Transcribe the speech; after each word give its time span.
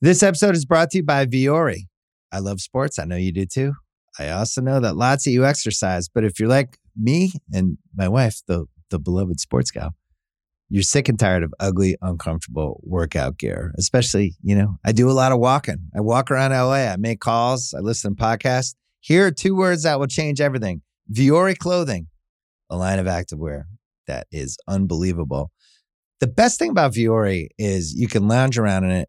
This 0.00 0.22
episode 0.22 0.54
is 0.54 0.64
brought 0.64 0.90
to 0.92 0.98
you 0.98 1.02
by 1.02 1.26
Vuori. 1.26 1.88
I 2.30 2.38
love 2.38 2.60
sports. 2.60 3.00
I 3.00 3.04
know 3.04 3.16
you 3.16 3.32
do 3.32 3.44
too. 3.44 3.72
I 4.16 4.28
also 4.28 4.60
know 4.60 4.78
that 4.78 4.94
lots 4.94 5.26
of 5.26 5.32
you 5.32 5.44
exercise, 5.44 6.08
but 6.08 6.22
if 6.22 6.38
you're 6.38 6.48
like 6.48 6.78
me 6.96 7.32
and 7.52 7.78
my 7.96 8.06
wife, 8.06 8.40
the 8.46 8.66
the 8.90 9.00
beloved 9.00 9.40
sports 9.40 9.72
gal, 9.72 9.96
you're 10.68 10.84
sick 10.84 11.08
and 11.08 11.18
tired 11.18 11.42
of 11.42 11.52
ugly, 11.58 11.96
uncomfortable 12.00 12.80
workout 12.84 13.38
gear. 13.38 13.72
Especially, 13.76 14.36
you 14.40 14.54
know, 14.54 14.78
I 14.84 14.92
do 14.92 15.10
a 15.10 15.18
lot 15.18 15.32
of 15.32 15.40
walking. 15.40 15.88
I 15.96 16.00
walk 16.00 16.30
around 16.30 16.52
LA. 16.52 16.92
I 16.92 16.96
make 16.96 17.18
calls. 17.18 17.74
I 17.76 17.80
listen 17.80 18.14
to 18.14 18.22
podcasts. 18.22 18.76
Here 19.00 19.26
are 19.26 19.32
two 19.32 19.56
words 19.56 19.82
that 19.82 19.98
will 19.98 20.06
change 20.06 20.40
everything: 20.40 20.82
Vuori 21.12 21.58
clothing, 21.58 22.06
a 22.70 22.76
line 22.76 23.00
of 23.00 23.06
activewear 23.06 23.64
that 24.06 24.28
is 24.30 24.58
unbelievable. 24.68 25.50
The 26.20 26.28
best 26.28 26.60
thing 26.60 26.70
about 26.70 26.92
Vuori 26.92 27.48
is 27.58 27.94
you 27.94 28.06
can 28.06 28.28
lounge 28.28 28.58
around 28.58 28.84
in 28.84 28.92
it 28.92 29.08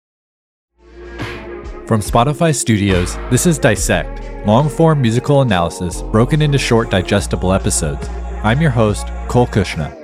From 1.91 1.99
Spotify 1.99 2.55
Studios, 2.55 3.17
this 3.29 3.45
is 3.45 3.59
Dissect, 3.59 4.23
long 4.47 4.69
form 4.69 5.01
musical 5.01 5.41
analysis 5.41 6.01
broken 6.03 6.41
into 6.41 6.57
short, 6.57 6.89
digestible 6.89 7.51
episodes. 7.51 8.07
I'm 8.45 8.61
your 8.61 8.71
host, 8.71 9.07
Cole 9.27 9.45
Cuchna. 9.45 10.00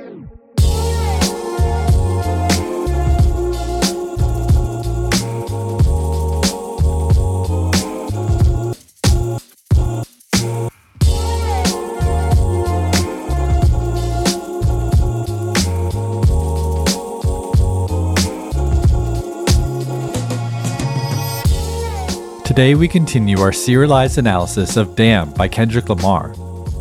Today, 22.57 22.73
we 22.73 22.87
continue 22.87 23.39
our 23.39 23.51
serialized 23.51 24.17
analysis 24.17 24.77
of 24.77 24.95
Damn 24.95 25.31
by 25.33 25.47
Kendrick 25.47 25.89
Lamar. 25.89 26.33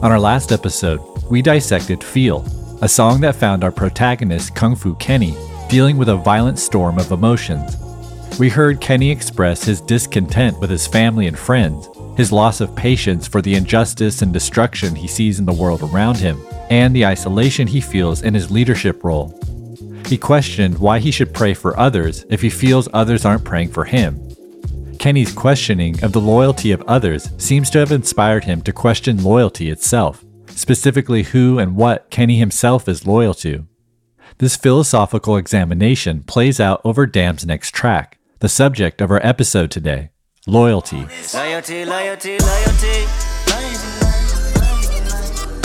On 0.03 0.11
our 0.11 0.19
last 0.19 0.51
episode, 0.51 1.03
we 1.31 1.43
dissected 1.43 2.03
Feel, 2.03 2.47
a 2.81 2.89
song 2.89 3.21
that 3.21 3.37
found 3.37 3.63
our 3.63 3.71
protagonist, 3.71 4.55
Kung 4.55 4.75
Fu 4.75 4.95
Kenny, 4.95 5.35
dealing 5.69 5.99
with 5.99 6.09
a 6.09 6.17
violent 6.17 6.59
storm 6.59 6.99
of 6.99 7.13
emotions. 7.13 7.77
We 8.39 8.49
heard 8.49 8.81
Kenny 8.81 9.11
express 9.11 9.65
his 9.65 9.83
discontent 9.83 10.59
with 10.61 10.71
his 10.71 10.87
family 10.87 11.27
and 11.27 11.39
friends, 11.39 11.91
his 12.17 12.33
loss 12.33 12.63
of 12.63 12.75
patience 12.75 13.29
for 13.29 13.43
the 13.43 13.55
injustice 13.55 14.23
and 14.23 14.33
destruction 14.33 14.95
he 14.95 15.07
sees 15.07 15.39
in 15.39 15.45
the 15.45 15.53
world 15.53 15.83
around 15.83 16.17
him, 16.17 16.41
and 16.71 16.97
the 16.97 17.05
isolation 17.05 17.67
he 17.67 17.83
feels 17.83 18.23
in 18.23 18.33
his 18.33 18.51
leadership 18.51 19.05
role. 19.05 19.39
He 20.07 20.17
questioned 20.17 20.79
why 20.79 21.01
he 21.01 21.11
should 21.11 21.35
pray 21.35 21.53
for 21.53 21.79
others 21.79 22.25
if 22.31 22.41
he 22.41 22.49
feels 22.49 22.89
others 22.95 23.27
aren't 23.27 23.45
praying 23.45 23.73
for 23.73 23.85
him 23.85 24.26
Kenny's 25.07 25.33
questioning 25.33 26.03
of 26.03 26.11
the 26.11 26.21
loyalty 26.21 26.73
of 26.73 26.83
others 26.89 27.31
seems 27.39 27.71
to 27.71 27.79
have 27.79 27.93
inspired 27.93 28.43
him 28.43 28.61
to 28.63 28.73
question 28.73 29.23
loyalty 29.23 29.71
itself, 29.71 30.25
specifically 30.49 31.23
who 31.23 31.61
and 31.61 31.77
what 31.77 32.11
Kenny 32.11 32.39
himself 32.39 32.89
is 32.89 33.07
loyal 33.07 33.33
to. 33.35 33.69
This 34.39 34.57
philosophical 34.57 35.37
examination 35.37 36.25
plays 36.25 36.59
out 36.59 36.81
over 36.83 37.07
Damn's 37.07 37.47
next 37.47 37.73
track, 37.73 38.19
the 38.41 38.49
subject 38.49 39.01
of 39.01 39.13
our 39.13 39.25
episode 39.25 39.71
today 39.71 40.11
loyalty. 40.45 41.07
Loyalty, 41.33 41.85
loyalty, 41.85 42.37
loyalty. 42.41 43.07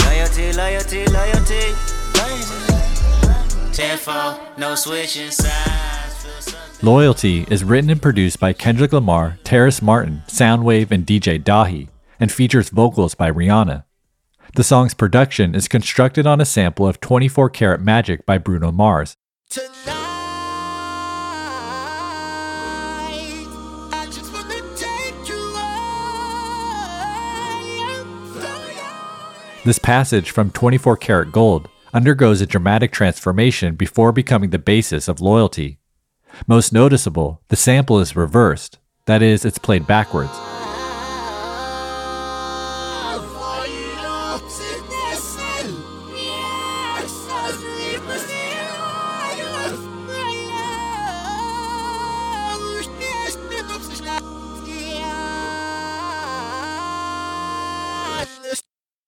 Loyalty, 0.05 0.53
loyalty, 0.53 1.05
loyalty. 1.07 1.73
Tenfold, 3.73 4.39
no 4.59 4.75
switching 4.75 5.31
sides. 5.31 5.90
Loyalty 6.83 7.45
is 7.47 7.63
written 7.63 7.91
and 7.91 8.01
produced 8.01 8.39
by 8.39 8.53
Kendrick 8.53 8.91
Lamar, 8.91 9.37
Terrace 9.43 9.83
Martin, 9.83 10.23
Soundwave, 10.27 10.89
and 10.89 11.05
DJ 11.05 11.39
Dahi, 11.39 11.89
and 12.19 12.31
features 12.31 12.69
vocals 12.69 13.13
by 13.13 13.31
Rihanna. 13.31 13.83
The 14.55 14.63
song's 14.63 14.95
production 14.95 15.53
is 15.53 15.67
constructed 15.67 16.25
on 16.25 16.41
a 16.41 16.45
sample 16.45 16.87
of 16.87 16.99
24 16.99 17.51
Karat 17.51 17.81
Magic 17.81 18.25
by 18.25 18.39
Bruno 18.39 18.71
Mars. 18.71 19.15
This 29.63 29.77
passage 29.77 30.31
from 30.31 30.49
24 30.49 30.97
Karat 30.97 31.31
Gold 31.31 31.69
undergoes 31.93 32.41
a 32.41 32.47
dramatic 32.47 32.91
transformation 32.91 33.75
before 33.75 34.11
becoming 34.11 34.49
the 34.49 34.57
basis 34.57 35.07
of 35.07 35.21
loyalty. 35.21 35.77
Most 36.47 36.73
noticeable, 36.73 37.41
the 37.49 37.55
sample 37.55 37.99
is 37.99 38.15
reversed, 38.15 38.79
that 39.05 39.21
is, 39.21 39.45
it's 39.45 39.57
played 39.57 39.87
backwards. 39.87 40.31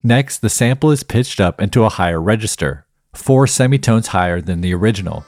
Next, 0.05 0.39
the 0.39 0.49
sample 0.49 0.91
is 0.91 1.01
pitched 1.01 1.39
up 1.39 1.61
into 1.61 1.85
a 1.85 1.89
higher 1.89 2.19
register, 2.19 2.85
four 3.13 3.47
semitones 3.47 4.07
higher 4.07 4.41
than 4.41 4.59
the 4.59 4.73
original. 4.73 5.25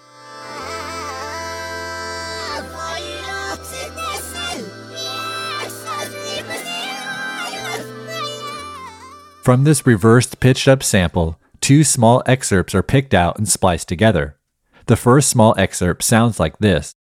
From 9.46 9.64
this 9.64 9.86
reversed 9.86 10.40
pitched 10.40 10.68
up 10.68 10.82
sample, 10.82 11.40
two 11.62 11.84
small 11.84 12.24
excerpts 12.26 12.74
are 12.74 12.82
picked 12.82 13.14
out 13.14 13.38
and 13.38 13.48
spliced 13.48 13.88
together. 13.88 14.40
The 14.88 14.96
first 14.96 15.30
small 15.30 15.54
excerpt 15.56 16.02
sounds 16.02 16.40
like 16.40 16.58
this. 16.58 16.96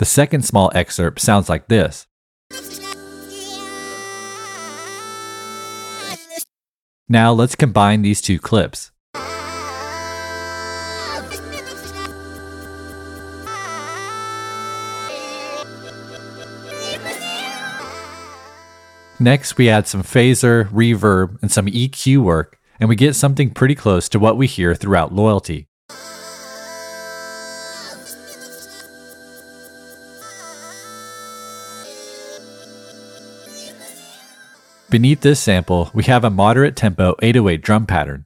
The 0.00 0.04
second 0.04 0.44
small 0.44 0.72
excerpt 0.74 1.20
sounds 1.20 1.48
like 1.48 1.68
this. 1.68 2.08
Now 7.08 7.32
let's 7.32 7.54
combine 7.54 8.02
these 8.02 8.20
two 8.20 8.40
clips. 8.40 8.90
Next, 19.22 19.58
we 19.58 19.68
add 19.68 19.86
some 19.86 20.02
phaser, 20.02 20.66
reverb, 20.70 21.36
and 21.42 21.52
some 21.52 21.66
EQ 21.66 22.22
work, 22.22 22.58
and 22.80 22.88
we 22.88 22.96
get 22.96 23.14
something 23.14 23.50
pretty 23.50 23.74
close 23.74 24.08
to 24.08 24.18
what 24.18 24.38
we 24.38 24.46
hear 24.46 24.74
throughout 24.74 25.12
Loyalty. 25.12 25.68
Beneath 34.88 35.20
this 35.20 35.38
sample, 35.38 35.90
we 35.92 36.04
have 36.04 36.24
a 36.24 36.30
moderate 36.30 36.74
tempo 36.74 37.14
808 37.20 37.62
drum 37.62 37.84
pattern. 37.84 38.24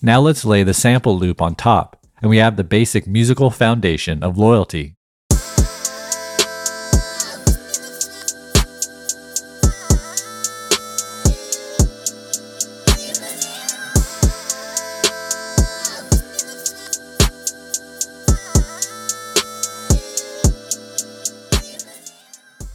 Now 0.00 0.20
let's 0.20 0.44
lay 0.44 0.62
the 0.62 0.74
sample 0.74 1.18
loop 1.18 1.42
on 1.42 1.56
top, 1.56 1.96
and 2.22 2.30
we 2.30 2.36
have 2.36 2.56
the 2.56 2.62
basic 2.62 3.08
musical 3.08 3.50
foundation 3.50 4.22
of 4.22 4.38
loyalty. 4.38 4.94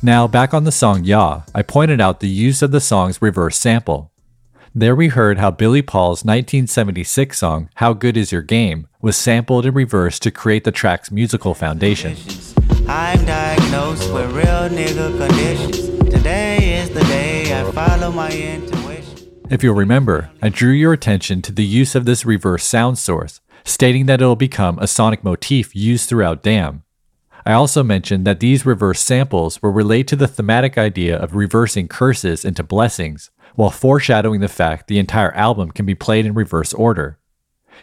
Now, 0.02 0.28
back 0.28 0.54
on 0.54 0.66
the 0.66 0.72
song 0.74 1.06
Ya, 1.06 1.44
I 1.56 1.62
pointed 1.62 2.02
out 2.02 2.20
the 2.20 2.28
use 2.28 2.62
of 2.62 2.72
the 2.72 2.82
song's 2.82 3.22
reverse 3.22 3.58
sample. 3.58 4.13
There 4.76 4.96
we 4.96 5.10
heard 5.10 5.38
how 5.38 5.52
Billy 5.52 5.84
Paul's 5.84 6.26
1976 6.26 7.38
song, 7.38 7.70
How 7.76 7.94
Good 7.94 8.18
Is 8.18 8.32
Your 8.32 8.42
Game, 8.42 8.88
was 9.02 9.16
sampled 9.16 9.68
in 9.68 9.74
reverse 9.76 10.18
to 10.18 10.32
create 10.32 10.64
the 10.64 10.72
track's 10.72 11.12
musical 11.12 11.54
foundation. 11.54 12.16
I'm 12.88 13.24
diagnosed 13.24 14.12
with 14.12 14.32
real 14.32 14.70
nigga 14.70 15.16
conditions. 15.16 15.78
Today 16.10 16.82
is 16.82 16.90
the 16.90 17.02
day 17.02 17.54
I 17.54 17.70
follow 17.72 18.12
my 18.12 18.32
intuition. 18.32 19.30
If 19.48 19.62
you'll 19.62 19.76
remember, 19.76 20.32
I 20.42 20.50
drew 20.50 20.72
your 20.72 20.92
attention 20.94 21.44
to 21.44 21.52
the 21.52 21.64
use 21.64 21.94
of 21.94 22.06
this 22.06 22.26
reverse 22.26 22.64
sound 22.64 22.98
source, 22.98 23.42
stating 23.64 24.08
that 24.08 24.22
it'll 24.22 24.36
become 24.36 24.80
a 24.80 24.88
sonic 24.88 25.24
motif 25.24 25.76
used 25.76 26.10
throughout 26.10 26.42
Damn. 26.42 26.82
I 27.46 27.54
also 27.54 27.84
mentioned 27.84 28.26
that 28.26 28.40
these 28.40 28.66
reverse 28.66 29.02
samples 29.02 29.62
will 29.62 29.70
relate 29.70 30.08
to 30.08 30.16
the 30.16 30.28
thematic 30.28 30.80
idea 30.80 31.16
of 31.16 31.36
reversing 31.36 31.88
curses 31.88 32.44
into 32.44 32.64
blessings, 32.64 33.30
while 33.56 33.70
foreshadowing 33.70 34.40
the 34.40 34.48
fact 34.48 34.88
the 34.88 35.00
entire 35.00 35.34
album 35.34 35.72
can 35.72 35.86
be 35.86 35.96
played 35.96 36.26
in 36.26 36.34
reverse 36.34 36.74
order. 36.74 37.18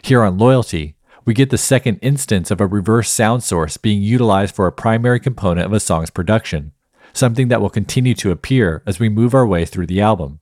Here 0.01 0.23
on 0.23 0.37
Loyalty, 0.37 0.95
we 1.25 1.33
get 1.33 1.49
the 1.49 1.57
second 1.57 1.99
instance 2.01 2.49
of 2.51 2.59
a 2.59 2.67
reverse 2.67 3.09
sound 3.09 3.43
source 3.43 3.77
being 3.77 4.01
utilized 4.01 4.55
for 4.55 4.67
a 4.67 4.71
primary 4.71 5.19
component 5.19 5.65
of 5.65 5.73
a 5.73 5.79
song's 5.79 6.09
production, 6.09 6.71
something 7.13 7.47
that 7.49 7.61
will 7.61 7.69
continue 7.69 8.13
to 8.15 8.31
appear 8.31 8.81
as 8.85 8.99
we 8.99 9.09
move 9.09 9.33
our 9.33 9.45
way 9.45 9.65
through 9.65 9.87
the 9.87 10.01
album. 10.01 10.39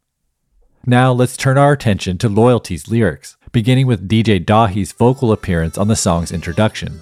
Now 0.86 1.12
let's 1.12 1.36
turn 1.36 1.58
our 1.58 1.74
attention 1.74 2.18
to 2.20 2.30
Loyalty's 2.30 2.88
lyrics, 2.88 3.36
beginning 3.52 3.88
with 3.88 4.08
DJ 4.08 4.44
Dahi's 4.44 4.94
vocal 4.94 5.32
appearance 5.32 5.78
on 5.78 5.90
the 5.90 5.96
song's 5.96 6.32
introduction. 6.32 7.02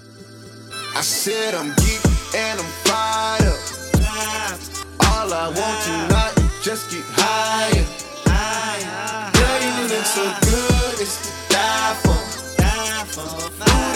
I 0.94 1.02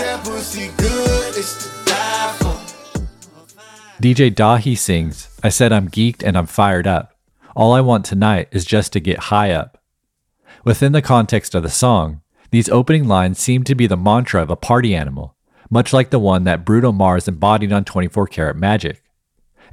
that 0.02 0.24
pussy 0.24 0.68
good, 0.76 1.36
it's 1.36 1.64
to 1.64 1.84
die 1.84 2.32
for. 2.38 3.02
DJ 4.02 4.34
Dahi 4.34 4.76
sings, 4.76 5.28
I 5.42 5.48
said 5.48 5.72
I'm 5.72 5.88
geeked 5.88 6.24
and 6.24 6.36
I'm 6.36 6.46
fired 6.46 6.86
up. 6.86 7.16
All 7.54 7.72
I 7.72 7.80
want 7.80 8.04
tonight 8.04 8.48
is 8.50 8.64
just 8.64 8.92
to 8.94 9.00
get 9.00 9.30
high 9.30 9.52
up. 9.52 9.80
Within 10.64 10.92
the 10.92 11.02
context 11.02 11.54
of 11.54 11.62
the 11.62 11.70
song, 11.70 12.20
these 12.50 12.68
opening 12.68 13.06
lines 13.06 13.38
seem 13.38 13.62
to 13.64 13.74
be 13.74 13.86
the 13.86 13.96
mantra 13.96 14.42
of 14.42 14.50
a 14.50 14.56
party 14.56 14.94
animal, 14.94 15.36
much 15.70 15.92
like 15.92 16.10
the 16.10 16.18
one 16.18 16.44
that 16.44 16.64
Bruno 16.64 16.90
Mars 16.90 17.28
embodied 17.28 17.72
on 17.72 17.84
24 17.84 18.26
Karat 18.26 18.56
Magic. 18.56 19.02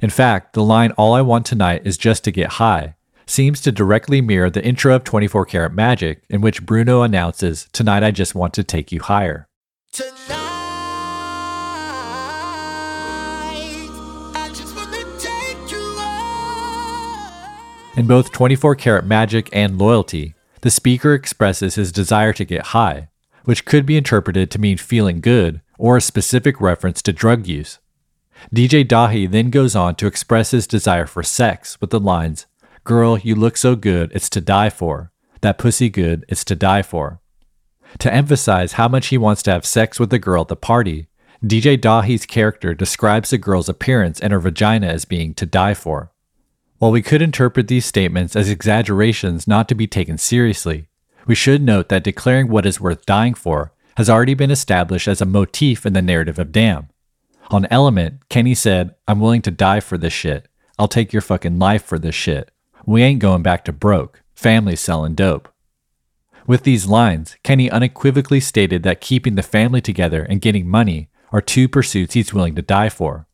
In 0.00 0.10
fact, 0.10 0.52
the 0.52 0.62
line 0.62 0.92
All 0.92 1.12
I 1.12 1.20
Want 1.22 1.44
Tonight 1.44 1.82
is 1.84 1.98
Just 1.98 2.24
to 2.24 2.30
Get 2.30 2.52
High 2.52 2.94
seems 3.26 3.60
to 3.60 3.70
directly 3.70 4.20
mirror 4.20 4.50
the 4.50 4.64
intro 4.64 4.94
of 4.94 5.04
24 5.04 5.44
Karat 5.46 5.72
Magic, 5.72 6.22
in 6.28 6.40
which 6.40 6.64
Bruno 6.64 7.02
announces, 7.02 7.68
Tonight 7.72 8.02
I 8.02 8.10
just 8.10 8.34
want 8.34 8.54
to 8.54 8.64
take 8.64 8.90
you 8.92 9.00
higher. 9.00 9.48
In 17.96 18.06
both 18.06 18.32
24 18.32 18.76
Karat 18.76 19.04
Magic 19.04 19.50
and 19.52 19.78
Loyalty, 19.78 20.34
the 20.62 20.70
speaker 20.70 21.12
expresses 21.14 21.74
his 21.74 21.92
desire 21.92 22.32
to 22.32 22.44
get 22.44 22.66
high, 22.66 23.08
which 23.44 23.64
could 23.64 23.84
be 23.84 23.96
interpreted 23.96 24.50
to 24.50 24.60
mean 24.60 24.78
feeling 24.78 25.20
good 25.20 25.60
or 25.76 25.96
a 25.96 26.00
specific 26.00 26.60
reference 26.60 27.02
to 27.02 27.12
drug 27.12 27.46
use. 27.46 27.78
DJ 28.54 28.86
Dahi 28.86 29.30
then 29.30 29.50
goes 29.50 29.74
on 29.74 29.96
to 29.96 30.06
express 30.06 30.52
his 30.52 30.66
desire 30.66 31.06
for 31.06 31.22
sex 31.22 31.80
with 31.80 31.90
the 31.90 32.00
lines, 32.00 32.46
Girl, 32.84 33.18
you 33.18 33.34
look 33.34 33.56
so 33.56 33.76
good, 33.76 34.10
it's 34.14 34.30
to 34.30 34.40
die 34.40 34.70
for. 34.70 35.12
That 35.42 35.58
pussy 35.58 35.90
good, 35.90 36.24
it's 36.28 36.44
to 36.46 36.56
die 36.56 36.82
for. 36.82 37.20
To 37.98 38.12
emphasize 38.12 38.72
how 38.72 38.88
much 38.88 39.08
he 39.08 39.18
wants 39.18 39.42
to 39.42 39.50
have 39.50 39.66
sex 39.66 39.98
with 39.98 40.10
the 40.10 40.18
girl 40.18 40.42
at 40.42 40.48
the 40.48 40.56
party, 40.56 41.08
DJ 41.44 41.78
Dahi's 41.78 42.26
character 42.26 42.74
describes 42.74 43.30
the 43.30 43.38
girl's 43.38 43.68
appearance 43.68 44.20
and 44.20 44.32
her 44.32 44.40
vagina 44.40 44.86
as 44.86 45.04
being 45.04 45.34
to 45.34 45.46
die 45.46 45.74
for. 45.74 46.12
While 46.78 46.92
we 46.92 47.02
could 47.02 47.20
interpret 47.20 47.68
these 47.68 47.84
statements 47.84 48.34
as 48.36 48.48
exaggerations 48.48 49.46
not 49.46 49.68
to 49.68 49.74
be 49.74 49.86
taken 49.86 50.16
seriously, 50.16 50.86
we 51.26 51.34
should 51.34 51.62
note 51.62 51.88
that 51.90 52.04
declaring 52.04 52.48
what 52.48 52.64
is 52.64 52.80
worth 52.80 53.04
dying 53.04 53.34
for 53.34 53.72
has 53.96 54.08
already 54.08 54.34
been 54.34 54.50
established 54.50 55.06
as 55.06 55.20
a 55.20 55.26
motif 55.26 55.84
in 55.84 55.92
the 55.92 56.00
narrative 56.00 56.38
of 56.38 56.52
Damn. 56.52 56.88
On 57.50 57.66
Element, 57.70 58.26
Kenny 58.30 58.54
said, 58.54 58.94
I'm 59.06 59.20
willing 59.20 59.42
to 59.42 59.50
die 59.50 59.80
for 59.80 59.98
this 59.98 60.12
shit. 60.12 60.48
I'll 60.78 60.88
take 60.88 61.12
your 61.12 61.20
fucking 61.20 61.58
life 61.58 61.84
for 61.84 61.98
this 61.98 62.14
shit. 62.14 62.50
We 62.86 63.02
ain't 63.02 63.18
going 63.18 63.42
back 63.42 63.64
to 63.66 63.72
broke. 63.72 64.22
Family 64.34 64.76
selling 64.76 65.14
dope. 65.14 65.49
With 66.46 66.62
these 66.62 66.86
lines, 66.86 67.36
Kenny 67.42 67.70
unequivocally 67.70 68.40
stated 68.40 68.82
that 68.82 69.00
keeping 69.00 69.34
the 69.34 69.42
family 69.42 69.80
together 69.80 70.22
and 70.22 70.40
getting 70.40 70.68
money 70.68 71.10
are 71.32 71.40
two 71.40 71.68
pursuits 71.68 72.14
he's 72.14 72.34
willing 72.34 72.54
to 72.56 72.62
die 72.62 72.88
for. 72.88 73.26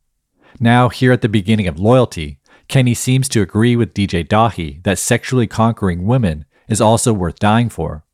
Now, 0.61 0.89
here 0.89 1.13
at 1.13 1.23
the 1.23 1.29
beginning 1.29 1.67
of 1.67 1.79
Loyalty, 1.79 2.39
Kenny 2.69 2.95
seems 2.95 3.29
to 3.31 3.43
agree 3.43 3.77
with 3.77 3.95
DJ 3.95 4.27
Dahi 4.27 4.83
that 4.85 4.99
sexually 4.99 5.47
conquering 5.47 6.07
women 6.07 6.45
is 6.69 6.81
also 6.81 7.13
worth 7.13 7.39
dying 7.39 7.69
for. 7.69 8.05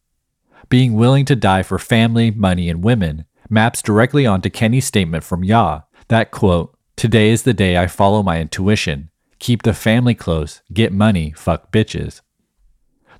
Being 0.69 0.94
willing 0.94 1.25
to 1.27 1.37
die 1.37 1.62
for 1.62 1.79
family, 1.79 2.31
money, 2.31 2.69
and 2.69 2.85
women 2.85 3.25
maps 3.49 3.83
directly 3.83 4.27
onto 4.27 4.50
Kenny's 4.50 4.87
statement 4.87 5.25
from 5.25 5.44
Ya 5.44 5.83
that 6.09 6.31
quote, 6.31 6.77
Today 6.97 7.31
is 7.31 7.43
the 7.43 7.55
day 7.55 7.77
I 7.77 7.87
follow 7.87 8.23
my 8.23 8.41
intuition. 8.41 9.11
Keep 9.39 9.62
the 9.62 9.75
family 9.75 10.15
close, 10.15 10.62
get 10.73 10.93
money, 10.93 11.33
fuck 11.33 11.73
bitches. 11.73 12.21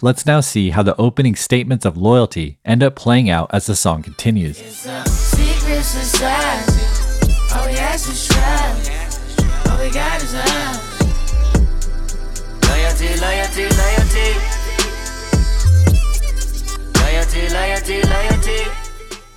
Let's 0.05 0.27
now 0.27 0.41
see 0.41 0.71
how 0.71 0.83
the 0.83 1.01
opening 1.01 1.37
statements 1.37 1.85
of 1.85 1.97
loyalty 1.97 2.59
end 2.65 2.83
up 2.83 2.97
playing 2.97 3.31
out 3.31 3.49
as 3.55 3.67
the 3.67 3.77
song 3.77 4.03
continues. 4.03 4.59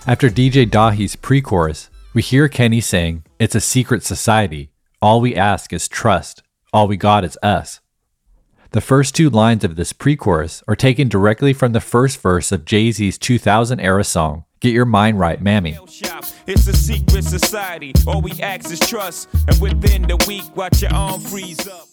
After 0.07 0.29
DJ 0.31 0.67
Dahi's 0.67 1.15
pre 1.15 1.41
chorus, 1.41 1.91
we 2.15 2.23
hear 2.23 2.47
Kenny 2.47 2.81
saying, 2.81 3.23
It's 3.37 3.53
a 3.53 3.61
secret 3.61 4.01
society. 4.01 4.71
All 4.99 5.21
we 5.21 5.35
ask 5.35 5.71
is 5.71 5.87
trust. 5.87 6.41
All 6.73 6.87
we 6.87 6.97
got 6.97 7.23
is 7.23 7.37
us. 7.43 7.81
The 8.75 8.81
first 8.81 9.15
two 9.15 9.29
lines 9.29 9.63
of 9.63 9.77
this 9.77 9.93
pre 9.93 10.17
chorus 10.17 10.61
are 10.67 10.75
taken 10.75 11.07
directly 11.07 11.53
from 11.53 11.71
the 11.71 11.79
first 11.79 12.21
verse 12.21 12.51
of 12.51 12.65
Jay 12.65 12.91
Z's 12.91 13.17
2000 13.17 13.79
era 13.79 14.03
song, 14.03 14.43
Get 14.59 14.73
Your 14.73 14.83
Mind 14.83 15.17
Right, 15.17 15.41
Mami. 15.41 15.77
It's 16.45 16.67
a 16.67 16.75
secret 16.75 17.23
society. 17.23 17.93
All 18.05 18.21
we 18.21 18.33
ask 18.41 18.69
is 18.69 18.81
trust. 18.81 19.29
And 19.47 19.61
within 19.61 20.01
the 20.01 20.21
week, 20.27 20.43
watch 20.57 20.81
your 20.81 20.91
arm 20.91 21.21
freeze 21.21 21.65
up. 21.69 21.87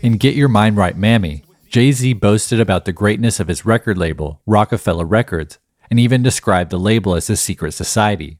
In 0.00 0.16
Get 0.16 0.34
Your 0.34 0.48
Mind 0.48 0.78
Right, 0.78 0.98
Mami, 0.98 1.42
Jay 1.68 1.92
Z 1.92 2.14
boasted 2.14 2.60
about 2.60 2.86
the 2.86 2.94
greatness 2.94 3.38
of 3.38 3.48
his 3.48 3.66
record 3.66 3.98
label, 3.98 4.40
Roc-A-Fella 4.46 5.04
Records, 5.04 5.58
and 5.90 6.00
even 6.00 6.22
described 6.22 6.70
the 6.70 6.78
label 6.78 7.14
as 7.14 7.28
a 7.28 7.36
secret 7.36 7.72
society. 7.72 8.38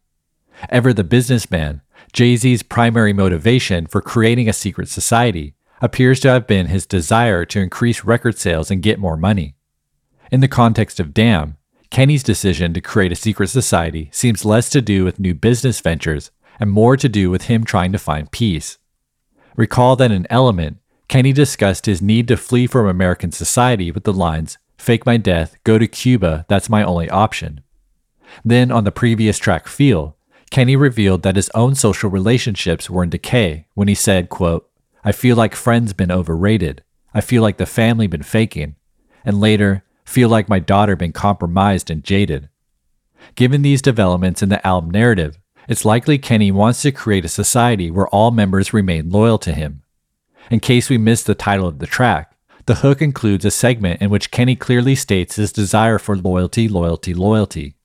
Ever 0.71 0.95
the 0.95 1.05
businessman, 1.05 1.83
Jay 2.15 2.37
Z's 2.37 2.63
primary 2.63 3.13
motivation 3.13 3.87
for 3.87 4.01
creating 4.01 4.49
a 4.49 4.55
secret 4.55 4.89
society 4.89 5.57
appears 5.83 6.21
to 6.21 6.29
have 6.29 6.47
been 6.47 6.67
his 6.67 6.87
desire 6.87 7.45
to 7.45 7.61
increase 7.61 8.05
record 8.05 8.39
sales 8.39 8.71
and 8.71 8.83
get 8.83 8.99
more 8.99 9.17
money. 9.17 9.57
In 10.31 10.41
the 10.41 10.49
context 10.49 10.99
of 11.01 11.13
Damn, 11.13 11.59
Kenny's 11.91 12.23
decision 12.23 12.73
to 12.73 12.81
create 12.81 13.13
a 13.13 13.17
secret 13.17 13.49
society 13.49 14.09
seems 14.13 14.47
less 14.47 14.71
to 14.71 14.81
do 14.81 15.05
with 15.05 15.21
new 15.21 15.35
business 15.35 15.81
ventures 15.81 16.31
and 16.59 16.71
more 16.71 16.97
to 16.97 17.09
do 17.09 17.29
with 17.29 17.43
him 17.43 17.65
trying 17.65 17.93
to 17.93 17.99
find 17.99 18.31
peace. 18.31 18.79
Recall 19.57 19.97
that 19.97 20.13
in 20.13 20.27
Element, 20.31 20.79
Kenny 21.09 21.33
discussed 21.33 21.85
his 21.85 22.01
need 22.01 22.29
to 22.29 22.37
flee 22.39 22.67
from 22.67 22.87
American 22.87 23.33
society 23.33 23.91
with 23.91 24.05
the 24.05 24.13
lines, 24.13 24.57
Fake 24.79 25.05
my 25.05 25.17
death, 25.17 25.57
go 25.65 25.79
to 25.79 25.87
Cuba, 25.87 26.47
that's 26.49 26.71
my 26.71 26.83
only 26.83 27.11
option. 27.11 27.61
Then, 28.45 28.73
on 28.73 28.85
the 28.85 28.91
previous 28.91 29.39
track, 29.39 29.69
Feel, 29.69 30.17
Kenny 30.51 30.75
revealed 30.75 31.23
that 31.23 31.37
his 31.37 31.51
own 31.55 31.75
social 31.75 32.09
relationships 32.09 32.89
were 32.89 33.03
in 33.05 33.11
decay 33.11 33.67
when 33.75 33.89
he 33.89 33.95
said, 33.95 34.29
quote, 34.29 34.69
I 35.05 35.13
feel 35.13 35.37
like 35.37 35.55
friends 35.55 35.93
been 35.93 36.13
overrated. 36.13 36.85
I 37.13 37.21
feel 37.21 37.43
like 37.43 37.57
the 37.57 37.67
family 37.67 38.07
been 38.07 38.23
faking. 38.23 38.77
And 39.25 39.41
later, 39.41 39.85
feel 40.05 40.29
like 40.29 40.49
my 40.49 40.59
daughter 40.59 40.97
been 40.97 41.13
compromised 41.13 41.91
and 41.91 42.05
jaded. 42.05 42.49
Given 43.35 43.63
these 43.63 43.83
developments 43.83 44.43
in 44.43 44.49
the 44.49 44.65
album 44.67 44.91
narrative, 44.91 45.39
it's 45.69 45.85
likely 45.85 46.19
Kenny 46.19 46.51
wants 46.51 46.83
to 46.83 46.93
create 46.93 47.25
a 47.25 47.29
society 47.29 47.91
where 47.91 48.09
all 48.09 48.31
members 48.31 48.73
remain 48.73 49.11
loyal 49.11 49.39
to 49.39 49.53
him. 49.53 49.83
In 50.51 50.61
case 50.61 50.91
we 50.91 50.99
missed 50.99 51.27
the 51.27 51.35
title 51.35 51.69
of 51.69 51.79
the 51.79 51.87
track, 51.87 52.37
the 52.67 52.77
hook 52.77 53.03
includes 53.03 53.45
a 53.45 53.51
segment 53.51 54.01
in 54.01 54.11
which 54.11 54.31
Kenny 54.31 54.55
clearly 54.57 54.95
states 54.95 55.37
his 55.37 55.53
desire 55.53 55.99
for 55.99 56.17
loyalty, 56.17 56.69
loyalty, 56.69 57.15
loyalty. 57.15 57.77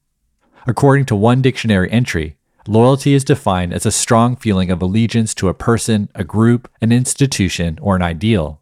According 0.65 1.05
to 1.05 1.15
one 1.15 1.41
dictionary 1.41 1.89
entry, 1.91 2.36
loyalty 2.67 3.13
is 3.13 3.23
defined 3.23 3.73
as 3.73 3.85
a 3.85 3.91
strong 3.91 4.35
feeling 4.35 4.71
of 4.71 4.81
allegiance 4.81 5.33
to 5.35 5.49
a 5.49 5.53
person, 5.53 6.09
a 6.15 6.23
group, 6.23 6.69
an 6.81 6.91
institution, 6.91 7.77
or 7.81 7.95
an 7.95 8.01
ideal. 8.01 8.61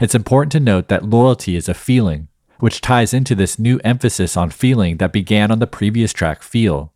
It's 0.00 0.14
important 0.14 0.52
to 0.52 0.60
note 0.60 0.88
that 0.88 1.08
loyalty 1.08 1.56
is 1.56 1.68
a 1.68 1.74
feeling, 1.74 2.28
which 2.58 2.80
ties 2.80 3.12
into 3.12 3.34
this 3.34 3.58
new 3.58 3.80
emphasis 3.84 4.36
on 4.36 4.50
feeling 4.50 4.98
that 4.98 5.12
began 5.12 5.50
on 5.50 5.58
the 5.58 5.66
previous 5.66 6.12
track, 6.12 6.42
Feel. 6.42 6.92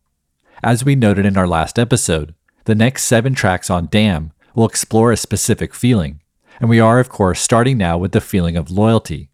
As 0.63 0.85
we 0.85 0.95
noted 0.95 1.25
in 1.25 1.37
our 1.37 1.47
last 1.47 1.77
episode, 1.77 2.33
the 2.65 2.75
next 2.75 3.03
seven 3.03 3.35
tracks 3.35 3.69
on 3.69 3.87
Damn 3.91 4.31
will 4.55 4.65
explore 4.65 5.11
a 5.11 5.17
specific 5.17 5.73
feeling, 5.75 6.21
and 6.59 6.69
we 6.69 6.79
are, 6.79 6.99
of 6.99 7.09
course, 7.09 7.41
starting 7.41 7.77
now 7.77 7.97
with 7.97 8.11
the 8.11 8.21
feeling 8.21 8.57
of 8.57 8.71
loyalty. 8.71 9.29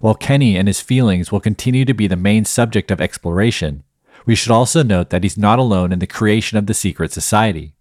While 0.00 0.14
Kenny 0.14 0.56
and 0.56 0.68
his 0.68 0.80
feelings 0.80 1.32
will 1.32 1.40
continue 1.40 1.84
to 1.84 1.94
be 1.94 2.06
the 2.06 2.16
main 2.16 2.44
subject 2.44 2.90
of 2.90 3.00
exploration, 3.00 3.82
we 4.26 4.34
should 4.34 4.52
also 4.52 4.82
note 4.82 5.10
that 5.10 5.22
he's 5.22 5.38
not 5.38 5.58
alone 5.58 5.92
in 5.92 6.00
the 6.00 6.06
creation 6.06 6.58
of 6.58 6.66
the 6.66 6.74
secret 6.74 7.12
society. 7.12 7.74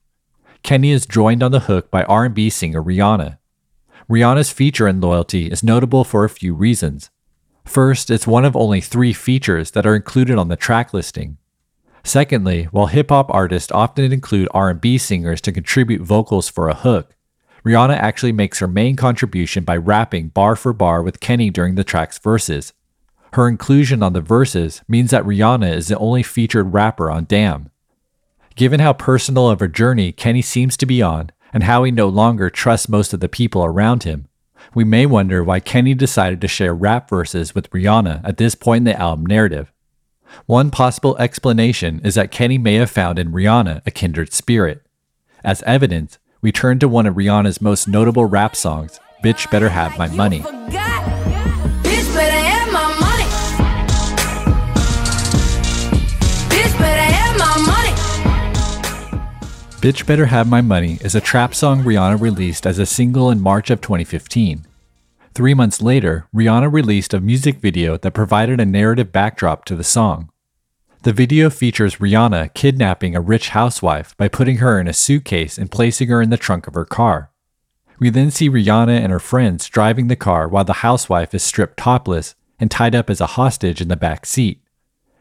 Kenny 0.63 0.91
is 0.91 1.05
joined 1.05 1.43
on 1.43 1.51
the 1.51 1.61
hook 1.61 1.91
by 1.91 2.03
R&B 2.03 2.49
singer 2.49 2.81
Rihanna. 2.81 3.39
Rihanna's 4.09 4.51
feature 4.51 4.87
in 4.87 5.01
Loyalty 5.01 5.47
is 5.47 5.63
notable 5.63 6.03
for 6.03 6.23
a 6.23 6.29
few 6.29 6.53
reasons. 6.53 7.09
First, 7.65 8.11
it's 8.11 8.27
one 8.27 8.45
of 8.45 8.55
only 8.55 8.79
three 8.79 9.11
features 9.13 9.71
that 9.71 9.87
are 9.87 9.95
included 9.95 10.37
on 10.37 10.47
the 10.47 10.55
track 10.55 10.93
listing. 10.93 11.37
Secondly, 12.03 12.65
while 12.65 12.85
hip 12.85 13.09
hop 13.09 13.33
artists 13.33 13.71
often 13.71 14.11
include 14.11 14.47
R&B 14.53 14.99
singers 14.99 15.41
to 15.41 15.51
contribute 15.51 16.03
vocals 16.03 16.47
for 16.47 16.69
a 16.69 16.75
hook, 16.75 17.15
Rihanna 17.65 17.97
actually 17.97 18.31
makes 18.31 18.59
her 18.59 18.67
main 18.67 18.95
contribution 18.95 19.63
by 19.63 19.77
rapping 19.77 20.27
bar 20.27 20.55
for 20.55 20.71
bar 20.71 21.01
with 21.01 21.19
Kenny 21.19 21.49
during 21.49 21.73
the 21.73 21.83
track's 21.83 22.19
verses. 22.19 22.73
Her 23.35 23.49
inclusion 23.49 24.01
on 24.01 24.13
the 24.13 24.21
verses 24.21 24.81
means 24.87 25.11
that 25.11 25.25
Rihanna 25.25 25.69
is 25.73 25.89
the 25.89 25.97
only 25.97 26.23
featured 26.23 26.73
rapper 26.73 27.11
on 27.11 27.25
Damn. 27.25 27.69
Given 28.55 28.79
how 28.79 28.93
personal 28.93 29.49
of 29.49 29.61
a 29.61 29.67
journey 29.67 30.13
Kenny 30.13 30.41
seems 30.41 30.77
to 30.77 30.85
be 30.85 31.01
on, 31.01 31.31
and 31.53 31.63
how 31.63 31.83
he 31.83 31.91
no 31.91 32.07
longer 32.07 32.49
trusts 32.49 32.87
most 32.87 33.13
of 33.13 33.19
the 33.19 33.27
people 33.27 33.65
around 33.65 34.03
him, 34.03 34.29
we 34.73 34.85
may 34.85 35.05
wonder 35.05 35.43
why 35.43 35.59
Kenny 35.59 35.93
decided 35.93 36.39
to 36.39 36.47
share 36.47 36.73
rap 36.73 37.09
verses 37.09 37.53
with 37.53 37.69
Rihanna 37.71 38.21
at 38.23 38.37
this 38.37 38.55
point 38.55 38.87
in 38.87 38.93
the 38.93 38.97
album 38.97 39.25
narrative. 39.25 39.69
One 40.45 40.71
possible 40.71 41.17
explanation 41.17 41.99
is 42.05 42.15
that 42.15 42.31
Kenny 42.31 42.57
may 42.57 42.75
have 42.75 42.89
found 42.89 43.19
in 43.19 43.33
Rihanna 43.33 43.81
a 43.85 43.91
kindred 43.91 44.31
spirit. 44.31 44.81
As 45.43 45.61
evidence, 45.63 46.19
we 46.39 46.53
turn 46.53 46.79
to 46.79 46.87
one 46.87 47.05
of 47.05 47.15
Rihanna's 47.15 47.59
most 47.59 47.85
notable 47.85 48.27
rap 48.27 48.55
songs, 48.55 48.97
Bitch 49.21 49.51
Better 49.51 49.67
Have 49.67 49.97
My 49.97 50.07
Money. 50.07 50.41
Bitch 59.85 60.07
Better 60.07 60.25
Have 60.25 60.49
My 60.49 60.61
Money 60.61 60.97
is 61.01 61.13
a 61.13 61.21
trap 61.21 61.53
song 61.53 61.83
Rihanna 61.83 62.19
released 62.19 62.65
as 62.65 62.79
a 62.79 62.87
single 62.87 63.29
in 63.29 63.39
March 63.39 63.69
of 63.69 63.81
2015. 63.81 64.65
Three 65.35 65.53
months 65.53 65.79
later, 65.79 66.27
Rihanna 66.33 66.73
released 66.73 67.13
a 67.13 67.21
music 67.21 67.59
video 67.59 67.95
that 67.99 68.15
provided 68.15 68.59
a 68.59 68.65
narrative 68.65 69.11
backdrop 69.11 69.63
to 69.65 69.75
the 69.75 69.83
song. 69.83 70.31
The 71.03 71.13
video 71.13 71.51
features 71.51 71.97
Rihanna 71.97 72.55
kidnapping 72.55 73.15
a 73.15 73.21
rich 73.21 73.49
housewife 73.49 74.17
by 74.17 74.27
putting 74.27 74.57
her 74.57 74.79
in 74.79 74.87
a 74.87 74.91
suitcase 74.91 75.59
and 75.59 75.69
placing 75.69 76.07
her 76.07 76.19
in 76.19 76.31
the 76.31 76.35
trunk 76.35 76.65
of 76.65 76.73
her 76.73 76.85
car. 76.85 77.29
We 77.99 78.09
then 78.09 78.31
see 78.31 78.49
Rihanna 78.49 78.99
and 78.99 79.11
her 79.11 79.19
friends 79.19 79.69
driving 79.69 80.07
the 80.07 80.15
car 80.15 80.47
while 80.47 80.65
the 80.65 80.81
housewife 80.81 81.35
is 81.35 81.43
stripped 81.43 81.77
topless 81.77 82.33
and 82.59 82.71
tied 82.71 82.95
up 82.95 83.07
as 83.07 83.21
a 83.21 83.37
hostage 83.37 83.81
in 83.81 83.89
the 83.89 83.95
back 83.95 84.25
seat. 84.25 84.63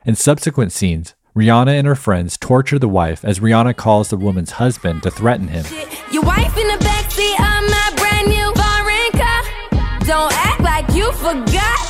In 0.06 0.14
subsequent 0.14 0.72
scenes, 0.72 1.14
Rihanna 1.36 1.76
and 1.76 1.86
her 1.88 1.96
friends 1.96 2.38
torture 2.38 2.78
the 2.78 2.86
wife 2.86 3.24
as 3.24 3.40
Rihanna 3.40 3.74
calls 3.74 4.08
the 4.08 4.16
woman's 4.16 4.52
husband 4.52 5.02
to 5.02 5.10
threaten 5.10 5.48
him. 5.48 5.64
Your 6.12 6.22
wife 6.22 6.56
in 6.56 6.68
the 6.68 6.78
backseat 6.84 7.34
of 7.34 7.70
my 7.74 7.92
brand 7.96 8.28
new 8.28 8.52
foreign 8.54 9.10
car. 9.18 9.98
Don't 10.06 10.32
act 10.32 10.60
like 10.60 10.88
you 10.94 11.10
forgot. 11.14 11.80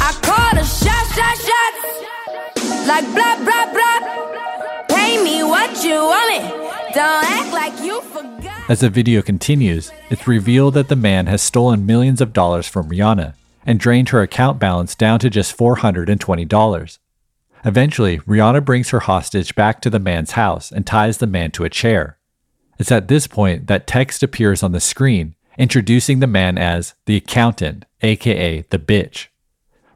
I 0.00 0.16
called 0.22 0.58
a 0.58 0.64
shot, 0.64 1.06
shot, 1.10 1.36
shots. 1.42 2.86
Like 2.86 3.04
blah, 3.06 3.34
blah, 3.42 3.72
blah. 3.72 4.86
Pay 4.96 5.20
me 5.24 5.42
what 5.42 5.82
you 5.82 5.94
want 5.94 6.28
me. 6.30 6.48
Don't 6.94 7.24
act 7.24 7.52
like 7.52 7.80
you 7.80 8.00
forgot. 8.00 8.70
As 8.70 8.78
the 8.78 8.90
video 8.90 9.22
continues, 9.22 9.90
it's 10.08 10.28
revealed 10.28 10.74
that 10.74 10.86
the 10.86 10.94
man 10.94 11.26
has 11.26 11.42
stolen 11.42 11.84
millions 11.84 12.20
of 12.20 12.32
dollars 12.32 12.68
from 12.68 12.88
Rihanna 12.88 13.34
and 13.66 13.80
drained 13.80 14.10
her 14.10 14.22
account 14.22 14.60
balance 14.60 14.94
down 14.94 15.18
to 15.18 15.28
just 15.28 15.58
$420. 15.58 16.98
Eventually, 17.64 18.18
Rihanna 18.20 18.64
brings 18.64 18.90
her 18.90 19.00
hostage 19.00 19.54
back 19.54 19.80
to 19.80 19.90
the 19.90 19.98
man's 19.98 20.32
house 20.32 20.70
and 20.70 20.86
ties 20.86 21.18
the 21.18 21.26
man 21.26 21.50
to 21.52 21.64
a 21.64 21.70
chair. 21.70 22.18
It's 22.78 22.92
at 22.92 23.08
this 23.08 23.26
point 23.26 23.68
that 23.68 23.86
text 23.86 24.22
appears 24.22 24.62
on 24.62 24.72
the 24.72 24.80
screen, 24.80 25.34
introducing 25.56 26.20
the 26.20 26.26
man 26.26 26.58
as 26.58 26.94
the 27.06 27.16
accountant, 27.16 27.86
aka 28.02 28.62
the 28.68 28.78
bitch. 28.78 29.28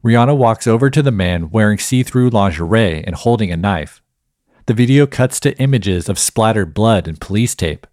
Rihanna 0.02 0.36
walks 0.36 0.66
over 0.66 0.88
to 0.88 1.02
the 1.02 1.10
man 1.10 1.50
wearing 1.50 1.78
see 1.78 2.02
through 2.02 2.30
lingerie 2.30 3.04
and 3.04 3.14
holding 3.14 3.50
a 3.50 3.56
knife. 3.56 4.00
The 4.66 4.74
video 4.74 5.06
cuts 5.06 5.40
to 5.40 5.58
images 5.58 6.08
of 6.08 6.18
splattered 6.18 6.72
blood 6.72 7.08
and 7.08 7.20
police 7.20 7.54
tape. 7.54 7.86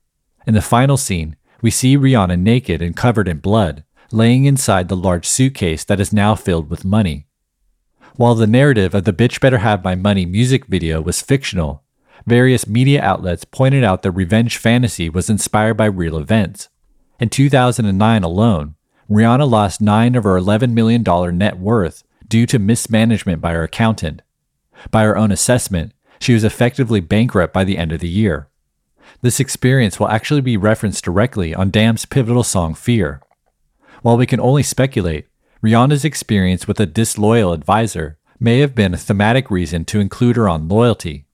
In 0.45 0.53
the 0.53 0.61
final 0.61 0.97
scene, 0.97 1.35
we 1.61 1.71
see 1.71 1.97
Rihanna 1.97 2.39
naked 2.39 2.81
and 2.81 2.95
covered 2.95 3.27
in 3.27 3.39
blood, 3.39 3.83
laying 4.11 4.45
inside 4.45 4.87
the 4.87 4.95
large 4.95 5.25
suitcase 5.25 5.83
that 5.85 5.99
is 5.99 6.13
now 6.13 6.35
filled 6.35 6.69
with 6.69 6.85
money. 6.85 7.25
While 8.17 8.35
the 8.35 8.47
narrative 8.47 8.95
of 8.95 9.03
the 9.03 9.11
Bitch 9.11 9.41
Better 9.41 9.57
Have 9.57 9.83
My 9.83 9.93
Money 9.93 10.25
music 10.25 10.67
video 10.67 11.01
was 11.01 11.21
fictional, 11.21 11.83
various 12.25 12.65
media 12.65 13.01
outlets 13.01 13.43
pointed 13.43 13.83
out 13.83 14.03
that 14.03 14.11
revenge 14.11 14.55
fantasy 14.55 15.09
was 15.09 15.29
inspired 15.29 15.73
by 15.73 15.87
real 15.87 16.17
events. 16.17 16.69
In 17.19 17.27
2009 17.27 18.23
alone, 18.23 18.75
Rihanna 19.09 19.49
lost 19.49 19.81
9 19.81 20.15
of 20.15 20.23
her 20.23 20.39
$11 20.39 20.71
million 20.71 21.03
net 21.37 21.59
worth 21.59 22.03
due 22.25 22.45
to 22.45 22.57
mismanagement 22.57 23.41
by 23.41 23.51
her 23.51 23.63
accountant. 23.63 24.21
By 24.91 25.03
her 25.03 25.17
own 25.17 25.33
assessment, 25.33 25.91
she 26.17 26.33
was 26.33 26.45
effectively 26.45 27.01
bankrupt 27.01 27.53
by 27.53 27.65
the 27.65 27.77
end 27.77 27.91
of 27.91 27.99
the 27.99 28.07
year. 28.07 28.47
This 29.23 29.41
experience 29.41 29.99
will 29.99 30.07
actually 30.07 30.41
be 30.41 30.55
referenced 30.55 31.03
directly 31.03 31.53
on 31.53 31.69
Damn's 31.69 32.05
pivotal 32.05 32.43
song 32.43 32.75
Fear. 32.75 33.21
While 34.03 34.15
we 34.15 34.25
can 34.25 34.39
only 34.39 34.63
speculate, 34.63 35.27
Rihanna's 35.65 36.05
experience 36.05 36.67
with 36.67 36.79
a 36.79 36.85
disloyal 36.85 37.51
advisor 37.51 38.19
may 38.39 38.59
have 38.59 38.75
been 38.75 38.93
a 38.93 38.97
thematic 38.97 39.49
reason 39.49 39.83
to 39.85 39.99
include 39.99 40.35
her 40.35 40.47
on 40.47 40.67
loyalty. 40.67 41.25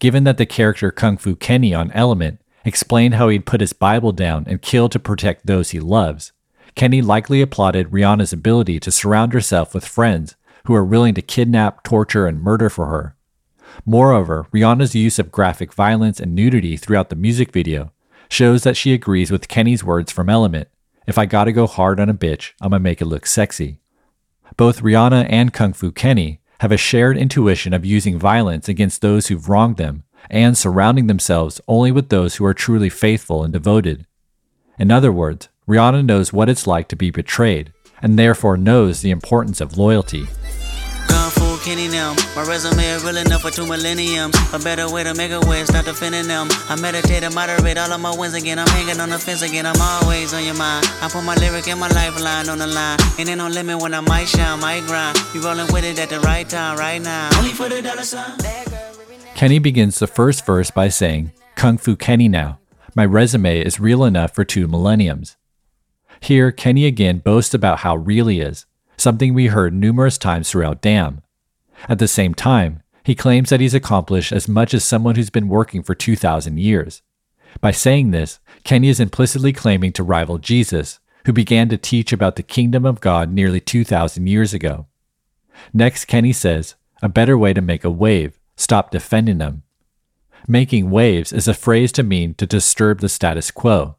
Given 0.00 0.24
that 0.24 0.36
the 0.36 0.46
character 0.46 0.90
Kung 0.90 1.16
Fu 1.16 1.36
Kenny 1.36 1.72
on 1.72 1.92
Element 1.92 2.40
explained 2.64 3.14
how 3.14 3.28
he'd 3.28 3.46
put 3.46 3.60
his 3.60 3.72
Bible 3.72 4.10
down 4.10 4.42
and 4.48 4.60
kill 4.60 4.88
to 4.88 4.98
protect 4.98 5.46
those 5.46 5.70
he 5.70 5.78
loves, 5.78 6.32
Kenny 6.74 7.00
likely 7.00 7.40
applauded 7.40 7.92
Rihanna's 7.92 8.32
ability 8.32 8.80
to 8.80 8.90
surround 8.90 9.32
herself 9.32 9.72
with 9.72 9.86
friends 9.86 10.34
who 10.66 10.74
are 10.74 10.84
willing 10.84 11.14
to 11.14 11.22
kidnap, 11.22 11.84
torture, 11.84 12.26
and 12.26 12.42
murder 12.42 12.68
for 12.68 12.86
her. 12.86 13.14
Moreover, 13.86 14.48
Rihanna's 14.50 14.96
use 14.96 15.20
of 15.20 15.30
graphic 15.30 15.72
violence 15.72 16.18
and 16.18 16.34
nudity 16.34 16.76
throughout 16.76 17.10
the 17.10 17.14
music 17.14 17.52
video 17.52 17.92
shows 18.28 18.64
that 18.64 18.76
she 18.76 18.92
agrees 18.92 19.30
with 19.30 19.46
Kenny's 19.46 19.84
words 19.84 20.10
from 20.10 20.28
Element 20.28 20.66
if 21.08 21.16
I 21.16 21.24
gotta 21.24 21.52
go 21.52 21.66
hard 21.66 21.98
on 21.98 22.10
a 22.10 22.14
bitch, 22.14 22.52
I'm 22.60 22.70
gonna 22.70 22.80
make 22.80 23.00
it 23.00 23.06
look 23.06 23.24
sexy. 23.24 23.80
Both 24.58 24.82
Rihanna 24.82 25.26
and 25.30 25.54
Kung 25.54 25.72
Fu 25.72 25.90
Kenny 25.90 26.42
have 26.60 26.70
a 26.70 26.76
shared 26.76 27.16
intuition 27.16 27.72
of 27.72 27.86
using 27.86 28.18
violence 28.18 28.68
against 28.68 29.00
those 29.00 29.28
who've 29.28 29.48
wronged 29.48 29.78
them 29.78 30.04
and 30.28 30.56
surrounding 30.56 31.06
themselves 31.06 31.62
only 31.66 31.90
with 31.90 32.10
those 32.10 32.36
who 32.36 32.44
are 32.44 32.52
truly 32.52 32.90
faithful 32.90 33.42
and 33.42 33.54
devoted. 33.54 34.06
In 34.78 34.90
other 34.90 35.10
words, 35.10 35.48
Rihanna 35.66 36.04
knows 36.04 36.34
what 36.34 36.50
it's 36.50 36.66
like 36.66 36.88
to 36.88 36.96
be 36.96 37.10
betrayed 37.10 37.72
and 38.02 38.18
therefore 38.18 38.58
knows 38.58 39.00
the 39.00 39.10
importance 39.10 39.62
of 39.62 39.78
loyalty. 39.78 40.26
Kenny 41.68 41.86
them. 41.88 42.16
My 42.34 42.44
resume 42.44 42.82
is 42.82 43.04
real 43.04 43.18
enough 43.18 43.42
for 43.42 43.50
two 43.50 43.66
millenniums. 43.66 44.34
A 44.54 44.58
better 44.58 44.88
way 44.88 45.04
to 45.04 45.12
make 45.12 45.32
a 45.32 45.40
way, 45.40 45.66
start 45.66 45.84
defending 45.84 46.26
them. 46.26 46.48
I 46.66 46.80
meditate 46.80 47.22
and 47.22 47.34
moderate 47.34 47.76
all 47.76 47.92
of 47.92 48.00
my 48.00 48.16
wins 48.16 48.32
again. 48.32 48.58
I'm 48.58 48.66
hanging 48.68 48.98
on 48.98 49.10
the 49.10 49.18
fence 49.18 49.42
again. 49.42 49.66
I'm 49.66 49.78
always 49.78 50.32
on 50.32 50.46
your 50.46 50.54
mind. 50.54 50.86
I 51.02 51.10
put 51.12 51.22
my 51.24 51.34
lyric 51.34 51.68
and 51.68 51.78
my 51.78 51.88
lifeline 51.88 52.48
on 52.48 52.56
the 52.56 52.66
line. 52.66 52.98
And 53.18 53.28
ain't 53.28 53.36
no 53.36 53.48
limit 53.48 53.82
when 53.82 53.92
I 53.92 54.00
might 54.00 54.28
shine, 54.28 54.60
might 54.60 54.86
grind. 54.86 55.18
Be 55.34 55.40
rolling 55.40 55.70
with 55.70 55.84
it 55.84 55.98
at 55.98 56.08
the 56.08 56.20
right 56.20 56.48
time, 56.48 56.78
right 56.78 57.02
now. 57.02 57.28
Only 57.36 57.50
for 57.50 57.68
the 57.68 57.82
dollar 57.82 58.02
sign. 58.02 58.38
Kenny 59.34 59.58
begins 59.58 59.98
the 59.98 60.06
first 60.06 60.46
verse 60.46 60.70
by 60.70 60.88
saying, 60.88 61.32
Kung 61.54 61.76
Fu 61.76 61.96
Kenny 61.96 62.28
now. 62.28 62.60
My 62.94 63.04
resume 63.04 63.60
is 63.60 63.78
real 63.78 64.04
enough 64.04 64.34
for 64.34 64.42
two 64.42 64.68
millenniums. 64.68 65.36
Here, 66.20 66.50
Kenny 66.50 66.86
again 66.86 67.18
boasts 67.18 67.52
about 67.52 67.80
how 67.80 67.94
real 67.94 68.28
he 68.28 68.40
is, 68.40 68.64
something 68.96 69.34
we 69.34 69.48
heard 69.48 69.74
numerous 69.74 70.16
times 70.16 70.50
throughout 70.50 70.80
Damn. 70.80 71.20
At 71.88 71.98
the 71.98 72.08
same 72.08 72.34
time, 72.34 72.82
He 73.08 73.14
claims 73.14 73.48
that 73.48 73.60
he's 73.60 73.72
accomplished 73.72 74.32
as 74.32 74.48
much 74.48 74.74
as 74.74 74.84
someone 74.84 75.14
who's 75.14 75.30
been 75.30 75.48
working 75.48 75.82
for 75.82 75.94
2,000 75.94 76.58
years. 76.58 77.00
By 77.58 77.70
saying 77.70 78.10
this, 78.10 78.38
Kenny 78.64 78.90
is 78.90 79.00
implicitly 79.00 79.50
claiming 79.50 79.92
to 79.92 80.02
rival 80.02 80.36
Jesus, 80.36 81.00
who 81.24 81.32
began 81.32 81.70
to 81.70 81.78
teach 81.78 82.12
about 82.12 82.36
the 82.36 82.42
kingdom 82.42 82.84
of 82.84 83.00
God 83.00 83.32
nearly 83.32 83.60
2,000 83.60 84.26
years 84.26 84.52
ago. 84.52 84.88
Next, 85.72 86.04
Kenny 86.04 86.34
says, 86.34 86.74
a 87.00 87.08
better 87.08 87.38
way 87.38 87.54
to 87.54 87.62
make 87.62 87.82
a 87.82 87.90
wave, 87.90 88.38
stop 88.56 88.90
defending 88.90 89.38
them. 89.38 89.62
Making 90.46 90.90
waves 90.90 91.32
is 91.32 91.48
a 91.48 91.54
phrase 91.54 91.92
to 91.92 92.02
mean 92.02 92.34
to 92.34 92.46
disturb 92.46 93.00
the 93.00 93.08
status 93.08 93.50
quo. 93.50 93.96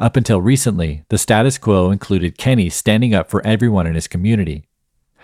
Up 0.00 0.16
until 0.16 0.40
recently, 0.40 1.04
the 1.10 1.18
status 1.18 1.58
quo 1.58 1.90
included 1.90 2.38
Kenny 2.38 2.70
standing 2.70 3.14
up 3.14 3.28
for 3.28 3.46
everyone 3.46 3.86
in 3.86 3.96
his 3.96 4.08
community. 4.08 4.64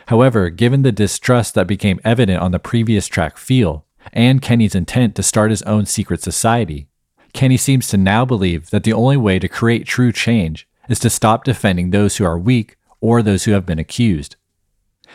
However, 0.07 0.51
given 0.51 0.83
the 0.83 0.93
distrust 0.93 1.55
that 1.55 1.67
became 1.67 2.01
evident 2.05 2.41
on 2.41 2.53
the 2.53 2.59
previous 2.59 3.09
track 3.09 3.37
Feel, 3.37 3.85
and 4.13 4.41
Kenny's 4.41 4.75
intent 4.75 5.17
to 5.17 5.23
start 5.23 5.51
his 5.51 5.63
own 5.63 5.87
secret 5.87 6.23
society, 6.23 6.89
Kenny 7.33 7.57
seems 7.57 7.89
to 7.89 7.97
now 7.97 8.25
believe 8.25 8.71
that 8.71 8.85
the 8.85 8.93
only 8.93 9.17
way 9.17 9.39
to 9.39 9.49
create 9.49 9.87
true 9.87 10.13
change 10.13 10.69
is 10.89 10.99
to 11.01 11.11
stop 11.11 11.45
defending 11.45 11.91
those 11.91 12.17
who 12.17 12.25
are 12.25 12.39
weak 12.39 12.77
or 13.01 13.21
those 13.21 13.45
who 13.45 13.53
have 13.53 13.67
been 13.67 13.79
accused. 13.79 14.37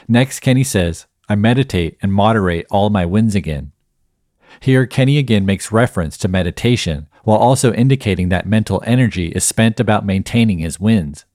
Next, 0.07 0.41
Kenny 0.41 0.63
says, 0.63 1.07
I 1.29 1.35
meditate 1.35 1.97
and 2.01 2.13
moderate 2.13 2.67
all 2.69 2.89
my 2.89 3.05
wins 3.05 3.33
again. 3.35 3.71
Here, 4.59 4.85
Kenny 4.85 5.17
again 5.17 5.45
makes 5.45 5.71
reference 5.71 6.17
to 6.17 6.27
meditation 6.27 7.07
while 7.23 7.37
also 7.37 7.73
indicating 7.73 8.29
that 8.29 8.45
mental 8.45 8.83
energy 8.85 9.29
is 9.29 9.43
spent 9.43 9.79
about 9.79 10.05
maintaining 10.05 10.59
his 10.59 10.79
wins. 10.79 11.25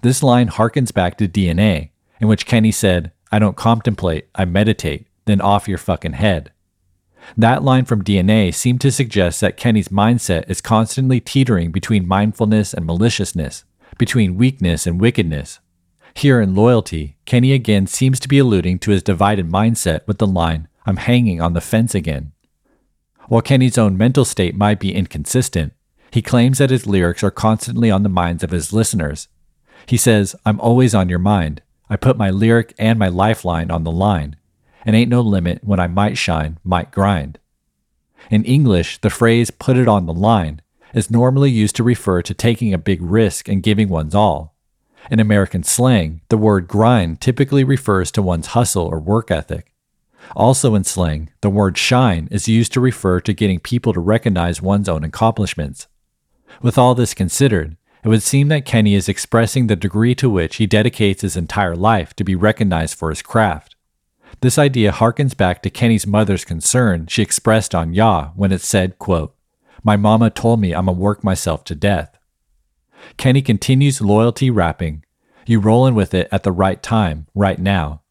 This 0.00 0.22
line 0.22 0.48
harkens 0.48 0.92
back 0.92 1.18
to 1.18 1.28
DNA, 1.28 1.90
in 2.20 2.28
which 2.28 2.46
Kenny 2.46 2.72
said, 2.72 3.12
I 3.30 3.38
don't 3.38 3.56
contemplate, 3.56 4.28
I 4.34 4.44
meditate, 4.44 5.08
then 5.24 5.40
off 5.40 5.68
your 5.68 5.78
fucking 5.78 6.14
head. 6.14 6.52
That 7.36 7.62
line 7.62 7.84
from 7.84 8.04
DNA 8.04 8.54
seemed 8.54 8.80
to 8.82 8.92
suggest 8.92 9.40
that 9.40 9.56
Kenny's 9.56 9.88
mindset 9.88 10.48
is 10.48 10.60
constantly 10.60 11.20
teetering 11.20 11.72
between 11.72 12.06
mindfulness 12.06 12.72
and 12.72 12.86
maliciousness, 12.86 13.64
between 13.98 14.36
weakness 14.36 14.86
and 14.86 15.00
wickedness. 15.00 15.58
Here 16.14 16.40
in 16.40 16.54
Loyalty, 16.54 17.16
Kenny 17.26 17.52
again 17.52 17.86
seems 17.86 18.20
to 18.20 18.28
be 18.28 18.38
alluding 18.38 18.78
to 18.80 18.90
his 18.90 19.02
divided 19.02 19.50
mindset 19.50 20.06
with 20.06 20.18
the 20.18 20.26
line, 20.26 20.68
I'm 20.86 20.96
hanging 20.98 21.40
on 21.40 21.52
the 21.52 21.60
fence 21.60 21.94
again. 21.94 22.32
While 23.28 23.42
Kenny's 23.42 23.76
own 23.76 23.98
mental 23.98 24.24
state 24.24 24.54
might 24.54 24.78
be 24.78 24.94
inconsistent, 24.94 25.72
he 26.10 26.22
claims 26.22 26.58
that 26.58 26.70
his 26.70 26.86
lyrics 26.86 27.24
are 27.24 27.30
constantly 27.32 27.90
on 27.90 28.04
the 28.04 28.08
minds 28.08 28.44
of 28.44 28.50
his 28.50 28.72
listeners. 28.72 29.28
He 29.86 29.96
says, 29.96 30.36
I'm 30.46 30.60
always 30.60 30.94
on 30.94 31.08
your 31.08 31.18
mind. 31.18 31.60
I 31.88 31.96
put 31.96 32.16
my 32.16 32.30
lyric 32.30 32.74
and 32.78 32.98
my 32.98 33.08
lifeline 33.08 33.70
on 33.70 33.84
the 33.84 33.92
line 33.92 34.36
and 34.84 34.94
ain't 34.94 35.10
no 35.10 35.20
limit 35.20 35.64
when 35.64 35.80
I 35.80 35.88
might 35.88 36.16
shine, 36.16 36.58
might 36.64 36.92
grind. 36.92 37.38
In 38.30 38.44
English, 38.44 39.00
the 39.00 39.10
phrase 39.10 39.50
put 39.50 39.76
it 39.76 39.88
on 39.88 40.06
the 40.06 40.14
line 40.14 40.62
is 40.94 41.10
normally 41.10 41.50
used 41.50 41.76
to 41.76 41.82
refer 41.82 42.22
to 42.22 42.34
taking 42.34 42.72
a 42.72 42.78
big 42.78 43.02
risk 43.02 43.48
and 43.48 43.62
giving 43.62 43.88
one's 43.88 44.14
all. 44.14 44.54
In 45.10 45.20
American 45.20 45.62
slang, 45.62 46.22
the 46.28 46.38
word 46.38 46.66
grind 46.66 47.20
typically 47.20 47.64
refers 47.64 48.10
to 48.12 48.22
one's 48.22 48.48
hustle 48.48 48.86
or 48.86 48.98
work 48.98 49.30
ethic. 49.30 49.72
Also 50.34 50.74
in 50.74 50.82
slang, 50.82 51.30
the 51.40 51.50
word 51.50 51.78
shine 51.78 52.26
is 52.30 52.48
used 52.48 52.72
to 52.72 52.80
refer 52.80 53.20
to 53.20 53.32
getting 53.32 53.60
people 53.60 53.92
to 53.92 54.00
recognize 54.00 54.62
one's 54.62 54.88
own 54.88 55.04
accomplishments. 55.04 55.86
With 56.62 56.78
all 56.78 56.94
this 56.94 57.14
considered, 57.14 57.76
it 58.06 58.08
would 58.08 58.22
seem 58.22 58.46
that 58.46 58.64
Kenny 58.64 58.94
is 58.94 59.08
expressing 59.08 59.66
the 59.66 59.74
degree 59.74 60.14
to 60.14 60.30
which 60.30 60.56
he 60.56 60.66
dedicates 60.66 61.22
his 61.22 61.36
entire 61.36 61.74
life 61.74 62.14
to 62.14 62.22
be 62.22 62.36
recognized 62.36 62.96
for 62.96 63.10
his 63.10 63.20
craft. 63.20 63.74
This 64.42 64.58
idea 64.58 64.92
harkens 64.92 65.36
back 65.36 65.60
to 65.62 65.70
Kenny's 65.70 66.06
mother's 66.06 66.44
concern 66.44 67.08
she 67.08 67.20
expressed 67.20 67.74
on 67.74 67.94
Yah 67.94 68.30
when 68.36 68.52
it 68.52 68.60
said, 68.60 69.00
quote, 69.00 69.34
My 69.82 69.96
mama 69.96 70.30
told 70.30 70.60
me 70.60 70.72
I'ma 70.72 70.92
work 70.92 71.24
myself 71.24 71.64
to 71.64 71.74
death. 71.74 72.16
Kenny 73.16 73.42
continues 73.42 74.00
loyalty 74.00 74.50
rapping, 74.50 75.04
You 75.44 75.58
rollin' 75.58 75.96
with 75.96 76.14
it 76.14 76.28
at 76.30 76.44
the 76.44 76.52
right 76.52 76.80
time, 76.80 77.26
right 77.34 77.58
now. 77.58 78.02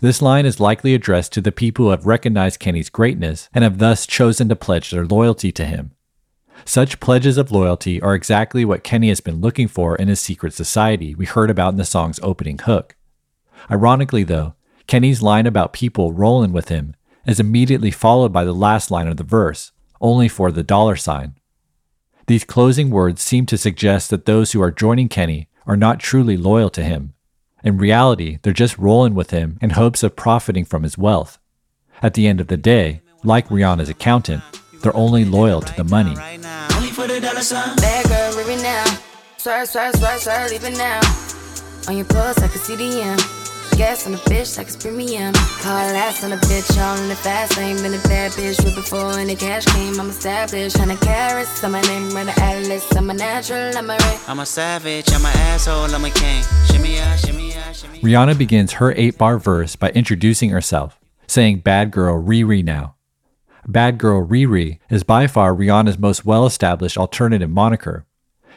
This 0.00 0.20
line 0.20 0.44
is 0.44 0.58
likely 0.58 0.92
addressed 0.92 1.32
to 1.34 1.40
the 1.40 1.52
people 1.52 1.84
who 1.84 1.90
have 1.92 2.04
recognized 2.04 2.58
Kenny's 2.58 2.90
greatness 2.90 3.48
and 3.54 3.62
have 3.62 3.78
thus 3.78 4.08
chosen 4.08 4.48
to 4.48 4.56
pledge 4.56 4.90
their 4.90 5.06
loyalty 5.06 5.52
to 5.52 5.64
him. 5.64 5.92
Such 6.64 7.00
pledges 7.00 7.36
of 7.36 7.50
loyalty 7.50 8.00
are 8.00 8.14
exactly 8.14 8.64
what 8.64 8.84
Kenny 8.84 9.08
has 9.08 9.20
been 9.20 9.40
looking 9.40 9.68
for 9.68 9.96
in 9.96 10.08
his 10.08 10.20
secret 10.20 10.52
society 10.52 11.14
we 11.14 11.26
heard 11.26 11.50
about 11.50 11.72
in 11.72 11.78
the 11.78 11.84
song's 11.84 12.20
opening 12.22 12.58
hook. 12.58 12.96
Ironically, 13.70 14.24
though, 14.24 14.54
Kenny's 14.86 15.22
line 15.22 15.46
about 15.46 15.72
people 15.72 16.12
rolling 16.12 16.52
with 16.52 16.68
him 16.68 16.94
is 17.26 17.40
immediately 17.40 17.90
followed 17.90 18.32
by 18.32 18.44
the 18.44 18.54
last 18.54 18.90
line 18.90 19.06
of 19.06 19.16
the 19.16 19.24
verse, 19.24 19.72
only 20.00 20.28
for 20.28 20.50
the 20.50 20.62
dollar 20.62 20.96
sign. 20.96 21.34
These 22.26 22.44
closing 22.44 22.90
words 22.90 23.22
seem 23.22 23.46
to 23.46 23.58
suggest 23.58 24.10
that 24.10 24.26
those 24.26 24.52
who 24.52 24.62
are 24.62 24.70
joining 24.70 25.08
Kenny 25.08 25.48
are 25.66 25.76
not 25.76 26.00
truly 26.00 26.36
loyal 26.36 26.70
to 26.70 26.82
him. 26.82 27.14
In 27.62 27.76
reality, 27.76 28.38
they're 28.42 28.52
just 28.52 28.78
rolling 28.78 29.14
with 29.14 29.30
him 29.30 29.58
in 29.60 29.70
hopes 29.70 30.02
of 30.02 30.16
profiting 30.16 30.64
from 30.64 30.82
his 30.82 30.96
wealth. 30.96 31.38
At 32.02 32.14
the 32.14 32.26
end 32.26 32.40
of 32.40 32.46
the 32.46 32.56
day, 32.56 33.02
like 33.22 33.48
Rihanna's 33.48 33.88
accountant, 33.88 34.42
they're 34.80 34.96
only 34.96 35.24
loyal 35.24 35.60
to 35.60 35.74
the 35.76 35.84
money. 35.84 36.14
Bad 36.14 36.40
girl, 36.42 38.36
now. 38.62 38.84
Now. 40.76 41.00
On 41.88 41.96
your 41.96 42.06
pulse, 42.06 42.38
I 42.38 42.48
can 42.48 42.60
see 42.60 42.76
the 42.76 43.02
end 43.02 43.20
gas 43.80 44.04
on 44.04 44.12
the 44.12 44.18
bitch 44.18 44.58
like 44.58 44.66
it's 44.66 44.76
premium. 44.76 45.32
Hard 45.64 45.96
ass 45.96 46.22
on 46.22 46.32
a 46.32 46.36
bitch, 46.36 46.68
all 46.78 46.98
in 46.98 47.08
the 47.08 47.14
fast 47.14 47.56
lane. 47.56 47.76
Been 47.76 47.94
a 47.94 48.02
bad 48.08 48.30
bitch 48.32 48.62
with 48.62 48.74
before 48.74 49.18
any 49.18 49.34
cash 49.34 49.64
came. 49.64 49.98
I'm 49.98 50.10
established, 50.10 50.76
trying 50.76 50.94
to 50.94 51.02
carrots. 51.02 51.64
I'm 51.64 51.74
a 51.74 51.80
name, 51.80 52.10
run 52.10 52.26
the 52.26 52.38
atlas. 52.42 52.84
I'm 52.94 53.08
a 53.08 53.14
natural, 53.14 53.74
I'm 53.74 53.88
a 53.88 53.96
ray. 53.96 54.18
I'm 54.28 54.40
a 54.40 54.44
savage, 54.44 55.10
I'm 55.10 55.24
an 55.24 55.32
asshole, 55.48 55.94
I'm 55.94 56.04
a 56.04 56.10
king. 56.10 56.44
Shimmy 56.66 56.96
ya, 56.96 57.16
shimmy 57.16 57.54
ya, 57.54 57.72
shimmy 57.72 58.00
Rihanna 58.00 58.36
begins 58.36 58.72
her 58.72 58.92
eight 58.98 59.16
bar 59.16 59.38
verse 59.38 59.76
by 59.76 59.88
introducing 59.90 60.50
herself, 60.50 61.00
saying 61.26 61.60
Bad 61.60 61.90
Girl 61.90 62.22
Riri 62.22 62.62
now. 62.62 62.96
Bad 63.72 63.98
Girl 63.98 64.26
Riri 64.26 64.78
is 64.88 65.04
by 65.04 65.26
far 65.26 65.54
Rihanna's 65.54 65.98
most 65.98 66.24
well 66.24 66.46
established 66.46 66.98
alternative 66.98 67.50
moniker. 67.50 68.06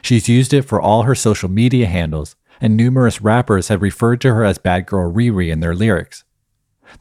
She's 0.02 0.28
used 0.28 0.54
it 0.54 0.63
for 0.63 0.82
all 0.82 1.04
her 1.04 1.15
social 1.15 1.49
media 1.49 1.88
handles 1.88 2.36
and 2.63 2.78
numerous 2.78 3.21
rappers 3.21 3.67
have 3.67 3.82
referred 3.82 4.21
to 4.21 4.34
her 4.34 4.45
as 4.45 4.58
Bad 4.58 4.86
Girl 4.86 5.12
Riri 5.12 5.52
in 5.52 5.60
their 5.60 5.76
lyrics. 5.76 6.23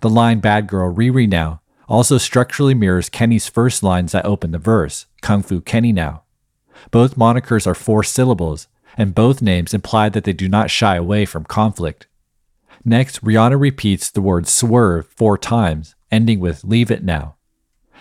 The 0.01 0.11
line 0.11 0.41
Bad 0.41 0.67
Girl 0.67 0.93
Riri 0.93 1.29
Now 1.29 1.61
also 1.89 2.19
structurally 2.19 2.75
mirrors 2.75 3.09
Kenny's 3.09 3.49
first 3.49 3.83
lines 3.83 4.13
that 4.13 4.25
open 4.25 4.51
the 4.51 4.59
verse, 4.59 5.07
Kung 5.21 5.43
Fu 5.43 5.61
Kenny 5.61 5.93
Now. 5.93 6.23
Both 6.91 7.17
monikers 7.17 7.67
are 7.67 7.75
four 7.75 8.03
syllables, 8.03 8.67
and 8.97 9.15
both 9.15 9.43
names 9.43 9.75
imply 9.75 10.09
that 10.09 10.25
they 10.25 10.33
do 10.33 10.49
not 10.49 10.71
shy 10.71 10.97
away 10.97 11.27
from 11.27 11.45
conflict. 11.45 12.07
Next, 12.85 13.23
Rihanna 13.23 13.61
repeats 13.61 14.11
the 14.11 14.21
word 14.21 14.49
swerve 14.49 15.07
four 15.07 15.39
times, 15.39 15.95
ending 16.11 16.41
with 16.41 16.65
leave 16.65 16.91
it 16.91 17.05
now. 17.05 17.37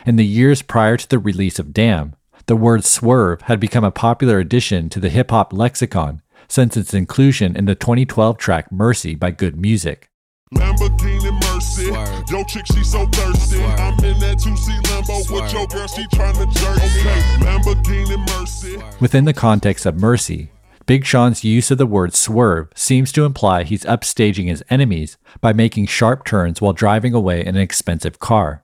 In 0.03 0.15
the 0.15 0.25
years 0.25 0.63
prior 0.63 0.97
to 0.97 1.07
the 1.07 1.19
release 1.19 1.59
of 1.59 1.73
Damn, 1.73 2.15
the 2.47 2.55
word 2.55 2.83
swerve 2.83 3.43
had 3.43 3.59
become 3.59 3.83
a 3.83 3.91
popular 3.91 4.39
addition 4.39 4.89
to 4.89 4.99
the 4.99 5.09
hip 5.09 5.29
hop 5.29 5.53
lexicon 5.53 6.23
since 6.47 6.75
its 6.75 6.95
inclusion 6.95 7.55
in 7.55 7.65
the 7.65 7.75
2012 7.75 8.37
track 8.37 8.71
Mercy 8.71 9.13
by 9.13 9.29
Good 9.29 9.55
Music. 9.55 10.09
Lamborghini 10.55 11.31
Mercy. 11.53 11.85
Yo, 12.33 12.43
chick, 12.45 12.65
she 12.65 12.83
so 12.83 13.05
thirsty. 13.07 13.63
I'm 13.63 13.93
in 14.03 14.17
that 14.19 14.37
2C 14.39 14.81
Lambo 14.81 15.31
with 15.31 15.53
your 15.53 15.67
girl, 15.67 15.87
she 15.87 16.05
trying 16.13 16.33
to 16.33 16.59
jerk 16.59 16.77
okay. 16.77 17.21
Lamborghini 17.45 18.17
Mercy. 18.39 18.81
Within 18.99 19.25
the 19.25 19.33
context 19.33 19.85
of 19.85 19.97
Mercy, 19.97 20.49
Big 20.87 21.05
Sean's 21.05 21.43
use 21.43 21.69
of 21.69 21.77
the 21.77 21.85
word 21.85 22.15
swerve 22.15 22.69
seems 22.73 23.11
to 23.11 23.23
imply 23.23 23.63
he's 23.63 23.83
upstaging 23.83 24.47
his 24.47 24.63
enemies 24.71 25.19
by 25.41 25.53
making 25.53 25.85
sharp 25.85 26.25
turns 26.25 26.59
while 26.59 26.73
driving 26.73 27.13
away 27.13 27.41
in 27.41 27.55
an 27.55 27.61
expensive 27.61 28.17
car. 28.17 28.63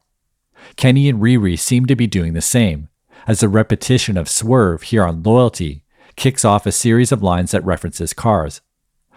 Kenny 0.75 1.09
and 1.09 1.21
Riri 1.21 1.57
seem 1.57 1.85
to 1.85 1.95
be 1.95 2.07
doing 2.07 2.33
the 2.33 2.41
same, 2.41 2.89
as 3.25 3.39
the 3.39 3.49
repetition 3.49 4.17
of 4.17 4.29
swerve 4.29 4.83
here 4.83 5.03
on 5.03 5.23
Loyalty 5.23 5.83
kicks 6.15 6.43
off 6.43 6.65
a 6.65 6.71
series 6.71 7.11
of 7.11 7.23
lines 7.23 7.51
that 7.51 7.63
references 7.63 8.13
cars. 8.13 8.61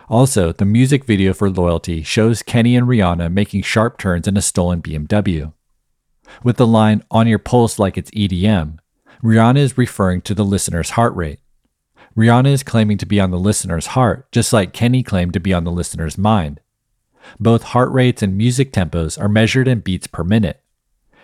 Also, 0.08 0.52
the 0.52 0.64
music 0.64 1.04
video 1.04 1.32
for 1.32 1.48
Loyalty 1.48 2.02
shows 2.02 2.42
Kenny 2.42 2.76
and 2.76 2.86
Rihanna 2.86 3.32
making 3.32 3.62
sharp 3.62 3.98
turns 3.98 4.26
in 4.26 4.36
a 4.36 4.42
stolen 4.42 4.82
BMW. 4.82 5.52
With 6.42 6.56
the 6.56 6.66
line 6.66 7.04
on 7.10 7.26
your 7.26 7.38
pulse 7.38 7.78
like 7.78 7.96
it's 7.96 8.10
EDM, 8.10 8.78
Rihanna 9.22 9.58
is 9.58 9.78
referring 9.78 10.22
to 10.22 10.34
the 10.34 10.44
listener's 10.44 10.90
heart 10.90 11.14
rate. 11.14 11.40
Rihanna 12.16 12.48
is 12.48 12.62
claiming 12.62 12.98
to 12.98 13.06
be 13.06 13.20
on 13.20 13.30
the 13.30 13.38
listener's 13.38 13.88
heart, 13.88 14.30
just 14.32 14.52
like 14.52 14.72
Kenny 14.72 15.02
claimed 15.02 15.32
to 15.34 15.40
be 15.40 15.54
on 15.54 15.64
the 15.64 15.70
listener's 15.70 16.18
mind. 16.18 16.60
Both 17.38 17.62
heart 17.62 17.92
rates 17.92 18.22
and 18.22 18.36
music 18.36 18.72
tempos 18.72 19.20
are 19.20 19.28
measured 19.28 19.68
in 19.68 19.80
beats 19.80 20.06
per 20.06 20.24
minute. 20.24 20.62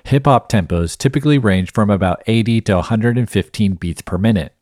Hip 0.06 0.26
hop 0.26 0.48
tempos 0.48 0.96
typically 0.96 1.36
range 1.36 1.72
from 1.72 1.90
about 1.90 2.22
80 2.28 2.60
to 2.60 2.76
115 2.76 3.74
beats 3.74 4.02
per 4.02 4.16
minute, 4.16 4.54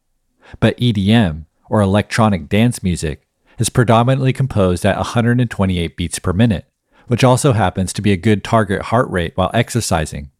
but 0.59 0.75
EDM, 0.79 1.45
or 1.69 1.83
electronic 1.83 2.49
dance 2.49 2.83
music, 2.83 3.29
is 3.59 3.69
predominantly 3.69 4.33
composed 4.33 4.87
at 4.87 4.97
128 4.97 5.99
beats 5.99 6.19
per 6.19 6.33
minute, 6.33 6.65
which 7.09 7.23
also 7.23 7.53
happens 7.53 7.93
to 7.93 8.01
be 8.01 8.11
a 8.11 8.17
good 8.17 8.43
target 8.43 8.85
heart 8.85 9.11
rate 9.11 9.37
while 9.37 9.51
exercising. 9.53 10.31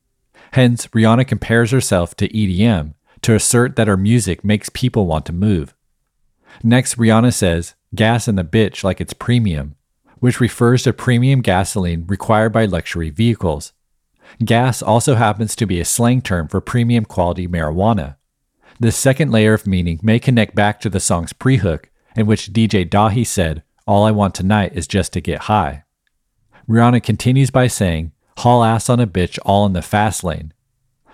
Hence, 0.53 0.87
Rihanna 0.87 1.29
compares 1.29 1.71
herself 1.71 2.17
to 2.17 2.29
EDM 2.31 2.95
to 3.21 3.35
assert 3.35 3.77
that 3.77 3.89
her 3.89 3.99
music 3.99 4.43
makes 4.43 4.71
people 4.71 5.05
want 5.05 5.27
to 5.27 5.35
move. 5.35 5.75
Next, 6.63 6.97
Rihanna 6.97 7.35
says, 7.35 7.75
gas 7.95 8.27
in 8.27 8.37
the 8.37 8.43
bitch 8.43 8.83
like 8.83 9.03
it's 9.03 9.13
premium, 9.13 9.77
which 10.21 10.41
refers 10.41 10.85
to 10.85 10.95
premium 10.95 11.43
gasoline 11.43 12.07
required 12.07 12.55
by 12.55 12.65
luxury 12.65 13.11
vehicles. 13.11 13.74
Gas 14.43 14.83
also 14.83 15.15
happens 15.15 15.55
to 15.57 15.67
be 15.67 15.81
a 15.81 15.85
slang 15.85 16.23
term 16.23 16.49
for 16.49 16.61
premium 16.61 17.05
quality 17.05 17.47
marijuana. 17.47 18.17
This 18.81 18.97
second 18.97 19.31
layer 19.31 19.55
of 19.55 19.67
meaning 19.67 20.01
may 20.03 20.19
connect 20.19 20.55
back 20.55 20.81
to 20.81 20.91
the 20.91 21.01
song's 21.01 21.33
pre 21.33 21.59
hook, 21.59 21.91
in 22.17 22.27
which 22.27 22.53
DJ 22.53 22.89
Dahi 22.89 23.27
said, 23.27 23.63
All 23.87 24.05
I 24.05 24.11
want 24.11 24.35
tonight 24.35 24.73
is 24.75 24.89
just 24.89 25.13
to 25.13 25.21
get 25.21 25.43
high. 25.43 25.85
Rihanna 26.69 27.03
continues 27.03 27.51
by 27.51 27.67
saying, 27.67 28.13
Haul 28.39 28.65
ass 28.65 28.89
on 28.89 28.99
a 28.99 29.07
bitch 29.07 29.39
all 29.45 29.67
in 29.67 29.75
the 29.75 29.83
fast 29.83 30.25
lane. 30.25 30.53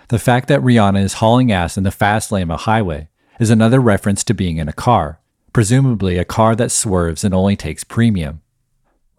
The 0.07 0.19
fact 0.19 0.47
that 0.47 0.61
Rihanna 0.61 1.03
is 1.03 1.13
hauling 1.15 1.51
ass 1.51 1.77
in 1.77 1.83
the 1.83 1.91
fast 1.91 2.31
lane 2.31 2.43
of 2.43 2.49
a 2.49 2.57
highway 2.57 3.09
is 3.39 3.49
another 3.49 3.79
reference 3.79 4.23
to 4.25 4.33
being 4.33 4.57
in 4.57 4.67
a 4.67 4.73
car, 4.73 5.19
presumably 5.53 6.17
a 6.17 6.25
car 6.25 6.55
that 6.55 6.71
swerves 6.71 7.23
and 7.23 7.33
only 7.33 7.55
takes 7.55 7.83
premium. 7.83 8.41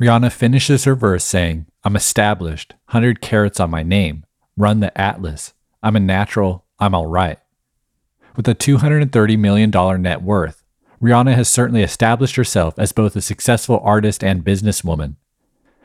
Rihanna 0.02 0.32
finishes 0.32 0.82
her 0.82 0.96
verse 0.96 1.22
saying, 1.22 1.66
I'm 1.84 1.94
established, 1.94 2.74
100 2.86 3.20
carats 3.20 3.60
on 3.60 3.70
my 3.70 3.84
name, 3.84 4.26
run 4.56 4.80
the 4.80 5.00
Atlas, 5.00 5.54
I'm 5.80 5.94
a 5.94 6.00
natural, 6.00 6.64
I'm 6.80 6.92
all 6.92 7.06
right. 7.06 7.38
With 8.34 8.48
a 8.48 8.54
$230 8.56 9.38
million 9.38 9.70
net 10.02 10.22
worth, 10.22 10.64
Rihanna 11.00 11.36
has 11.36 11.48
certainly 11.48 11.84
established 11.84 12.34
herself 12.34 12.76
as 12.80 12.90
both 12.90 13.14
a 13.14 13.20
successful 13.20 13.80
artist 13.84 14.24
and 14.24 14.44
businesswoman. 14.44 15.14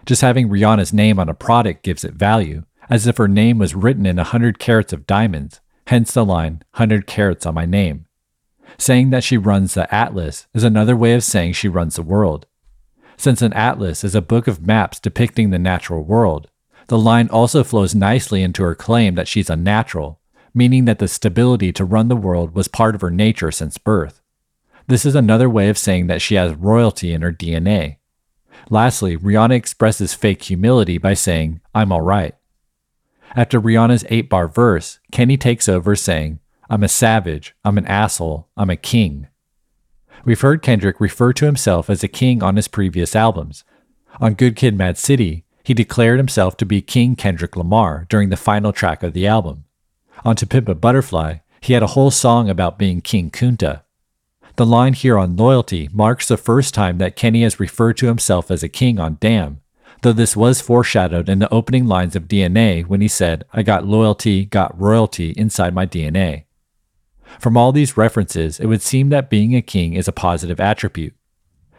Just 0.04 0.24
having 0.24 0.50
Rihanna's 0.50 0.92
name 0.92 1.20
on 1.20 1.30
a 1.30 1.36
product 1.36 1.84
gives 1.84 2.04
it 2.04 2.16
value, 2.16 2.64
as 2.90 3.06
if 3.06 3.18
her 3.18 3.28
name 3.28 3.60
was 3.60 3.76
written 3.76 4.08
in 4.08 4.16
100 4.16 4.58
carats 4.58 4.94
of 4.94 5.06
diamonds, 5.06 5.62
hence 5.86 6.12
the 6.12 6.26
line, 6.26 6.64
100 6.72 7.06
carats 7.06 7.46
on 7.46 7.54
my 7.54 7.68
name. 7.68 8.08
Saying 8.80 9.12
that 9.12 9.24
she 9.24 9.38
runs 9.38 9.76
the 9.76 9.94
atlas 9.94 10.48
is 10.56 10.64
another 10.64 10.96
way 10.96 11.14
of 11.14 11.24
saying 11.24 11.54
she 11.54 11.68
runs 11.68 11.98
the 11.98 12.02
world. 12.02 12.48
Since 13.18 13.42
an 13.42 13.54
atlas 13.54 14.04
is 14.04 14.14
a 14.14 14.22
book 14.22 14.48
of 14.48 14.66
maps 14.66 15.00
depicting 15.00 15.50
the 15.50 15.60
natural 15.60 16.04
world, 16.04 16.50
the 16.88 16.98
line 16.98 17.28
also 17.30 17.64
flows 17.64 17.96
nicely 17.96 18.44
into 18.44 18.64
her 18.64 18.76
claim 18.76 19.16
that 19.16 19.28
she's 19.28 19.50
unnatural, 19.50 20.20
meaning 20.54 20.86
that 20.86 21.00
the 21.00 21.08
stability 21.08 21.74
to 21.74 21.84
run 21.84 22.08
the 22.08 22.16
world 22.16 22.54
was 22.56 22.68
part 22.68 22.96
of 22.96 23.02
her 23.02 23.12
nature 23.12 23.52
since 23.52 23.78
birth. 23.78 24.22
This 24.88 25.06
is 25.06 25.16
another 25.16 25.50
way 25.50 25.68
of 25.68 25.78
saying 25.78 26.08
that 26.08 26.22
she 26.22 26.36
has 26.36 26.54
royalty 26.54 27.12
in 27.12 27.22
her 27.22 27.34
DNA. 27.34 27.98
Lastly, 28.70 29.18
Rihanna 29.18 29.56
expresses 29.56 30.14
fake 30.14 30.44
humility 30.44 30.98
by 30.98 31.14
saying, 31.14 31.60
I'm 31.76 31.92
alright. 31.92 32.36
After 33.36 33.60
Rihanna's 33.60 34.06
8 34.10 34.30
bar 34.30 34.48
verse, 34.48 35.00
Kenny 35.12 35.38
takes 35.38 35.68
over 35.68 35.96
saying, 35.96 36.40
I'm 36.70 36.84
a 36.84 36.88
savage, 36.88 37.56
I'm 37.66 37.78
an 37.78 37.88
asshole, 37.88 38.48
I'm 38.56 38.70
a 38.70 38.78
king. 38.78 39.28
We've 40.28 40.42
heard 40.42 40.62
Kendrick 40.62 41.00
refer 41.00 41.32
to 41.32 41.46
himself 41.46 41.90
as 41.90 42.04
a 42.04 42.10
king 42.10 42.44
on 42.44 42.58
his 42.58 42.68
previous 42.68 43.16
albums. 43.16 43.64
On 44.20 44.34
Good 44.34 44.58
Kid 44.58 44.78
Mad 44.78 44.98
City, 44.98 45.46
he 45.64 45.74
declared 45.74 46.20
himself 46.20 46.58
to 46.58 46.66
be 46.66 46.82
King 46.82 47.16
Kendrick 47.16 47.56
Lamar 47.56 48.06
during 48.10 48.28
the 48.28 48.36
final 48.36 48.74
track 48.74 49.04
of 49.04 49.14
the 49.14 49.26
album. 49.26 49.64
On 50.26 50.36
To 50.36 50.46
Pimp 50.46 50.68
a 50.68 50.76
Butterfly, 50.76 51.38
he 51.62 51.72
had 51.72 51.82
a 51.82 51.94
whole 51.96 52.12
song 52.12 52.50
about 52.50 52.78
being 52.78 53.00
King 53.00 53.32
Kunta. 53.32 53.84
The 54.58 54.66
line 54.66 54.92
here 54.92 55.18
on 55.18 55.38
loyalty 55.38 55.88
marks 55.94 56.28
the 56.28 56.36
first 56.36 56.74
time 56.74 56.98
that 56.98 57.16
Kenny 57.16 57.44
has 57.44 57.58
referred 57.58 57.96
to 58.00 58.08
himself 58.08 58.52
as 58.52 58.64
a 58.64 58.68
king 58.68 59.00
on 59.00 59.16
Damn, 59.22 59.62
though 60.02 60.12
this 60.12 60.36
was 60.36 60.60
foreshadowed 60.60 61.30
in 61.30 61.40
the 61.40 61.54
opening 61.54 61.88
lines 61.88 62.18
of 62.18 62.28
DNA 62.28 62.86
when 62.86 63.00
he 63.00 63.08
said, 63.08 63.46
I 63.54 63.64
got 63.64 63.88
loyalty, 63.88 64.44
got 64.44 64.78
royalty 64.78 65.32
inside 65.38 65.74
my 65.74 65.86
DNA. 65.86 66.47
From 67.40 67.58
all 67.58 67.72
these 67.72 67.98
references, 67.98 68.60
it 68.60 68.66
would 68.66 68.82
seem 68.82 69.10
that 69.10 69.30
being 69.30 69.56
a 69.56 69.62
king 69.62 69.94
is 69.94 70.08
a 70.08 70.12
positive 70.14 70.60
attribute. 70.60 71.16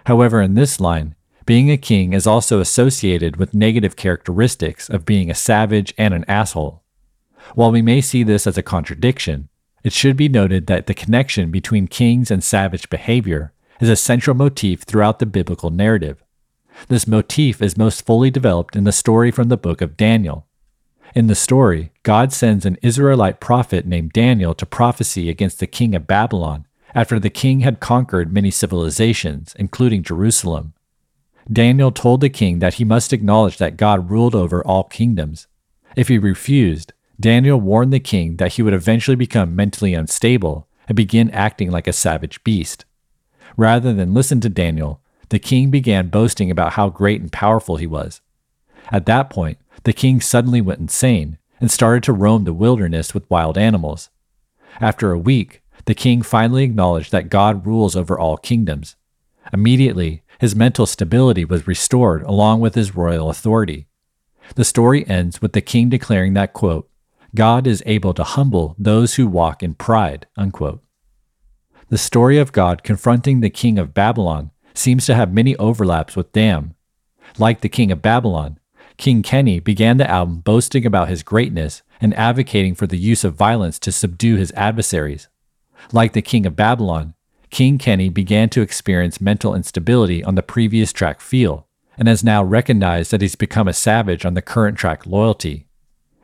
However, 0.06 0.40
in 0.40 0.54
this 0.54 0.80
line, 0.80 1.14
being 1.46 1.70
a 1.70 1.76
king 1.76 2.12
is 2.12 2.26
also 2.26 2.60
associated 2.60 3.36
with 3.36 3.54
negative 3.54 3.96
characteristics 3.96 4.88
of 4.90 5.06
being 5.06 5.30
a 5.30 5.34
savage 5.34 5.94
and 5.96 6.12
an 6.12 6.24
asshole. 6.28 6.82
While 7.54 7.72
we 7.72 7.82
may 7.82 8.00
see 8.00 8.22
this 8.22 8.46
as 8.46 8.58
a 8.58 8.62
contradiction, 8.62 9.48
it 9.82 9.92
should 9.92 10.16
be 10.16 10.28
noted 10.28 10.66
that 10.66 10.86
the 10.86 10.94
connection 10.94 11.50
between 11.50 11.86
kings 11.86 12.30
and 12.30 12.42
savage 12.42 12.90
behavior 12.90 13.52
is 13.80 13.88
a 13.88 13.96
central 13.96 14.36
motif 14.36 14.82
throughout 14.82 15.20
the 15.20 15.26
biblical 15.26 15.70
narrative. 15.70 16.22
This 16.88 17.06
motif 17.06 17.62
is 17.62 17.76
most 17.76 18.04
fully 18.04 18.30
developed 18.30 18.76
in 18.76 18.84
the 18.84 18.92
story 18.92 19.30
from 19.30 19.48
the 19.48 19.56
book 19.56 19.80
of 19.80 19.96
Daniel, 19.96 20.47
in 21.14 21.26
the 21.26 21.34
story, 21.34 21.92
God 22.02 22.32
sends 22.32 22.66
an 22.66 22.78
Israelite 22.82 23.40
prophet 23.40 23.86
named 23.86 24.12
Daniel 24.12 24.54
to 24.54 24.66
prophesy 24.66 25.28
against 25.28 25.58
the 25.58 25.66
king 25.66 25.94
of 25.94 26.06
Babylon 26.06 26.66
after 26.94 27.18
the 27.18 27.30
king 27.30 27.60
had 27.60 27.80
conquered 27.80 28.32
many 28.32 28.50
civilizations, 28.50 29.54
including 29.58 30.02
Jerusalem. 30.02 30.74
Daniel 31.50 31.90
told 31.90 32.20
the 32.20 32.28
king 32.28 32.58
that 32.58 32.74
he 32.74 32.84
must 32.84 33.12
acknowledge 33.12 33.58
that 33.58 33.76
God 33.76 34.10
ruled 34.10 34.34
over 34.34 34.64
all 34.64 34.84
kingdoms. 34.84 35.46
If 35.96 36.08
he 36.08 36.18
refused, 36.18 36.92
Daniel 37.18 37.60
warned 37.60 37.92
the 37.92 38.00
king 38.00 38.36
that 38.36 38.54
he 38.54 38.62
would 38.62 38.74
eventually 38.74 39.16
become 39.16 39.56
mentally 39.56 39.94
unstable 39.94 40.68
and 40.86 40.96
begin 40.96 41.30
acting 41.30 41.70
like 41.70 41.86
a 41.86 41.92
savage 41.92 42.42
beast. 42.44 42.84
Rather 43.56 43.92
than 43.92 44.14
listen 44.14 44.40
to 44.40 44.48
Daniel, 44.48 45.00
the 45.30 45.38
king 45.38 45.70
began 45.70 46.08
boasting 46.08 46.50
about 46.50 46.74
how 46.74 46.88
great 46.88 47.20
and 47.20 47.32
powerful 47.32 47.76
he 47.76 47.86
was. 47.86 48.20
At 48.90 49.06
that 49.06 49.30
point, 49.30 49.58
the 49.84 49.92
king 49.92 50.20
suddenly 50.20 50.60
went 50.60 50.80
insane 50.80 51.38
and 51.60 51.70
started 51.70 52.02
to 52.04 52.12
roam 52.12 52.44
the 52.44 52.52
wilderness 52.52 53.14
with 53.14 53.30
wild 53.30 53.58
animals. 53.58 54.10
After 54.80 55.12
a 55.12 55.18
week, 55.18 55.62
the 55.86 55.94
king 55.94 56.22
finally 56.22 56.64
acknowledged 56.64 57.12
that 57.12 57.30
God 57.30 57.66
rules 57.66 57.96
over 57.96 58.18
all 58.18 58.36
kingdoms. 58.36 58.96
Immediately, 59.52 60.22
his 60.38 60.54
mental 60.54 60.86
stability 60.86 61.44
was 61.44 61.66
restored 61.66 62.22
along 62.22 62.60
with 62.60 62.74
his 62.74 62.94
royal 62.94 63.30
authority. 63.30 63.86
The 64.54 64.64
story 64.64 65.06
ends 65.08 65.42
with 65.42 65.52
the 65.52 65.60
king 65.60 65.88
declaring 65.88 66.34
that, 66.34 66.52
quote, 66.52 66.88
God 67.34 67.66
is 67.66 67.82
able 67.86 68.14
to 68.14 68.24
humble 68.24 68.74
those 68.78 69.14
who 69.14 69.26
walk 69.26 69.62
in 69.62 69.74
pride, 69.74 70.26
unquote. 70.36 70.82
The 71.88 71.98
story 71.98 72.38
of 72.38 72.52
God 72.52 72.82
confronting 72.82 73.40
the 73.40 73.50
king 73.50 73.78
of 73.78 73.94
Babylon 73.94 74.50
seems 74.74 75.06
to 75.06 75.14
have 75.14 75.32
many 75.32 75.56
overlaps 75.56 76.16
with 76.16 76.32
Damn. 76.32 76.74
Like 77.38 77.60
the 77.60 77.68
king 77.68 77.92
of 77.92 78.00
Babylon, 78.00 78.57
King 78.98 79.22
Kenny 79.22 79.60
began 79.60 79.96
the 79.96 80.10
album 80.10 80.40
boasting 80.40 80.84
about 80.84 81.08
his 81.08 81.22
greatness 81.22 81.82
and 82.00 82.12
advocating 82.14 82.74
for 82.74 82.88
the 82.88 82.98
use 82.98 83.22
of 83.22 83.36
violence 83.36 83.78
to 83.78 83.92
subdue 83.92 84.34
his 84.34 84.52
adversaries. 84.56 85.28
Like 85.92 86.12
the 86.14 86.22
King 86.22 86.44
of 86.44 86.56
Babylon, 86.56 87.14
King 87.50 87.78
Kenny 87.78 88.08
began 88.08 88.48
to 88.50 88.60
experience 88.60 89.20
mental 89.20 89.54
instability 89.54 90.22
on 90.24 90.34
the 90.34 90.42
previous 90.42 90.92
track 90.92 91.20
Feel, 91.20 91.68
and 91.96 92.08
has 92.08 92.24
now 92.24 92.42
recognized 92.42 93.12
that 93.12 93.20
he's 93.20 93.36
become 93.36 93.68
a 93.68 93.72
savage 93.72 94.26
on 94.26 94.34
the 94.34 94.42
current 94.42 94.76
track 94.76 95.06
Loyalty. 95.06 95.68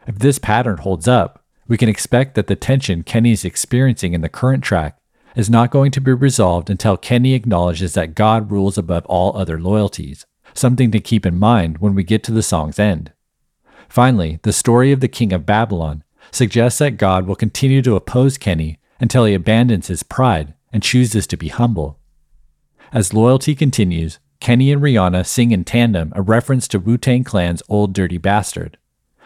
If 0.08 0.18
this 0.18 0.40
pattern 0.40 0.78
holds 0.78 1.06
up, 1.06 1.44
we 1.68 1.78
can 1.78 1.88
expect 1.88 2.34
that 2.34 2.48
the 2.48 2.56
tension 2.56 3.04
Kenny's 3.04 3.44
experiencing 3.44 4.14
in 4.14 4.20
the 4.20 4.28
current 4.28 4.64
track 4.64 4.98
is 5.36 5.48
not 5.48 5.70
going 5.70 5.92
to 5.92 6.00
be 6.00 6.12
resolved 6.12 6.68
until 6.68 6.96
Kenny 6.96 7.34
acknowledges 7.34 7.94
that 7.94 8.16
God 8.16 8.50
rules 8.50 8.76
above 8.76 9.06
all 9.06 9.36
other 9.36 9.60
loyalties 9.60 10.26
something 10.54 10.90
to 10.90 11.00
keep 11.00 11.26
in 11.26 11.38
mind 11.38 11.78
when 11.78 11.94
we 11.94 12.04
get 12.04 12.22
to 12.24 12.32
the 12.32 12.42
song's 12.42 12.78
end. 12.78 13.12
Finally, 13.88 14.40
the 14.42 14.52
story 14.52 14.92
of 14.92 15.00
the 15.00 15.08
king 15.08 15.32
of 15.32 15.46
Babylon 15.46 16.02
suggests 16.30 16.78
that 16.78 16.96
God 16.96 17.26
will 17.26 17.36
continue 17.36 17.82
to 17.82 17.96
oppose 17.96 18.38
Kenny 18.38 18.78
until 19.00 19.24
he 19.24 19.34
abandons 19.34 19.88
his 19.88 20.02
pride 20.02 20.54
and 20.72 20.82
chooses 20.82 21.26
to 21.28 21.36
be 21.36 21.48
humble. 21.48 21.98
As 22.92 23.14
loyalty 23.14 23.54
continues, 23.54 24.18
Kenny 24.40 24.72
and 24.72 24.82
Rihanna 24.82 25.26
sing 25.26 25.52
in 25.52 25.64
tandem 25.64 26.12
a 26.14 26.22
reference 26.22 26.68
to 26.68 26.78
Wu 26.78 26.98
Tang 26.98 27.24
Clan's 27.24 27.62
Old 27.68 27.92
Dirty 27.92 28.18
Bastard. 28.18 28.78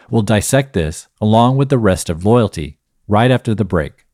We'll 0.09 0.21
dissect 0.21 0.73
this, 0.73 1.07
along 1.21 1.57
with 1.57 1.69
the 1.69 1.77
rest 1.77 2.09
of 2.09 2.25
Loyalty, 2.25 2.79
right 3.07 3.29
after 3.29 3.53
the 3.53 3.65
break. 3.65 4.05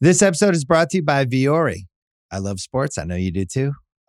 This 0.00 0.22
episode 0.22 0.54
is 0.54 0.64
brought 0.64 0.90
to 0.90 0.98
you 0.98 1.02
by 1.02 1.24
Vuori. 1.24 1.86
I 2.30 2.38
love 2.38 2.60
sports. 2.60 2.96
I 2.98 3.04
know 3.04 3.16
you 3.16 3.30
do 3.30 3.44
too. 3.44 3.72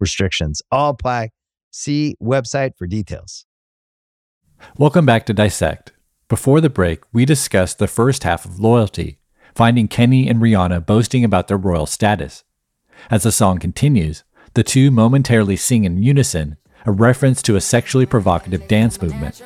restrictions 0.00 0.62
all 0.70 0.90
apply. 0.90 1.30
See 1.70 2.16
website 2.22 2.72
for 2.76 2.86
details. 2.86 3.44
Welcome 4.76 5.06
back 5.06 5.26
to 5.26 5.34
Dissect. 5.34 5.92
Before 6.28 6.60
the 6.60 6.70
break, 6.70 7.02
we 7.12 7.24
discussed 7.24 7.78
the 7.78 7.86
first 7.86 8.24
half 8.24 8.44
of 8.44 8.58
Loyalty, 8.58 9.18
finding 9.54 9.88
Kenny 9.88 10.28
and 10.28 10.40
Rihanna 10.40 10.84
boasting 10.84 11.24
about 11.24 11.48
their 11.48 11.56
royal 11.56 11.86
status. 11.86 12.44
As 13.10 13.22
the 13.22 13.32
song 13.32 13.58
continues, 13.58 14.24
the 14.54 14.64
two 14.64 14.90
momentarily 14.90 15.56
sing 15.56 15.84
in 15.84 16.02
unison, 16.02 16.56
a 16.84 16.92
reference 16.92 17.42
to 17.42 17.56
a 17.56 17.60
sexually 17.60 18.06
provocative 18.06 18.66
dance 18.68 19.00
movement. 19.00 19.42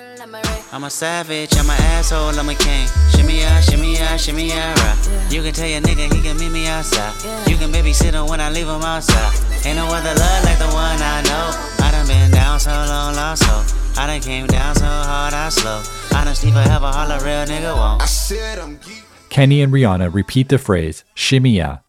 I'm 0.74 0.84
a 0.84 0.90
savage, 0.90 1.54
I'm 1.58 1.68
an 1.68 1.76
asshole, 1.92 2.38
I'm 2.40 2.48
a 2.48 2.54
king. 2.54 2.88
Shimmy 3.10 3.40
ya, 3.40 3.60
shimmy 3.60 3.98
ya, 3.98 4.16
shimmy 4.16 4.48
ya, 4.48 4.72
rah. 4.72 4.96
You 5.28 5.42
can 5.42 5.52
tell 5.52 5.68
your 5.68 5.82
nigga 5.82 6.10
he 6.14 6.22
can 6.22 6.38
meet 6.38 6.48
me 6.48 6.66
outside. 6.66 7.12
You 7.46 7.58
can 7.58 7.70
babysit 7.70 8.14
him 8.14 8.26
when 8.26 8.40
I 8.40 8.48
leave 8.48 8.68
him 8.68 8.80
outside. 8.80 9.36
Ain't 9.66 9.76
no 9.76 9.84
other 9.84 10.14
love 10.14 10.44
like 10.44 10.56
the 10.56 10.68
one 10.68 10.96
I 10.96 11.20
know. 11.28 11.84
I 11.84 11.90
done 11.90 12.06
been 12.06 12.30
down 12.30 12.58
so 12.58 12.70
long, 12.70 13.14
lost 13.14 13.42
so. 13.42 14.00
I 14.00 14.06
done 14.06 14.22
came 14.22 14.46
down 14.46 14.74
so 14.74 14.86
hard, 14.86 15.34
I 15.34 15.50
slow. 15.50 15.82
I 16.18 16.24
done 16.24 16.34
sleep 16.34 16.54
forever, 16.54 16.86
all 16.86 17.10
a 17.10 17.18
real 17.18 17.44
nigga 17.44 17.76
won't. 17.76 18.80
Kenny 19.28 19.60
and 19.60 19.74
Rihanna 19.74 20.14
repeat 20.14 20.48
the 20.48 20.56
phrase 20.56 21.04
shimmy 21.12 21.58
ya. 21.58 21.80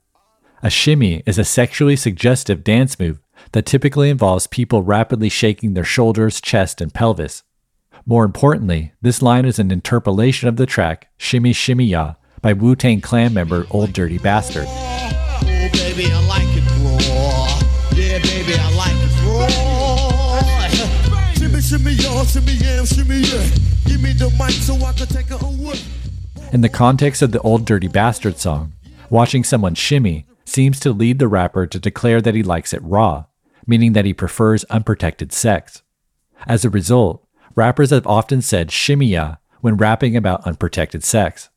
A 0.61 0.69
shimmy 0.69 1.23
is 1.25 1.39
a 1.39 1.45
sexually 1.45 1.95
suggestive 1.95 2.65
dance 2.65 2.99
move 2.99 3.21
that 3.53 3.65
typically 3.65 4.09
involves 4.09 4.45
people 4.47 4.83
rapidly 4.83 5.29
shaking 5.29 5.73
their 5.73 5.85
shoulders, 5.85 6.41
chest, 6.41 6.81
and 6.81 6.93
pelvis. 6.93 7.43
More 8.05 8.25
importantly, 8.25 8.91
this 9.01 9.21
line 9.21 9.45
is 9.45 9.59
an 9.59 9.71
interpolation 9.71 10.49
of 10.49 10.57
the 10.57 10.65
track 10.65 11.07
Shimmy 11.17 11.53
Shimmy 11.53 11.85
Ya 11.85 12.15
by 12.41 12.51
Wu 12.51 12.75
Tang 12.75 12.99
Clan 12.99 13.33
member 13.33 13.65
Old 13.71 13.93
Dirty 13.93 14.17
Bastard. 14.17 14.65
Oh, 14.67 15.69
baby, 15.71 16.07
I 16.11 16.19
like 16.27 16.43
it 16.43 16.65
raw. 16.83 17.47
Yeah, 17.95 18.19
baby, 18.19 18.55
I 18.59 18.75
like 18.75 18.91
it 18.93 19.23
raw. 19.25 19.47
Shimmy, 21.35 21.61
shimmy, 21.61 21.93
y'all, 21.93 22.25
shimmy, 22.25 22.51
yeah, 22.53 22.83
shimmy, 22.83 23.19
yeah. 23.19 23.47
Give 23.85 24.01
me 24.01 24.11
the 24.11 24.29
mic 24.37 24.51
so 24.51 24.75
I 24.85 24.91
can 24.91 25.07
take 25.07 25.31
it 25.31 25.41
away. 25.41 25.79
In 26.51 26.59
the 26.59 26.67
context 26.67 27.21
of 27.21 27.31
the 27.31 27.39
Old 27.39 27.65
Dirty 27.65 27.87
Bastard 27.87 28.37
song, 28.37 28.73
watching 29.09 29.45
someone 29.45 29.75
shimmy 29.75 30.25
seems 30.43 30.81
to 30.81 30.91
lead 30.91 31.19
the 31.19 31.29
rapper 31.29 31.65
to 31.67 31.79
declare 31.79 32.19
that 32.19 32.35
he 32.35 32.43
likes 32.43 32.73
it 32.73 32.83
raw, 32.83 33.27
meaning 33.65 33.93
that 33.93 34.03
he 34.03 34.13
prefers 34.13 34.65
unprotected 34.65 35.31
sex. 35.31 35.83
As 36.45 36.65
a 36.65 36.69
result, 36.69 37.25
rappers 37.55 37.91
have 37.91 38.07
often 38.07 38.41
said 38.41 38.71
shimmy 38.71 39.07
ya 39.07 39.35
when 39.61 39.77
rapping 39.77 40.15
about 40.15 40.45
unprotected 40.45 41.03
sex. 41.03 41.49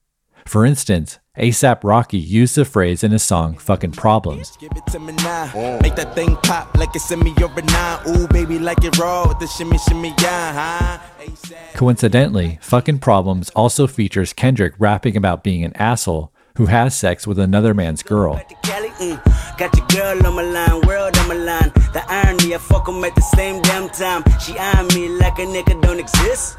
For 0.45 0.65
instance, 0.65 1.19
ASAP 1.37 1.81
Rocky 1.83 2.19
used 2.19 2.55
the 2.55 2.65
phrase 2.65 3.03
in 3.03 3.11
his 3.11 3.23
song 3.23 3.59
Fucking 3.59 3.93
Problems. 3.93 4.57
Give 4.59 4.71
it 4.77 4.87
to 4.93 4.99
me 5.01 5.13
now. 5.15 5.79
Make 5.83 5.97
that 5.97 6.15
thing 6.15 6.37
pop 6.37 6.77
like 6.77 6.95
it's 6.95 7.11
in 7.11 7.19
me 7.19 7.35
over 7.43 7.63
nine. 7.63 7.99
Ooh, 8.09 8.29
baby, 8.29 8.59
like 8.59 8.85
it 8.85 8.97
raw 8.97 9.27
with 9.29 9.39
the 9.39 9.47
shimmy, 9.47 9.77
shimmy, 9.79 10.15
yeah, 10.21 10.99
huh? 10.99 11.27
Coincidentally, 11.75 12.59
Fucking 12.63 13.01
Problems 13.01 13.51
also 13.51 13.87
features 13.87 14.33
Kendrick 14.33 14.75
rapping 14.79 15.17
about 15.17 15.43
being 15.43 15.65
an 15.65 15.75
asshole 15.77 16.33
who 16.57 16.66
has 16.66 16.97
sex 16.97 17.27
with 17.27 17.38
another 17.38 17.75
man's 17.75 18.03
girl. 18.03 18.35
Back 18.35 18.49
to 18.49 18.55
Cali, 18.62 18.88
mm. 18.88 19.59
Got 19.59 19.77
your 19.77 19.87
girl 19.87 20.27
on 20.27 20.35
my 20.35 20.42
line, 20.42 20.81
world 20.87 21.16
on 21.19 21.29
my 21.29 21.35
line. 21.35 21.73
The 21.92 22.03
irony, 22.09 22.55
I 22.55 22.59
fuck 22.59 22.88
'em 22.88 23.05
at 23.05 23.14
the 23.14 23.21
same 23.21 23.62
damn 23.62 23.88
time. 23.88 24.23
She 24.40 24.57
eyeing 24.59 24.88
me 24.88 25.09
like 25.09 25.38
a 25.38 25.47
nigga 25.47 25.81
don't 25.83 25.99
exist. 26.01 26.57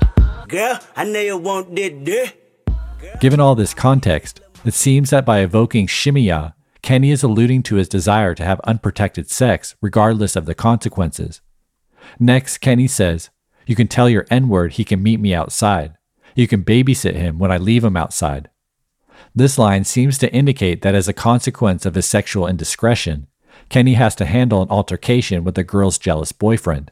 Girl, 0.47 0.79
I 0.95 1.03
know 1.03 1.19
you 1.19 1.37
want 1.37 1.75
this. 1.75 2.33
Given 3.19 3.39
all 3.39 3.55
this 3.55 3.73
context, 3.73 4.41
it 4.65 4.73
seems 4.73 5.09
that 5.09 5.25
by 5.25 5.39
evoking 5.39 5.87
shimmy-ya, 5.87 6.51
Kenny 6.81 7.11
is 7.11 7.23
alluding 7.23 7.63
to 7.63 7.75
his 7.75 7.89
desire 7.89 8.33
to 8.35 8.45
have 8.45 8.59
unprotected 8.61 9.29
sex 9.29 9.75
regardless 9.81 10.35
of 10.35 10.45
the 10.45 10.55
consequences. 10.55 11.41
Next, 12.19 12.59
Kenny 12.59 12.87
says, 12.87 13.29
You 13.65 13.75
can 13.75 13.87
tell 13.87 14.09
your 14.09 14.25
N 14.31 14.47
word 14.47 14.73
he 14.73 14.83
can 14.83 15.03
meet 15.03 15.19
me 15.19 15.33
outside. 15.33 15.97
You 16.35 16.47
can 16.47 16.63
babysit 16.63 17.15
him 17.15 17.39
when 17.39 17.51
I 17.51 17.57
leave 17.57 17.83
him 17.83 17.97
outside. 17.97 18.49
This 19.37 19.59
line 19.59 19.83
seems 19.83 20.17
to 20.17 20.33
indicate 20.33 20.81
that 20.81 20.95
as 20.95 21.07
a 21.07 21.13
consequence 21.13 21.85
of 21.85 21.93
his 21.93 22.07
sexual 22.07 22.47
indiscretion, 22.47 23.27
Kenny 23.69 23.93
has 23.93 24.15
to 24.15 24.25
handle 24.25 24.63
an 24.63 24.69
altercation 24.71 25.43
with 25.43 25.53
the 25.53 25.63
girl's 25.63 25.99
jealous 25.99 26.31
boyfriend. 26.31 26.91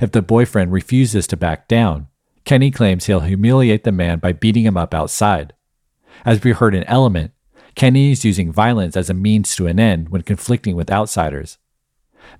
If 0.00 0.10
the 0.12 0.22
boyfriend 0.22 0.72
refuses 0.72 1.26
to 1.26 1.36
back 1.36 1.68
down, 1.68 2.06
Kenny 2.46 2.70
claims 2.70 3.04
he'll 3.04 3.20
humiliate 3.20 3.84
the 3.84 3.92
man 3.92 4.18
by 4.18 4.32
beating 4.32 4.64
him 4.64 4.78
up 4.78 4.94
outside. 4.94 5.52
As 6.24 6.42
we 6.42 6.52
heard 6.52 6.74
in 6.74 6.84
Element, 6.84 7.32
Kenny 7.74 8.12
is 8.12 8.24
using 8.24 8.50
violence 8.50 8.96
as 8.96 9.10
a 9.10 9.14
means 9.14 9.54
to 9.56 9.66
an 9.66 9.78
end 9.78 10.08
when 10.08 10.22
conflicting 10.22 10.76
with 10.76 10.90
outsiders. 10.90 11.58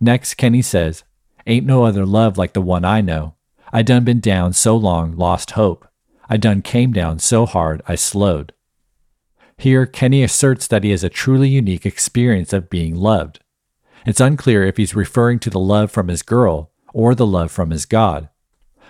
Next, 0.00 0.36
Kenny 0.36 0.62
says, 0.62 1.04
Ain't 1.46 1.66
no 1.66 1.84
other 1.84 2.06
love 2.06 2.38
like 2.38 2.54
the 2.54 2.62
one 2.62 2.86
I 2.86 3.02
know. 3.02 3.34
I 3.70 3.82
done 3.82 4.04
been 4.04 4.20
down 4.20 4.54
so 4.54 4.74
long, 4.74 5.14
lost 5.14 5.50
hope. 5.50 5.86
I 6.30 6.38
done 6.38 6.62
came 6.62 6.94
down 6.94 7.18
so 7.18 7.44
hard, 7.44 7.82
I 7.86 7.94
slowed. 7.94 8.54
Here, 9.56 9.86
Kenny 9.86 10.22
asserts 10.22 10.66
that 10.66 10.84
he 10.84 10.90
has 10.90 11.04
a 11.04 11.08
truly 11.08 11.48
unique 11.48 11.86
experience 11.86 12.52
of 12.52 12.70
being 12.70 12.94
loved. 12.94 13.40
It's 14.06 14.20
unclear 14.20 14.64
if 14.64 14.76
he's 14.76 14.94
referring 14.94 15.38
to 15.40 15.50
the 15.50 15.60
love 15.60 15.90
from 15.90 16.08
his 16.08 16.22
girl 16.22 16.70
or 16.92 17.14
the 17.14 17.26
love 17.26 17.50
from 17.50 17.70
his 17.70 17.86
God. 17.86 18.28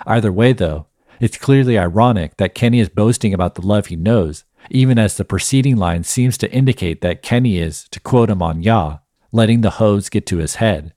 Either 0.06 0.32
way, 0.32 0.52
though, 0.52 0.86
it's 1.20 1.38
clearly 1.38 1.78
ironic 1.78 2.36
that 2.38 2.54
Kenny 2.54 2.80
is 2.80 2.88
boasting 2.88 3.32
about 3.32 3.54
the 3.54 3.66
love 3.66 3.86
he 3.86 3.96
knows, 3.96 4.44
even 4.70 4.98
as 4.98 5.16
the 5.16 5.24
preceding 5.24 5.76
line 5.76 6.04
seems 6.04 6.36
to 6.38 6.52
indicate 6.52 7.00
that 7.00 7.22
Kenny 7.22 7.58
is, 7.58 7.86
to 7.90 8.00
quote 8.00 8.30
him 8.30 8.42
on 8.42 8.62
Yah, 8.62 8.98
letting 9.32 9.60
the 9.60 9.70
hose 9.70 10.08
get 10.08 10.26
to 10.26 10.38
his 10.38 10.56
head. 10.56 10.92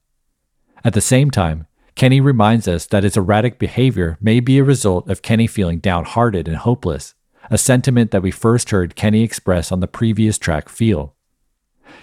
At 0.84 0.94
the 0.94 1.02
same 1.02 1.30
time, 1.30 1.68
Kenny 1.96 2.22
reminds 2.22 2.68
us 2.68 2.86
that 2.88 3.04
his 3.04 3.18
erratic 3.18 3.58
behavior 3.60 4.18
may 4.22 4.40
be 4.40 4.58
a 4.58 4.64
result 4.64 5.10
of 5.10 5.22
Kenny 5.22 5.48
feeling 5.48 5.80
downhearted 5.80 6.48
and 6.48 6.58
hopeless, 6.58 7.16
a 7.50 7.58
sentiment 7.58 8.12
that 8.12 8.22
we 8.22 8.32
first 8.32 8.70
heard 8.72 8.96
Kenny 8.96 9.24
express 9.24 9.72
on 9.72 9.80
the 9.80 9.88
previous 9.88 10.38
track 10.38 10.70
Feel. 10.70 11.16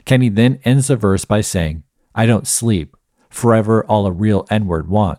Kenny 0.05 0.29
then 0.29 0.61
ends 0.65 0.89
the 0.89 0.97
verse 0.97 1.25
by 1.25 1.41
saying, 1.41 1.83
I 2.15 2.27
don't 2.27 2.47
sleep, 2.47 2.97
forever 3.29 3.85
all 3.87 4.07
a 4.07 4.13
real 4.13 4.47
N 4.51 4.67
word 4.67 4.89
want. 4.89 5.19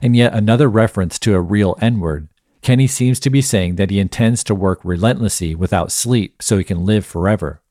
And 0.00 0.14
yet 0.14 0.34
another 0.34 0.68
reference 0.68 1.18
to 1.20 1.34
a 1.34 1.40
real 1.40 1.76
N 1.80 2.00
word, 2.00 2.28
Kenny 2.62 2.86
seems 2.86 3.20
to 3.20 3.30
be 3.30 3.42
saying 3.42 3.76
that 3.76 3.90
he 3.90 3.98
intends 3.98 4.44
to 4.44 4.54
work 4.54 4.80
relentlessly 4.84 5.54
without 5.54 5.92
sleep 5.92 6.42
so 6.42 6.58
he 6.58 6.64
can 6.64 6.84
live 6.84 7.04
forever. 7.04 7.62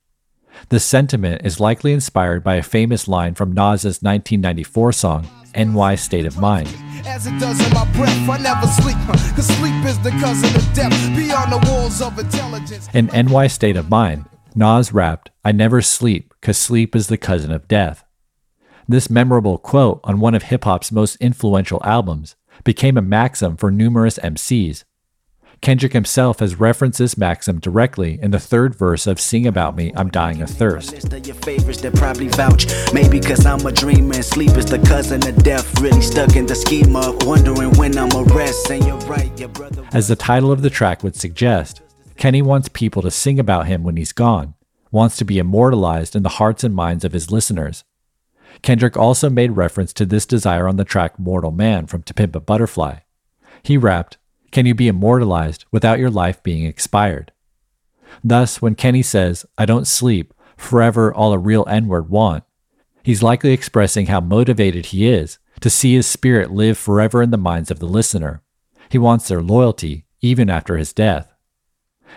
This 0.69 0.83
sentiment 0.83 1.41
is 1.45 1.59
likely 1.59 1.93
inspired 1.93 2.43
by 2.43 2.55
a 2.55 2.63
famous 2.63 3.07
line 3.07 3.35
from 3.35 3.53
Nas's 3.53 4.01
1994 4.01 4.91
song, 4.91 5.27
NY 5.55 5.95
State 5.95 6.25
of 6.25 6.37
Mind. 6.37 6.67
As 7.05 7.25
it 7.25 7.39
does 7.39 7.65
in 7.65 7.73
my 7.73 7.89
breath, 7.93 8.29
I 8.29 8.37
never 8.37 8.67
sleep. 8.67 8.97
Cause 9.35 9.47
sleep 9.47 9.85
is 9.85 9.97
the 9.99 10.11
cousin 10.11 10.55
of 10.55 10.73
death. 10.73 10.91
Beyond 11.15 11.51
the 11.53 11.71
walls 11.71 12.01
of 12.01 12.19
intelligence. 12.19 12.89
In 12.93 13.07
NY 13.07 13.47
State 13.47 13.77
of 13.77 13.89
Mind, 13.89 14.25
Nas 14.55 14.91
rapped, 14.91 15.31
I 15.45 15.51
never 15.51 15.81
sleep, 15.81 16.33
cause 16.41 16.57
sleep 16.57 16.95
is 16.95 17.07
the 17.07 17.17
cousin 17.17 17.51
of 17.51 17.67
death. 17.67 18.03
This 18.87 19.09
memorable 19.09 19.57
quote 19.57 19.99
on 20.03 20.19
one 20.19 20.35
of 20.35 20.43
hip 20.43 20.63
hop's 20.63 20.91
most 20.91 21.15
influential 21.17 21.81
albums 21.83 22.35
became 22.63 22.97
a 22.97 23.01
maxim 23.01 23.57
for 23.57 23.69
numerous 23.69 24.17
MCs. 24.19 24.83
Kendrick 25.61 25.93
himself 25.93 26.39
has 26.39 26.59
referenced 26.59 26.99
this 26.99 27.17
maxim 27.17 27.59
directly 27.59 28.19
in 28.21 28.31
the 28.31 28.39
third 28.39 28.75
verse 28.75 29.07
of 29.07 29.19
Sing 29.19 29.47
About 29.47 29.75
Me, 29.75 29.91
I'm 29.95 30.09
Dying 30.09 30.41
of 30.41 30.49
Thirst. 30.49 30.93
Your 31.25 31.35
favorites 31.35 31.81
that 31.81 31.95
probably 31.95 32.27
vouch. 32.29 32.67
Maybe 32.93 33.19
cause 33.19 33.45
I'm 33.45 33.65
a 33.65 33.71
dreamer 33.71 34.15
and 34.15 34.25
sleep 34.25 34.51
is 34.51 34.65
the 34.65 34.79
cousin 34.79 35.27
of 35.27 35.43
death. 35.43 35.81
Really 35.81 36.01
stuck 36.01 36.35
in 36.35 36.45
the 36.45 36.55
scheme 36.55 36.95
of 36.95 37.25
wondering 37.25 37.71
when 37.71 37.97
I'm 37.97 38.11
a 38.11 38.23
rest. 38.23 38.69
And 38.69 38.85
you're 38.85 38.97
right, 38.99 39.37
your 39.39 39.49
brother. 39.49 39.87
As 39.93 40.07
the 40.07 40.15
title 40.15 40.51
of 40.51 40.61
the 40.61 40.69
track 40.69 41.03
would 41.03 41.15
suggest, 41.15 41.81
Kenny 42.17 42.41
wants 42.41 42.69
people 42.69 43.01
to 43.01 43.11
sing 43.11 43.39
about 43.39 43.67
him 43.67 43.83
when 43.83 43.97
he's 43.97 44.13
gone, 44.13 44.53
wants 44.91 45.17
to 45.17 45.25
be 45.25 45.39
immortalized 45.39 46.15
in 46.15 46.23
the 46.23 46.29
hearts 46.29 46.63
and 46.63 46.75
minds 46.75 47.03
of 47.03 47.13
his 47.13 47.31
listeners. 47.31 47.83
Kendrick 48.61 48.95
also 48.95 49.29
made 49.29 49.51
reference 49.57 49.91
to 49.93 50.05
this 50.05 50.25
desire 50.25 50.67
on 50.67 50.77
the 50.77 50.85
track 50.85 51.19
Mortal 51.19 51.51
Man 51.51 51.87
from 51.87 52.03
To 52.03 52.13
Pimp 52.13 52.35
a 52.35 52.39
Butterfly. 52.39 52.99
He 53.63 53.77
rapped, 53.77 54.17
Can 54.51 54.65
you 54.65 54.73
be 54.73 54.87
immortalized 54.87 55.65
without 55.71 55.99
your 55.99 56.09
life 56.09 56.41
being 56.43 56.65
expired? 56.65 57.31
Thus, 58.23 58.61
when 58.61 58.75
Kenny 58.75 59.01
says, 59.01 59.45
I 59.57 59.65
don't 59.65 59.87
sleep, 59.87 60.33
forever 60.55 61.13
all 61.13 61.33
a 61.33 61.37
real 61.37 61.65
N 61.67 61.87
word 61.87 62.09
want, 62.09 62.43
he's 63.03 63.23
likely 63.23 63.51
expressing 63.51 64.07
how 64.07 64.19
motivated 64.19 64.87
he 64.87 65.07
is 65.07 65.39
to 65.59 65.69
see 65.69 65.95
his 65.95 66.07
spirit 66.07 66.51
live 66.51 66.77
forever 66.77 67.21
in 67.21 67.31
the 67.31 67.37
minds 67.37 67.71
of 67.71 67.79
the 67.79 67.85
listener. 67.85 68.41
He 68.89 68.97
wants 68.97 69.27
their 69.27 69.41
loyalty, 69.41 70.05
even 70.21 70.49
after 70.49 70.77
his 70.77 70.93
death. 70.93 71.33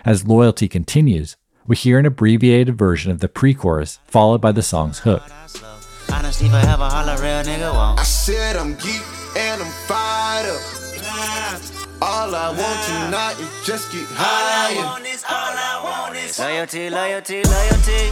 As 0.05 0.27
loyalty 0.27 0.67
continues, 0.67 1.35
we 1.67 1.75
hear 1.75 1.99
an 1.99 2.05
abbreviated 2.05 2.77
version 2.77 3.11
of 3.11 3.19
the 3.19 3.29
pre 3.29 3.53
chorus, 3.53 3.99
followed 4.05 4.41
by 4.41 4.51
the 4.51 4.63
song's 4.63 4.99
hook. 4.99 5.23
Honestly, 6.11 6.49
forever, 6.49 6.83
all 6.83 7.07
a 7.07 7.15
real 7.17 7.43
nigga 7.43 7.73
want. 7.73 7.99
I 7.99 8.03
said 8.03 8.55
I'm 8.55 8.75
geek 8.75 9.03
and 9.37 9.61
I'm 9.61 9.71
fired 9.87 10.05
up. 10.05 10.10
All 12.03 12.33
I 12.33 12.47
want 12.49 12.57
tonight 12.87 13.35
is 13.39 13.63
just 13.63 13.91
get 13.91 14.07
higher. 14.09 14.81
Loyalty, 16.39 16.89
loyalty, 16.89 17.43
loyalty. 17.43 18.09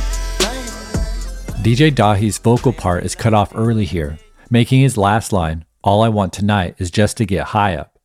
DJ 1.64 1.92
Dahi's 1.92 2.38
vocal 2.38 2.72
part 2.72 3.04
is 3.04 3.16
cut 3.16 3.34
off 3.34 3.52
early 3.56 3.86
here, 3.86 4.20
making 4.52 4.82
his 4.82 4.96
last 4.96 5.34
line, 5.34 5.66
All 5.84 6.04
I 6.04 6.10
want 6.10 6.34
tonight 6.34 6.76
is 6.78 6.92
just 6.92 7.18
to 7.18 7.26
get 7.26 7.48
high 7.48 7.76
up. 7.76 7.98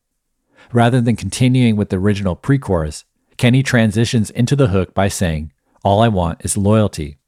Rather 0.72 1.02
than 1.02 1.16
continuing 1.16 1.76
with 1.76 1.90
the 1.90 1.98
original 1.98 2.34
pre 2.34 2.58
chorus, 2.58 3.04
Kenny 3.36 3.62
transitions 3.62 4.30
into 4.30 4.56
the 4.56 4.68
hook 4.68 4.94
by 4.94 5.08
saying, 5.08 5.52
All 5.84 6.00
I 6.00 6.08
want 6.08 6.42
is 6.46 6.56
loyalty. 6.56 7.18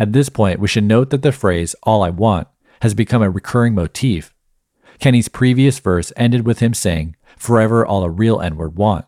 At 0.00 0.12
this 0.12 0.28
point, 0.28 0.58
we 0.58 0.66
should 0.66 0.82
note 0.82 1.10
that 1.10 1.22
the 1.22 1.30
phrase, 1.30 1.76
All 1.84 2.02
I 2.02 2.10
want, 2.10 2.48
has 2.82 2.94
become 2.94 3.22
a 3.22 3.30
recurring 3.30 3.76
motif. 3.76 4.34
Kenny's 4.98 5.28
previous 5.28 5.78
verse 5.78 6.12
ended 6.16 6.44
with 6.44 6.58
him 6.58 6.74
saying, 6.74 7.14
Forever 7.38 7.86
all 7.86 8.04
a 8.04 8.10
real 8.10 8.40
N 8.40 8.56
word 8.56 8.76
want. 8.76 9.06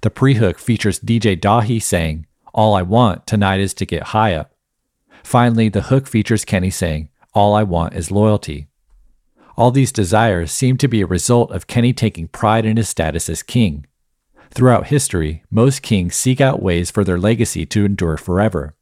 The 0.00 0.10
pre 0.10 0.34
hook 0.34 0.58
features 0.58 1.00
DJ 1.00 1.38
Dahi 1.38 1.82
saying, 1.82 2.26
All 2.54 2.74
I 2.74 2.82
want 2.82 3.26
tonight 3.26 3.60
is 3.60 3.74
to 3.74 3.86
get 3.86 4.14
high 4.14 4.34
up. 4.34 4.54
Finally, 5.22 5.68
the 5.68 5.82
hook 5.82 6.06
features 6.06 6.44
Kenny 6.44 6.70
saying, 6.70 7.08
All 7.34 7.54
I 7.54 7.62
want 7.62 7.94
is 7.94 8.10
loyalty. 8.10 8.68
All 9.56 9.70
these 9.70 9.90
desires 9.90 10.52
seem 10.52 10.76
to 10.78 10.88
be 10.88 11.00
a 11.00 11.06
result 11.06 11.50
of 11.50 11.66
Kenny 11.66 11.92
taking 11.92 12.28
pride 12.28 12.66
in 12.66 12.76
his 12.76 12.88
status 12.88 13.28
as 13.28 13.42
king. 13.42 13.86
Throughout 14.50 14.88
history, 14.88 15.42
most 15.50 15.82
kings 15.82 16.14
seek 16.14 16.40
out 16.40 16.62
ways 16.62 16.90
for 16.90 17.04
their 17.04 17.18
legacy 17.18 17.66
to 17.66 17.84
endure 17.84 18.16
forever. 18.16 18.74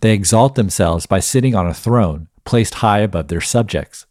They 0.00 0.12
exalt 0.12 0.54
themselves 0.54 1.06
by 1.06 1.20
sitting 1.20 1.54
on 1.54 1.66
a 1.66 1.74
throne 1.74 2.28
placed 2.44 2.74
high 2.74 3.00
above 3.00 3.28
their 3.28 3.40
subjects. 3.40 4.06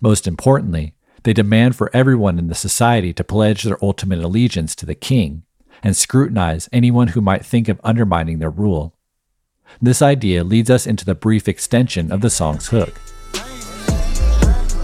Most 0.00 0.26
importantly, 0.26 0.94
they 1.24 1.32
demand 1.32 1.74
for 1.74 1.90
everyone 1.92 2.38
in 2.38 2.48
the 2.48 2.54
society 2.54 3.12
to 3.14 3.24
pledge 3.24 3.62
their 3.62 3.82
ultimate 3.82 4.20
allegiance 4.20 4.74
to 4.76 4.86
the 4.86 4.94
king 4.94 5.42
and 5.82 5.96
scrutinize 5.96 6.68
anyone 6.70 7.08
who 7.08 7.20
might 7.20 7.44
think 7.44 7.68
of 7.68 7.80
undermining 7.82 8.38
their 8.38 8.50
rule. 8.50 8.94
This 9.80 10.02
idea 10.02 10.44
leads 10.44 10.70
us 10.70 10.86
into 10.86 11.04
the 11.04 11.14
brief 11.14 11.48
extension 11.48 12.12
of 12.12 12.20
the 12.20 12.30
song's 12.30 12.68
hook. 12.68 13.00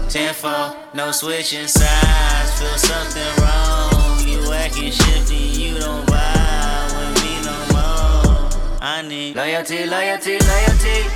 Tenfold, 0.09 0.75
no 0.93 1.11
switching 1.11 1.67
sides. 1.67 2.59
Feel 2.59 2.77
something 2.77 3.43
wrong. 3.43 4.27
You 4.27 4.51
acting 4.51 4.91
shifty, 4.91 5.35
you 5.35 5.79
don't 5.79 6.05
vibe 6.07 6.91
with 6.97 7.23
me 7.23 7.41
no 7.45 7.57
more. 7.71 8.49
I 8.81 9.05
need 9.07 9.35
loyalty, 9.35 9.85
loyalty, 9.85 10.39
loyalty. 10.39 11.09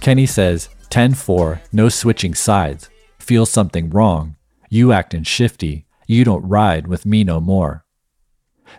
Kenny 0.00 0.26
says, 0.26 0.68
10 0.90 1.14
4, 1.14 1.62
no 1.72 1.88
switching 1.88 2.34
sides. 2.34 2.88
Feel 3.24 3.46
something 3.46 3.88
wrong. 3.88 4.36
You 4.68 4.92
actin' 4.92 5.24
shifty. 5.24 5.86
You 6.06 6.24
don't 6.24 6.46
ride 6.46 6.86
with 6.86 7.06
me 7.06 7.24
no 7.24 7.40
more. 7.40 7.86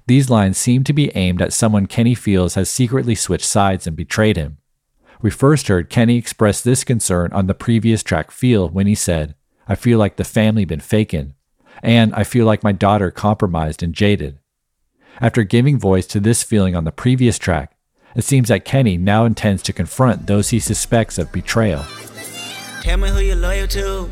These 0.05 0.29
lines 0.29 0.59
seem 0.59 0.83
to 0.83 0.93
be 0.93 1.09
aimed 1.15 1.41
at 1.41 1.51
someone 1.51 1.87
Kenny 1.87 2.13
feels 2.13 2.53
has 2.53 2.69
secretly 2.69 3.15
switched 3.15 3.47
sides 3.47 3.87
and 3.87 3.97
betrayed 3.97 4.37
him. 4.37 4.59
We 5.19 5.31
first 5.31 5.67
heard 5.67 5.89
Kenny 5.89 6.17
express 6.17 6.61
this 6.61 6.83
concern 6.83 7.33
on 7.33 7.47
the 7.47 7.55
previous 7.55 8.03
track 8.03 8.29
Feel 8.29 8.69
when 8.69 8.85
he 8.85 8.93
said, 8.93 9.33
I 9.67 9.73
feel 9.73 9.97
like 9.97 10.17
the 10.17 10.23
family 10.23 10.63
been 10.63 10.79
faking, 10.79 11.33
and 11.81 12.13
I 12.13 12.23
feel 12.23 12.45
like 12.45 12.63
my 12.63 12.71
daughter 12.71 13.09
compromised 13.09 13.81
and 13.81 13.95
jaded. 13.95 14.37
After 15.19 15.41
giving 15.41 15.79
voice 15.79 16.05
to 16.07 16.19
this 16.19 16.43
feeling 16.43 16.75
on 16.75 16.83
the 16.83 16.91
previous 16.91 17.39
track, 17.39 17.75
it 18.15 18.23
seems 18.23 18.49
that 18.49 18.63
Kenny 18.63 18.95
now 18.95 19.25
intends 19.25 19.63
to 19.63 19.73
confront 19.73 20.27
those 20.27 20.49
he 20.49 20.59
suspects 20.59 21.17
of 21.17 21.31
betrayal. 21.31 21.83
Tell 22.83 22.97
me 22.97 23.09
who 23.09 23.21
you're 23.21 23.35
loyal 23.35 23.67
to. 23.69 24.11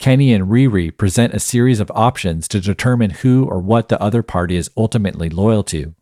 Kenny 0.00 0.32
and 0.32 0.48
Riri 0.48 0.96
present 0.96 1.34
a 1.34 1.38
series 1.38 1.78
of 1.78 1.92
options 1.94 2.48
to 2.48 2.58
determine 2.58 3.10
who 3.10 3.44
or 3.44 3.60
what 3.60 3.90
the 3.90 4.00
other 4.02 4.22
party 4.22 4.56
is 4.56 4.70
ultimately 4.74 5.28
loyal 5.28 5.62
to. 5.64 5.94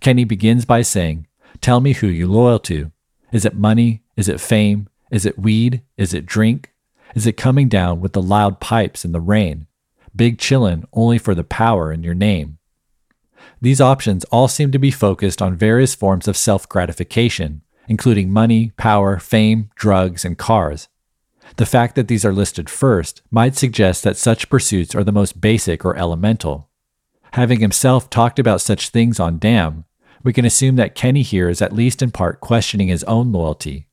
Kenny 0.00 0.24
begins 0.24 0.64
by 0.64 0.82
saying, 0.82 1.28
Tell 1.60 1.78
me 1.78 1.92
who 1.92 2.08
you 2.08 2.26
loyal 2.26 2.58
to. 2.58 2.90
Is 3.30 3.44
it 3.44 3.54
money? 3.54 4.02
Is 4.16 4.28
it 4.28 4.40
fame? 4.40 4.88
Is 5.12 5.24
it 5.24 5.38
weed? 5.38 5.82
Is 5.96 6.12
it 6.12 6.26
drink? 6.26 6.74
Is 7.14 7.24
it 7.24 7.36
coming 7.36 7.68
down 7.68 8.00
with 8.00 8.12
the 8.12 8.20
loud 8.20 8.58
pipes 8.58 9.04
in 9.04 9.12
the 9.12 9.20
rain? 9.20 9.68
Big 10.16 10.38
chillin' 10.38 10.84
only 10.92 11.16
for 11.16 11.32
the 11.32 11.44
power 11.44 11.92
in 11.92 12.02
your 12.02 12.14
name. 12.14 12.58
These 13.60 13.80
options 13.80 14.24
all 14.24 14.48
seem 14.48 14.72
to 14.72 14.80
be 14.80 14.90
focused 14.90 15.40
on 15.40 15.54
various 15.54 15.94
forms 15.94 16.26
of 16.26 16.36
self 16.36 16.68
gratification, 16.68 17.62
including 17.86 18.32
money, 18.32 18.72
power, 18.76 19.20
fame, 19.20 19.70
drugs, 19.76 20.24
and 20.24 20.36
cars. 20.36 20.88
The 21.56 21.66
fact 21.66 21.94
that 21.96 22.08
these 22.08 22.24
are 22.24 22.32
listed 22.32 22.70
first 22.70 23.22
might 23.30 23.56
suggest 23.56 24.02
that 24.04 24.16
such 24.16 24.48
pursuits 24.48 24.94
are 24.94 25.04
the 25.04 25.12
most 25.12 25.40
basic 25.40 25.84
or 25.84 25.96
elemental. 25.96 26.68
Having 27.34 27.60
himself 27.60 28.10
talked 28.10 28.38
about 28.38 28.60
such 28.60 28.88
things 28.88 29.20
on 29.20 29.38
Damn, 29.38 29.84
we 30.22 30.32
can 30.32 30.44
assume 30.44 30.76
that 30.76 30.94
Kenny 30.94 31.22
here 31.22 31.48
is 31.48 31.60
at 31.60 31.72
least 31.72 32.02
in 32.02 32.10
part 32.10 32.40
questioning 32.40 32.88
his 32.88 33.04
own 33.04 33.32
loyalty. 33.32 33.88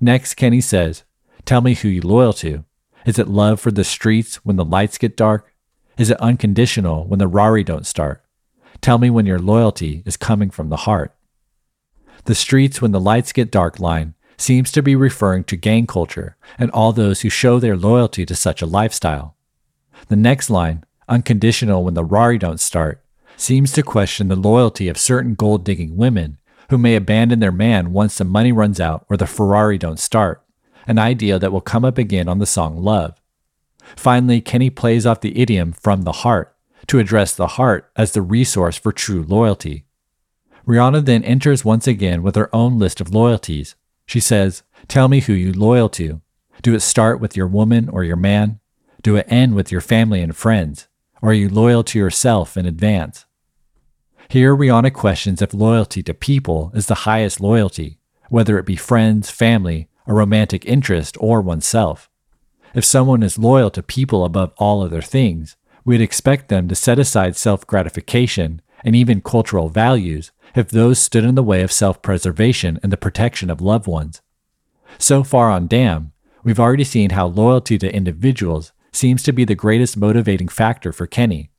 Next, 0.00 0.34
Kenny 0.34 0.60
says, 0.60 1.04
Tell 1.44 1.60
me 1.60 1.74
who 1.74 1.88
you 1.88 2.02
loyal 2.02 2.32
to. 2.34 2.64
Is 3.06 3.18
it 3.18 3.28
love 3.28 3.60
for 3.60 3.70
the 3.70 3.84
streets 3.84 4.36
when 4.44 4.56
the 4.56 4.64
lights 4.64 4.98
get 4.98 5.16
dark? 5.16 5.54
Is 5.98 6.10
it 6.10 6.20
unconditional 6.20 7.06
when 7.06 7.18
the 7.18 7.26
Rari 7.26 7.64
don't 7.64 7.86
start? 7.86 8.24
Tell 8.80 8.98
me 8.98 9.10
when 9.10 9.26
your 9.26 9.38
loyalty 9.38 10.02
is 10.06 10.16
coming 10.16 10.50
from 10.50 10.68
the 10.68 10.76
heart. 10.76 11.14
The 12.24 12.34
streets 12.34 12.80
when 12.80 12.92
the 12.92 13.00
lights 13.00 13.32
get 13.32 13.50
dark 13.50 13.80
line 13.80 14.14
seems 14.40 14.72
to 14.72 14.82
be 14.82 14.96
referring 14.96 15.44
to 15.44 15.56
gang 15.56 15.86
culture 15.86 16.36
and 16.58 16.70
all 16.70 16.92
those 16.92 17.20
who 17.20 17.28
show 17.28 17.58
their 17.58 17.76
loyalty 17.76 18.24
to 18.26 18.34
such 18.34 18.62
a 18.62 18.66
lifestyle. 18.66 19.36
The 20.08 20.16
next 20.16 20.50
line, 20.50 20.84
unconditional 21.08 21.84
when 21.84 21.94
the 21.94 22.04
Rari 22.04 22.38
don't 22.38 22.60
start, 22.60 23.04
seems 23.36 23.72
to 23.72 23.82
question 23.82 24.28
the 24.28 24.36
loyalty 24.36 24.88
of 24.88 24.98
certain 24.98 25.34
gold 25.34 25.64
digging 25.64 25.96
women 25.96 26.38
who 26.70 26.78
may 26.78 26.94
abandon 26.94 27.40
their 27.40 27.52
man 27.52 27.92
once 27.92 28.16
the 28.16 28.24
money 28.24 28.52
runs 28.52 28.80
out 28.80 29.04
or 29.10 29.16
the 29.16 29.26
Ferrari 29.26 29.76
don't 29.76 29.98
start, 29.98 30.42
an 30.86 30.98
idea 30.98 31.38
that 31.38 31.52
will 31.52 31.60
come 31.60 31.84
up 31.84 31.98
again 31.98 32.28
on 32.28 32.38
the 32.38 32.46
song 32.46 32.76
Love. 32.76 33.20
Finally, 33.96 34.40
Kenny 34.40 34.70
plays 34.70 35.04
off 35.04 35.20
the 35.20 35.38
idiom 35.40 35.72
from 35.72 36.02
the 36.02 36.12
heart 36.12 36.54
to 36.86 36.98
address 36.98 37.34
the 37.34 37.46
heart 37.46 37.90
as 37.96 38.12
the 38.12 38.22
resource 38.22 38.76
for 38.76 38.92
true 38.92 39.22
loyalty. 39.22 39.84
Rihanna 40.66 41.04
then 41.04 41.24
enters 41.24 41.64
once 41.64 41.86
again 41.86 42.22
with 42.22 42.36
her 42.36 42.54
own 42.54 42.78
list 42.78 43.00
of 43.00 43.12
loyalties. 43.12 43.74
She 44.10 44.18
says, 44.18 44.64
Tell 44.88 45.06
me 45.06 45.20
who 45.20 45.32
you 45.32 45.52
loyal 45.52 45.88
to. 45.90 46.20
Do 46.62 46.74
it 46.74 46.80
start 46.80 47.20
with 47.20 47.36
your 47.36 47.46
woman 47.46 47.88
or 47.88 48.02
your 48.02 48.16
man? 48.16 48.58
Do 49.02 49.14
it 49.14 49.26
end 49.28 49.54
with 49.54 49.70
your 49.70 49.80
family 49.80 50.20
and 50.20 50.34
friends? 50.34 50.88
Or 51.22 51.30
are 51.30 51.32
you 51.32 51.48
loyal 51.48 51.84
to 51.84 51.98
yourself 52.00 52.56
in 52.56 52.66
advance? 52.66 53.24
Here, 54.28 54.52
Rihanna 54.56 54.92
questions 54.92 55.40
if 55.40 55.54
loyalty 55.54 56.02
to 56.02 56.12
people 56.12 56.72
is 56.74 56.86
the 56.86 57.06
highest 57.06 57.40
loyalty, 57.40 58.00
whether 58.30 58.58
it 58.58 58.66
be 58.66 58.74
friends, 58.74 59.30
family, 59.30 59.88
a 60.08 60.12
romantic 60.12 60.64
interest, 60.64 61.16
or 61.20 61.40
oneself. 61.40 62.10
If 62.74 62.84
someone 62.84 63.22
is 63.22 63.38
loyal 63.38 63.70
to 63.70 63.80
people 63.80 64.24
above 64.24 64.52
all 64.56 64.82
other 64.82 65.02
things, 65.02 65.56
we'd 65.84 66.00
expect 66.00 66.48
them 66.48 66.66
to 66.66 66.74
set 66.74 66.98
aside 66.98 67.36
self 67.36 67.64
gratification 67.64 68.60
and 68.84 68.96
even 68.96 69.20
cultural 69.20 69.68
values 69.68 70.32
if 70.54 70.68
those 70.68 70.98
stood 70.98 71.24
in 71.24 71.34
the 71.34 71.42
way 71.42 71.62
of 71.62 71.72
self 71.72 72.02
preservation 72.02 72.78
and 72.82 72.92
the 72.92 72.96
protection 72.96 73.50
of 73.50 73.60
loved 73.60 73.86
ones. 73.86 74.20
So 74.98 75.22
far 75.22 75.50
on 75.50 75.66
Damn, 75.66 76.12
we've 76.42 76.60
already 76.60 76.84
seen 76.84 77.10
how 77.10 77.26
loyalty 77.26 77.78
to 77.78 77.94
individuals 77.94 78.72
seems 78.92 79.22
to 79.22 79.32
be 79.32 79.44
the 79.44 79.54
greatest 79.54 79.96
motivating 79.96 80.48
factor 80.48 80.92
for 80.92 81.06
Kenny. 81.06 81.50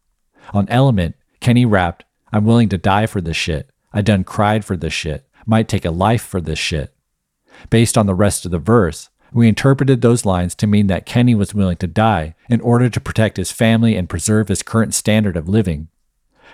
On 0.53 0.67
Element, 0.69 1.15
Kenny 1.39 1.65
rapped, 1.65 2.03
I'm 2.33 2.45
willing 2.45 2.69
to 2.69 2.77
die 2.77 3.05
for 3.05 3.21
this 3.21 3.37
shit. 3.37 3.69
I 3.93 4.01
done 4.01 4.23
cried 4.23 4.65
for 4.65 4.77
this 4.77 4.93
shit. 4.93 5.27
Might 5.45 5.67
take 5.67 5.85
a 5.85 5.91
life 5.91 6.21
for 6.21 6.41
this 6.41 6.59
shit. 6.59 6.93
Based 7.69 7.97
on 7.97 8.05
the 8.05 8.15
rest 8.15 8.45
of 8.45 8.51
the 8.51 8.59
verse, 8.59 9.09
we 9.33 9.47
interpreted 9.47 10.01
those 10.01 10.25
lines 10.25 10.55
to 10.55 10.67
mean 10.67 10.87
that 10.87 11.05
Kenny 11.05 11.35
was 11.35 11.53
willing 11.53 11.77
to 11.77 11.87
die 11.87 12.35
in 12.49 12.59
order 12.61 12.89
to 12.89 12.99
protect 12.99 13.37
his 13.37 13.51
family 13.51 13.95
and 13.95 14.09
preserve 14.09 14.49
his 14.49 14.63
current 14.63 14.93
standard 14.93 15.37
of 15.37 15.47
living. 15.47 15.87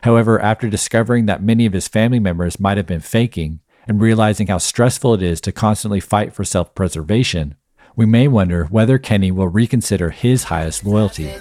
However, 0.03 0.39
after 0.39 0.69
discovering 0.69 1.25
that 1.25 1.41
many 1.41 1.65
of 1.65 1.73
his 1.73 1.87
family 1.87 2.19
members 2.19 2.59
might 2.59 2.77
have 2.77 2.85
been 2.85 3.01
faking 3.01 3.59
and 3.87 4.01
realizing 4.01 4.47
how 4.47 4.57
stressful 4.57 5.13
it 5.15 5.21
is 5.21 5.41
to 5.41 5.51
constantly 5.51 5.99
fight 5.99 6.33
for 6.33 6.43
self 6.43 6.75
preservation, 6.75 7.55
we 7.95 8.05
may 8.05 8.27
wonder 8.27 8.65
whether 8.65 8.97
Kenny 8.97 9.31
will 9.31 9.47
reconsider 9.47 10.11
his 10.11 10.45
highest 10.45 10.85
loyalty. 10.85 11.31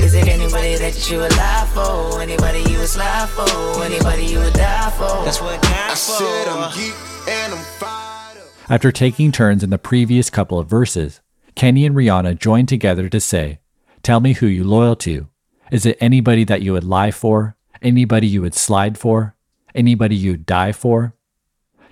Is 0.00 0.14
it 0.14 0.28
anybody 0.28 0.76
that 0.76 1.10
you 1.10 1.18
would 1.18 1.36
lie 1.36 1.68
for? 1.74 2.22
Anybody 2.22 2.60
you 2.70 2.78
would 2.78 2.88
slide 2.88 3.28
for? 3.28 3.84
Anybody 3.84 4.24
you 4.24 4.38
would 4.38 4.54
die 4.54 4.90
for? 4.90 5.24
That's 5.24 5.42
what 5.42 5.62
I 5.62 5.94
said 5.94 6.48
I'm 6.48 6.72
geek 6.74 6.94
and 7.28 7.52
I'm 7.52 7.64
fired 7.78 8.38
up. 8.38 8.70
After 8.70 8.92
taking 8.92 9.30
turns 9.30 9.62
in 9.62 9.68
the 9.68 9.78
previous 9.78 10.30
couple 10.30 10.58
of 10.58 10.68
verses, 10.68 11.20
Kenny 11.54 11.84
and 11.84 11.94
Rihanna 11.94 12.38
joined 12.38 12.68
together 12.68 13.10
to 13.10 13.20
say, 13.20 13.58
Tell 14.02 14.20
me 14.20 14.32
who 14.32 14.46
you 14.46 14.64
loyal 14.64 14.96
to. 14.96 15.28
Is 15.70 15.86
it 15.86 15.98
anybody 16.00 16.42
that 16.44 16.62
you 16.62 16.72
would 16.72 16.84
lie 16.84 17.12
for? 17.12 17.56
Anybody 17.80 18.26
you 18.26 18.42
would 18.42 18.54
slide 18.54 18.98
for? 18.98 19.36
Anybody 19.74 20.16
you'd 20.16 20.44
die 20.44 20.72
for? 20.72 21.14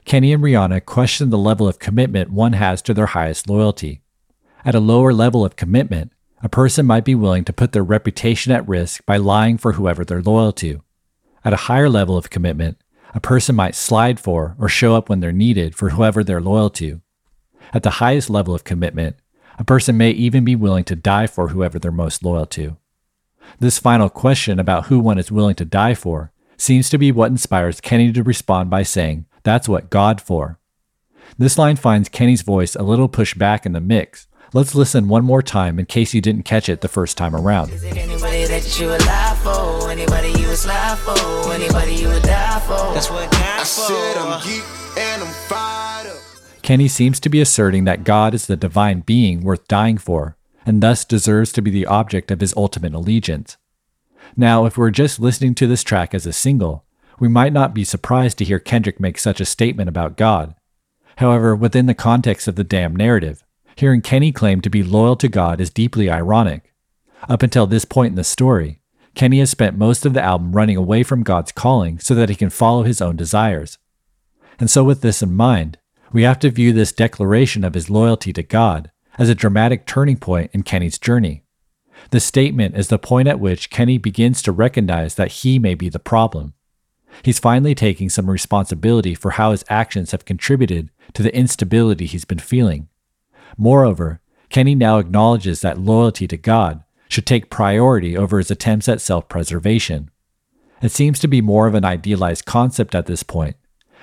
Kenny 0.04 0.32
and 0.32 0.42
Rihanna 0.42 0.84
question 0.84 1.30
the 1.30 1.38
level 1.38 1.68
of 1.68 1.78
commitment 1.78 2.30
one 2.30 2.54
has 2.54 2.82
to 2.82 2.94
their 2.94 3.06
highest 3.06 3.48
loyalty. 3.48 4.02
At 4.64 4.74
a 4.74 4.80
lower 4.80 5.12
level 5.12 5.44
of 5.44 5.54
commitment, 5.54 6.12
a 6.42 6.48
person 6.48 6.86
might 6.86 7.04
be 7.04 7.14
willing 7.14 7.44
to 7.44 7.52
put 7.52 7.72
their 7.72 7.84
reputation 7.84 8.50
at 8.52 8.66
risk 8.66 9.06
by 9.06 9.16
lying 9.16 9.58
for 9.58 9.72
whoever 9.72 10.04
they're 10.04 10.22
loyal 10.22 10.52
to. 10.54 10.82
At 11.44 11.52
a 11.52 11.64
higher 11.68 11.88
level 11.88 12.16
of 12.16 12.30
commitment, 12.30 12.78
a 13.14 13.20
person 13.20 13.54
might 13.54 13.76
slide 13.76 14.18
for 14.18 14.56
or 14.58 14.68
show 14.68 14.96
up 14.96 15.08
when 15.08 15.20
they're 15.20 15.32
needed 15.32 15.76
for 15.76 15.90
whoever 15.90 16.24
they're 16.24 16.40
loyal 16.40 16.70
to. 16.70 17.00
At 17.72 17.84
the 17.84 17.90
highest 17.90 18.28
level 18.28 18.54
of 18.54 18.64
commitment, 18.64 19.16
a 19.56 19.64
person 19.64 19.96
may 19.96 20.10
even 20.10 20.44
be 20.44 20.56
willing 20.56 20.84
to 20.84 20.96
die 20.96 21.28
for 21.28 21.48
whoever 21.48 21.78
they're 21.78 21.92
most 21.92 22.24
loyal 22.24 22.46
to. 22.46 22.76
This 23.58 23.78
final 23.78 24.08
question 24.08 24.58
about 24.58 24.86
who 24.86 24.98
one 25.00 25.18
is 25.18 25.32
willing 25.32 25.54
to 25.56 25.64
die 25.64 25.94
for 25.94 26.32
seems 26.56 26.88
to 26.90 26.98
be 26.98 27.12
what 27.12 27.30
inspires 27.30 27.80
Kenny 27.80 28.12
to 28.12 28.22
respond 28.22 28.70
by 28.70 28.82
saying, 28.82 29.26
That's 29.42 29.68
what 29.68 29.90
God 29.90 30.20
for. 30.20 30.58
This 31.36 31.58
line 31.58 31.76
finds 31.76 32.08
Kenny's 32.08 32.42
voice 32.42 32.74
a 32.74 32.82
little 32.82 33.08
pushed 33.08 33.38
back 33.38 33.66
in 33.66 33.72
the 33.72 33.80
mix, 33.80 34.28
Let's 34.54 34.74
listen 34.74 35.08
one 35.08 35.26
more 35.26 35.42
time 35.42 35.78
in 35.78 35.84
case 35.84 36.14
you 36.14 36.22
didn't 36.22 36.44
catch 36.44 36.70
it 36.70 36.80
the 36.80 36.88
first 36.88 37.18
time 37.18 37.36
around. 37.36 37.70
Anybody 37.70 38.46
that 38.46 38.80
you 38.80 38.86
would 38.86 39.04
lie 39.04 39.38
for, 39.42 39.90
anybody 39.90 40.28
you 40.40 40.48
would 40.48 40.56
slide 40.56 40.96
for, 40.96 41.52
anybody 41.52 41.94
you 41.94 42.08
would 42.08 42.22
die 42.22 42.58
for. 42.60 42.94
That's 42.94 43.10
what 43.10 43.28
I 43.34 43.62
said 43.64 44.16
I'm 44.16 44.42
geek 44.42 44.64
and 44.98 45.22
I'm 45.22 45.28
fired 45.48 46.06
up. 46.06 46.62
Kenny 46.62 46.88
seems 46.88 47.20
to 47.20 47.28
be 47.28 47.42
asserting 47.42 47.84
that 47.84 48.04
God 48.04 48.32
is 48.32 48.46
the 48.46 48.56
divine 48.56 49.00
being 49.00 49.42
worth 49.42 49.68
dying 49.68 49.98
for, 49.98 50.37
and 50.66 50.82
thus 50.82 51.04
deserves 51.04 51.52
to 51.52 51.62
be 51.62 51.70
the 51.70 51.86
object 51.86 52.30
of 52.30 52.40
his 52.40 52.54
ultimate 52.56 52.94
allegiance. 52.94 53.56
Now, 54.36 54.66
if 54.66 54.76
we're 54.76 54.90
just 54.90 55.20
listening 55.20 55.54
to 55.56 55.66
this 55.66 55.82
track 55.82 56.14
as 56.14 56.26
a 56.26 56.32
single, 56.32 56.84
we 57.18 57.28
might 57.28 57.52
not 57.52 57.74
be 57.74 57.84
surprised 57.84 58.38
to 58.38 58.44
hear 58.44 58.58
Kendrick 58.58 59.00
make 59.00 59.18
such 59.18 59.40
a 59.40 59.44
statement 59.44 59.88
about 59.88 60.16
God. 60.16 60.54
However, 61.16 61.56
within 61.56 61.86
the 61.86 61.94
context 61.94 62.46
of 62.46 62.56
the 62.56 62.64
damn 62.64 62.94
narrative, 62.94 63.42
Hearing 63.78 64.00
Kenny 64.02 64.32
claim 64.32 64.60
to 64.62 64.70
be 64.70 64.82
loyal 64.82 65.14
to 65.14 65.28
God 65.28 65.60
is 65.60 65.70
deeply 65.70 66.10
ironic. 66.10 66.74
Up 67.28 67.44
until 67.44 67.64
this 67.64 67.84
point 67.84 68.10
in 68.10 68.16
the 68.16 68.24
story, 68.24 68.80
Kenny 69.14 69.38
has 69.38 69.50
spent 69.50 69.78
most 69.78 70.04
of 70.04 70.14
the 70.14 70.20
album 70.20 70.50
running 70.50 70.76
away 70.76 71.04
from 71.04 71.22
God's 71.22 71.52
calling 71.52 72.00
so 72.00 72.12
that 72.16 72.28
he 72.28 72.34
can 72.34 72.50
follow 72.50 72.82
his 72.82 73.00
own 73.00 73.14
desires. 73.14 73.78
And 74.58 74.68
so, 74.68 74.82
with 74.82 75.00
this 75.00 75.22
in 75.22 75.32
mind, 75.32 75.78
we 76.12 76.24
have 76.24 76.40
to 76.40 76.50
view 76.50 76.72
this 76.72 76.90
declaration 76.90 77.62
of 77.62 77.74
his 77.74 77.88
loyalty 77.88 78.32
to 78.32 78.42
God 78.42 78.90
as 79.18 79.28
a 79.28 79.34
dramatic 79.34 79.86
turning 79.86 80.16
point 80.16 80.50
in 80.54 80.62
Kenny's 80.62 80.98
journey. 80.98 81.42
The 82.10 82.20
statement 82.20 82.76
is 82.76 82.88
the 82.88 82.98
point 82.98 83.28
at 83.28 83.40
which 83.40 83.70
Kenny 83.70 83.98
begins 83.98 84.40
to 84.42 84.52
recognize 84.52 85.16
that 85.16 85.32
he 85.32 85.58
may 85.58 85.74
be 85.74 85.88
the 85.88 85.98
problem. 85.98 86.54
He's 87.22 87.40
finally 87.40 87.74
taking 87.74 88.08
some 88.08 88.30
responsibility 88.30 89.14
for 89.14 89.32
how 89.32 89.50
his 89.50 89.64
actions 89.68 90.12
have 90.12 90.24
contributed 90.24 90.90
to 91.14 91.22
the 91.22 91.34
instability 91.34 92.06
he's 92.06 92.24
been 92.24 92.38
feeling. 92.38 92.88
Moreover, 93.56 94.20
Kenny 94.50 94.74
now 94.74 94.98
acknowledges 94.98 95.60
that 95.60 95.78
loyalty 95.80 96.26
to 96.28 96.36
God 96.36 96.84
should 97.08 97.26
take 97.26 97.50
priority 97.50 98.16
over 98.16 98.38
his 98.38 98.50
attempts 98.50 98.88
at 98.88 99.00
self 99.00 99.28
preservation. 99.28 100.10
It 100.80 100.92
seems 100.92 101.18
to 101.20 101.28
be 101.28 101.40
more 101.40 101.66
of 101.66 101.74
an 101.74 101.84
idealized 101.84 102.44
concept 102.44 102.94
at 102.94 103.06
this 103.06 103.22
point, 103.22 103.56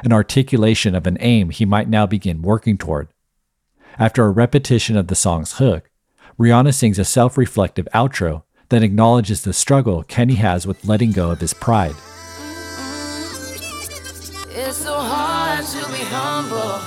an 0.04 0.12
articulation 0.12 0.94
of 0.94 1.08
an 1.08 1.18
aim 1.22 1.52
he 1.52 1.66
might 1.66 1.88
now 1.88 2.06
begin 2.06 2.42
working 2.42 2.78
toward. 2.78 3.08
After 3.98 4.26
a 4.26 4.30
repetition 4.30 4.98
of 4.98 5.08
the 5.08 5.16
song's 5.16 5.54
hook, 5.54 5.90
Rihanna 6.38 6.74
sings 6.74 7.00
a 7.00 7.06
self 7.06 7.38
reflective 7.38 7.88
outro 7.94 8.44
that 8.70 8.84
acknowledges 8.84 9.44
the 9.44 9.54
struggle 9.54 10.04
Kenny 10.04 10.36
has 10.36 10.68
with 10.68 10.84
letting 10.86 11.14
go 11.14 11.32
of 11.32 11.40
his 11.40 11.54
pride. 11.54 11.96
It's 14.50 14.78
so 14.78 15.00
hard 15.00 15.64
to 15.66 15.78
be 15.94 16.04
humble. 16.12 16.82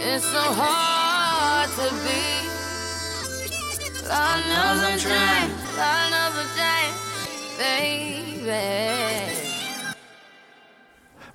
It's 0.00 0.24
so 0.24 0.40
hard 0.40 1.68
to 1.70 1.90
be. 2.06 2.40
Lord 4.08 4.40
knows 4.48 4.82
I'm 4.82 4.98
trying. 4.98 5.50
Lord 5.76 6.10
knows 6.10 6.34
I'm 6.40 6.48
trying, 6.56 6.94
baby. 7.58 8.80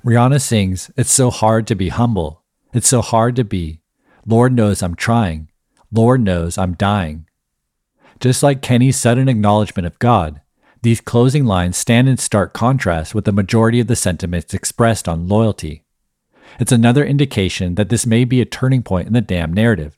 Rihanna 0.04 0.42
sings, 0.42 0.90
It's 0.98 1.14
so 1.14 1.30
hard 1.30 1.68
to 1.68 1.76
be 1.76 1.90
humble. 1.90 2.45
It's 2.76 2.90
so 2.90 3.02
hard 3.02 3.38
to 3.38 3.46
be. 3.46 3.80
Lord 4.26 4.52
knows 4.52 4.84
I'm 4.84 4.96
trying. 4.96 5.50
Lord 5.94 6.20
knows 6.20 6.58
I'm 6.58 6.74
dying. 6.74 7.26
Just 8.20 8.44
like 8.44 8.62
Kenny's 8.62 8.98
sudden 8.98 9.30
acknowledgement 9.30 9.86
of 9.86 9.98
God, 9.98 10.42
these 10.82 11.00
closing 11.00 11.46
lines 11.46 11.78
stand 11.78 12.10
in 12.10 12.18
stark 12.18 12.54
contrast 12.54 13.16
with 13.16 13.24
the 13.24 13.32
majority 13.32 13.80
of 13.80 13.88
the 13.88 13.96
sentiments 13.96 14.54
expressed 14.54 15.08
on 15.08 15.30
loyalty. 15.30 15.84
It's 16.60 16.74
another 16.74 17.06
indication 17.06 17.76
that 17.76 17.88
this 17.88 18.06
may 18.06 18.26
be 18.26 18.42
a 18.42 18.46
turning 18.46 18.84
point 18.84 19.08
in 19.08 19.14
the 19.14 19.22
damn 19.22 19.54
narrative. 19.54 19.98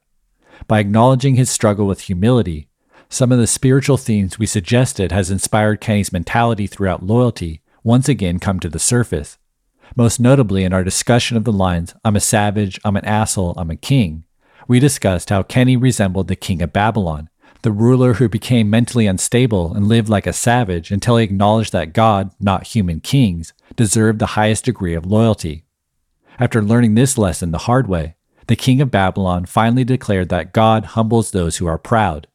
By 0.68 0.78
acknowledging 0.78 1.34
his 1.34 1.50
struggle 1.50 1.88
with 1.88 2.02
humility, 2.02 2.70
some 3.10 3.32
of 3.32 3.40
the 3.40 3.48
spiritual 3.48 3.98
themes 3.98 4.38
we 4.38 4.46
suggested 4.46 5.12
has 5.12 5.32
inspired 5.32 5.82
Kenny's 5.82 6.14
mentality 6.14 6.68
throughout 6.68 7.02
loyalty 7.02 7.64
once 7.84 8.08
again 8.08 8.38
come 8.38 8.60
to 8.60 8.70
the 8.70 8.78
surface. 8.78 9.40
Most 9.96 10.20
notably 10.20 10.64
in 10.64 10.74
our 10.74 10.84
discussion 10.84 11.38
of 11.38 11.44
the 11.44 11.52
lines, 11.52 11.96
I'm 12.04 12.16
a 12.16 12.20
savage, 12.20 12.80
I'm 12.84 12.96
an 12.96 13.06
asshole, 13.06 13.54
I'm 13.58 13.72
a 13.72 13.76
king, 13.76 14.26
we 14.68 14.80
discussed 14.80 15.30
how 15.30 15.44
Kenny 15.44 15.78
resembled 15.78 16.28
the 16.28 16.36
king 16.36 16.62
of 16.62 16.74
Babylon, 16.74 17.30
the 17.62 17.72
ruler 17.72 18.16
who 18.16 18.28
became 18.28 18.70
mentally 18.70 19.08
unstable 19.08 19.74
and 19.74 19.88
lived 19.88 20.10
like 20.10 20.28
a 20.28 20.34
savage 20.34 20.92
until 20.92 21.18
he 21.18 21.24
acknowledged 21.24 21.72
that 21.72 21.94
God, 21.94 22.32
not 22.40 22.68
human 22.68 23.00
kings, 23.00 23.54
deserved 23.76 24.20
the 24.20 24.28
highest 24.38 24.66
degree 24.66 24.94
of 24.94 25.06
loyalty. 25.06 25.64
After 26.38 26.62
learning 26.62 26.96
this 26.96 27.18
lesson 27.18 27.52
the 27.52 27.60
hard 27.60 27.88
way, 27.88 28.16
the 28.48 28.56
king 28.56 28.82
of 28.82 28.92
Babylon 28.92 29.46
finally 29.46 29.84
declared 29.84 30.30
that 30.30 30.54
God 30.54 30.86
humbles 30.86 31.32
those 31.32 31.58
who 31.58 31.66
are 31.66 31.78
proud. 31.78 32.28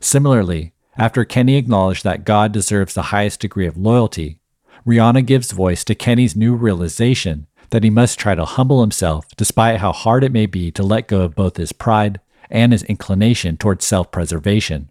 Similarly, 0.00 0.72
after 0.96 1.24
Kenny 1.24 1.56
acknowledged 1.56 2.04
that 2.04 2.24
God 2.24 2.52
deserves 2.52 2.94
the 2.94 3.02
highest 3.02 3.40
degree 3.40 3.66
of 3.66 3.76
loyalty, 3.76 4.38
Rihanna 4.86 5.24
gives 5.26 5.52
voice 5.52 5.84
to 5.84 5.94
Kenny's 5.94 6.36
new 6.36 6.54
realization 6.54 7.46
that 7.70 7.84
he 7.84 7.90
must 7.90 8.18
try 8.18 8.34
to 8.34 8.44
humble 8.44 8.80
himself 8.80 9.26
despite 9.36 9.80
how 9.80 9.92
hard 9.92 10.22
it 10.24 10.32
may 10.32 10.46
be 10.46 10.70
to 10.72 10.82
let 10.82 11.08
go 11.08 11.22
of 11.22 11.34
both 11.34 11.56
his 11.56 11.72
pride 11.72 12.20
and 12.50 12.72
his 12.72 12.82
inclination 12.84 13.56
towards 13.56 13.84
self 13.84 14.10
preservation. 14.10 14.90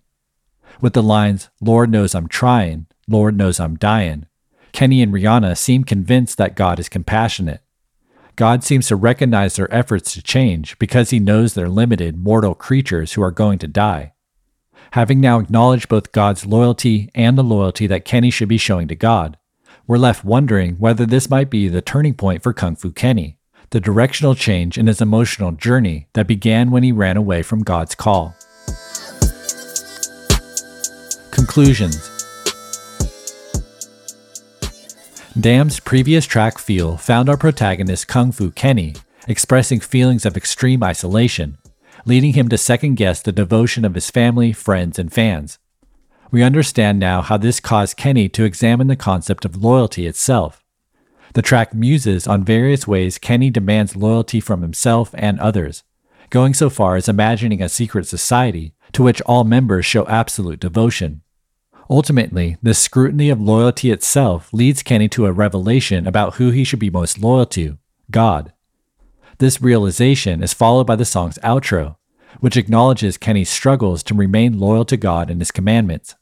With 0.81 0.93
the 0.93 1.03
lines, 1.03 1.49
Lord 1.61 1.91
knows 1.91 2.15
I'm 2.15 2.27
trying, 2.27 2.87
Lord 3.07 3.37
knows 3.37 3.59
I'm 3.59 3.75
dying, 3.75 4.25
Kenny 4.71 5.01
and 5.01 5.13
Rihanna 5.13 5.57
seem 5.57 5.83
convinced 5.83 6.37
that 6.37 6.55
God 6.55 6.79
is 6.79 6.89
compassionate 6.89 7.61
God 8.35 8.63
seems 8.63 8.87
to 8.87 8.95
recognize 8.95 9.55
their 9.55 9.71
efforts 9.73 10.13
to 10.13 10.21
change 10.21 10.77
because 10.79 11.11
he 11.11 11.19
knows 11.19 11.53
they're 11.53 11.69
limited, 11.69 12.17
mortal 12.17 12.55
creatures 12.55 13.13
who 13.13 13.21
are 13.21 13.31
going 13.31 13.59
to 13.59 13.67
die. 13.67 14.13
Having 14.91 15.21
now 15.21 15.39
acknowledged 15.39 15.87
both 15.87 16.11
God's 16.11 16.45
loyalty 16.45 17.09
and 17.13 17.37
the 17.37 17.43
loyalty 17.43 17.85
that 17.87 18.05
Kenny 18.05 18.31
should 18.31 18.49
be 18.49 18.57
showing 18.57 18.87
to 18.87 18.95
God, 18.95 19.37
we're 19.85 19.97
left 19.97 20.23
wondering 20.23 20.75
whether 20.75 21.05
this 21.05 21.29
might 21.29 21.49
be 21.49 21.67
the 21.67 21.81
turning 21.81 22.13
point 22.13 22.41
for 22.41 22.53
Kung 22.53 22.75
Fu 22.75 22.91
Kenny, 22.91 23.37
the 23.71 23.79
directional 23.79 24.35
change 24.35 24.77
in 24.77 24.87
his 24.87 25.01
emotional 25.01 25.51
journey 25.51 26.07
that 26.13 26.27
began 26.27 26.71
when 26.71 26.83
he 26.83 26.91
ran 26.91 27.17
away 27.17 27.41
from 27.41 27.63
God's 27.63 27.95
call. 27.95 28.35
Conclusions 31.31 32.09
Damn's 35.39 35.79
previous 35.79 36.25
track 36.25 36.59
Feel 36.59 36.95
found 36.95 37.27
our 37.27 37.37
protagonist 37.37 38.07
Kung 38.07 38.31
Fu 38.31 38.51
Kenny 38.51 38.95
expressing 39.27 39.79
feelings 39.79 40.25
of 40.25 40.37
extreme 40.37 40.83
isolation, 40.83 41.57
leading 42.05 42.33
him 42.33 42.49
to 42.49 42.57
second 42.57 42.95
guess 42.95 43.21
the 43.21 43.31
devotion 43.31 43.83
of 43.83 43.95
his 43.95 44.09
family, 44.09 44.53
friends, 44.53 44.99
and 44.99 45.11
fans. 45.11 45.59
We 46.33 46.41
understand 46.41 46.97
now 46.97 47.21
how 47.21 47.37
this 47.37 47.59
caused 47.59 47.95
Kenny 47.95 48.27
to 48.29 48.43
examine 48.43 48.87
the 48.87 48.95
concept 48.95 49.45
of 49.45 49.63
loyalty 49.63 50.07
itself. 50.07 50.63
The 51.35 51.43
track 51.43 51.75
muses 51.75 52.25
on 52.25 52.43
various 52.43 52.87
ways 52.87 53.19
Kenny 53.19 53.51
demands 53.51 53.95
loyalty 53.95 54.39
from 54.39 54.63
himself 54.63 55.11
and 55.13 55.39
others, 55.39 55.83
going 56.31 56.55
so 56.55 56.71
far 56.71 56.95
as 56.95 57.07
imagining 57.07 57.61
a 57.61 57.69
secret 57.69 58.07
society 58.07 58.73
to 58.93 59.03
which 59.03 59.21
all 59.27 59.43
members 59.43 59.85
show 59.85 60.07
absolute 60.07 60.59
devotion. 60.59 61.21
Ultimately, 61.87 62.57
this 62.63 62.79
scrutiny 62.79 63.29
of 63.29 63.39
loyalty 63.39 63.91
itself 63.91 64.51
leads 64.51 64.81
Kenny 64.81 65.07
to 65.09 65.27
a 65.27 65.31
revelation 65.31 66.07
about 66.07 66.37
who 66.37 66.49
he 66.49 66.63
should 66.63 66.79
be 66.79 66.89
most 66.89 67.19
loyal 67.19 67.45
to 67.45 67.77
God. 68.09 68.51
This 69.37 69.61
realization 69.61 70.41
is 70.41 70.51
followed 70.51 70.87
by 70.87 70.95
the 70.95 71.05
song's 71.05 71.37
outro, 71.43 71.97
which 72.39 72.57
acknowledges 72.57 73.19
Kenny's 73.19 73.51
struggles 73.51 74.01
to 74.01 74.15
remain 74.15 74.59
loyal 74.59 74.85
to 74.85 74.97
God 74.97 75.29
and 75.29 75.39
his 75.39 75.51
commandments. 75.51 76.15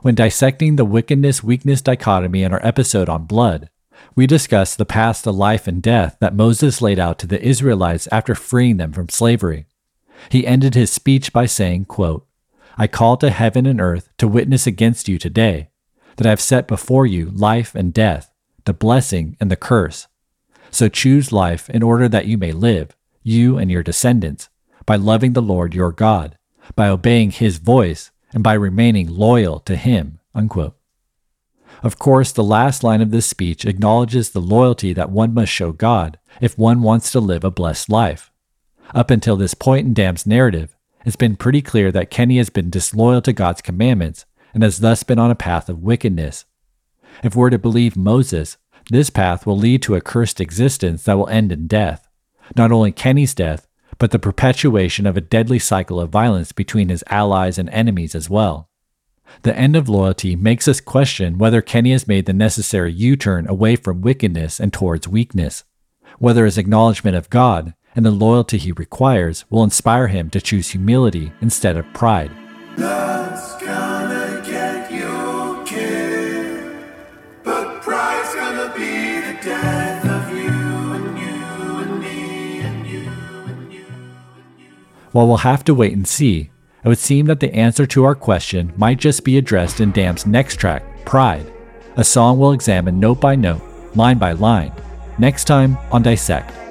When 0.00 0.14
dissecting 0.14 0.76
the 0.76 0.84
wickedness 0.84 1.42
weakness 1.42 1.82
dichotomy 1.82 2.44
in 2.44 2.52
our 2.52 2.64
episode 2.64 3.08
on 3.08 3.24
blood, 3.24 3.68
we 4.14 4.28
discussed 4.28 4.78
the 4.78 4.84
path 4.84 5.22
to 5.22 5.32
life 5.32 5.66
and 5.66 5.82
death 5.82 6.16
that 6.20 6.36
Moses 6.36 6.80
laid 6.80 7.00
out 7.00 7.18
to 7.18 7.26
the 7.26 7.42
Israelites 7.42 8.06
after 8.12 8.36
freeing 8.36 8.76
them 8.76 8.92
from 8.92 9.08
slavery. 9.08 9.66
He 10.30 10.46
ended 10.46 10.74
his 10.74 10.90
speech 10.90 11.32
by 11.32 11.46
saying, 11.46 11.86
quote, 11.86 12.26
I 12.76 12.86
call 12.86 13.16
to 13.18 13.30
heaven 13.30 13.66
and 13.66 13.80
earth 13.80 14.08
to 14.18 14.28
witness 14.28 14.68
against 14.68 15.08
you 15.08 15.18
today 15.18 15.70
that 16.16 16.26
I 16.26 16.30
have 16.30 16.40
set 16.40 16.68
before 16.68 17.06
you 17.06 17.30
life 17.30 17.74
and 17.74 17.92
death, 17.92 18.32
the 18.66 18.72
blessing 18.72 19.36
and 19.40 19.50
the 19.50 19.56
curse. 19.56 20.06
So 20.70 20.88
choose 20.88 21.32
life 21.32 21.68
in 21.70 21.82
order 21.82 22.08
that 22.08 22.26
you 22.26 22.38
may 22.38 22.52
live, 22.52 22.96
you 23.24 23.58
and 23.58 23.68
your 23.70 23.82
descendants, 23.82 24.48
by 24.86 24.94
loving 24.94 25.32
the 25.32 25.42
Lord 25.42 25.74
your 25.74 25.90
God, 25.90 26.38
by 26.76 26.88
obeying 26.88 27.30
his 27.32 27.58
voice, 27.58 28.12
and 28.32 28.42
by 28.42 28.54
remaining 28.54 29.08
loyal 29.08 29.60
to 29.60 29.76
him. 29.76 30.20
Unquote. 30.34 30.76
Of 31.82 31.98
course, 31.98 32.32
the 32.32 32.44
last 32.44 32.82
line 32.82 33.00
of 33.00 33.10
this 33.10 33.26
speech 33.26 33.64
acknowledges 33.64 34.30
the 34.30 34.40
loyalty 34.40 34.92
that 34.92 35.10
one 35.10 35.32
must 35.32 35.52
show 35.52 35.72
God 35.72 36.18
if 36.40 36.58
one 36.58 36.82
wants 36.82 37.10
to 37.12 37.20
live 37.20 37.44
a 37.44 37.50
blessed 37.50 37.88
life. 37.88 38.32
Up 38.94 39.10
until 39.10 39.36
this 39.36 39.54
point 39.54 39.86
in 39.86 39.94
Damn's 39.94 40.26
narrative, 40.26 40.74
it's 41.04 41.16
been 41.16 41.36
pretty 41.36 41.62
clear 41.62 41.92
that 41.92 42.10
Kenny 42.10 42.38
has 42.38 42.50
been 42.50 42.70
disloyal 42.70 43.22
to 43.22 43.32
God's 43.32 43.62
commandments 43.62 44.26
and 44.52 44.62
has 44.62 44.78
thus 44.78 45.02
been 45.02 45.18
on 45.18 45.30
a 45.30 45.36
path 45.36 45.68
of 45.68 45.82
wickedness. 45.82 46.44
If 47.22 47.36
we're 47.36 47.50
to 47.50 47.58
believe 47.58 47.96
Moses, 47.96 48.56
this 48.90 49.10
path 49.10 49.46
will 49.46 49.56
lead 49.56 49.82
to 49.82 49.94
a 49.94 50.00
cursed 50.00 50.40
existence 50.40 51.04
that 51.04 51.16
will 51.16 51.28
end 51.28 51.52
in 51.52 51.66
death. 51.66 52.08
Not 52.56 52.72
only 52.72 52.90
Kenny's 52.90 53.34
death, 53.34 53.67
but 53.98 54.10
the 54.10 54.18
perpetuation 54.18 55.06
of 55.06 55.16
a 55.16 55.20
deadly 55.20 55.58
cycle 55.58 56.00
of 56.00 56.10
violence 56.10 56.52
between 56.52 56.88
his 56.88 57.04
allies 57.08 57.58
and 57.58 57.68
enemies 57.70 58.14
as 58.14 58.30
well. 58.30 58.68
The 59.42 59.56
end 59.56 59.76
of 59.76 59.88
loyalty 59.88 60.36
makes 60.36 60.66
us 60.68 60.80
question 60.80 61.38
whether 61.38 61.60
Kenny 61.60 61.92
has 61.92 62.08
made 62.08 62.26
the 62.26 62.32
necessary 62.32 62.92
U 62.92 63.16
turn 63.16 63.46
away 63.48 63.76
from 63.76 64.00
wickedness 64.00 64.58
and 64.58 64.72
towards 64.72 65.06
weakness, 65.06 65.64
whether 66.18 66.44
his 66.44 66.58
acknowledgement 66.58 67.16
of 67.16 67.30
God 67.30 67.74
and 67.94 68.06
the 68.06 68.10
loyalty 68.10 68.58
he 68.58 68.72
requires 68.72 69.44
will 69.50 69.64
inspire 69.64 70.06
him 70.08 70.30
to 70.30 70.40
choose 70.40 70.70
humility 70.70 71.32
instead 71.40 71.76
of 71.76 71.92
pride. 71.92 72.30
While 85.18 85.26
we'll 85.26 85.38
have 85.38 85.64
to 85.64 85.74
wait 85.74 85.94
and 85.94 86.06
see, 86.06 86.52
it 86.84 86.88
would 86.88 86.96
seem 86.96 87.26
that 87.26 87.40
the 87.40 87.52
answer 87.52 87.86
to 87.86 88.04
our 88.04 88.14
question 88.14 88.72
might 88.76 89.00
just 89.00 89.24
be 89.24 89.36
addressed 89.36 89.80
in 89.80 89.90
Damn's 89.90 90.26
next 90.26 90.60
track, 90.60 90.84
Pride, 91.04 91.52
a 91.96 92.04
song 92.04 92.38
we'll 92.38 92.52
examine 92.52 93.00
note 93.00 93.20
by 93.20 93.34
note, 93.34 93.60
line 93.96 94.18
by 94.18 94.30
line, 94.30 94.70
next 95.18 95.46
time 95.46 95.76
on 95.90 96.04
Dissect. 96.04 96.67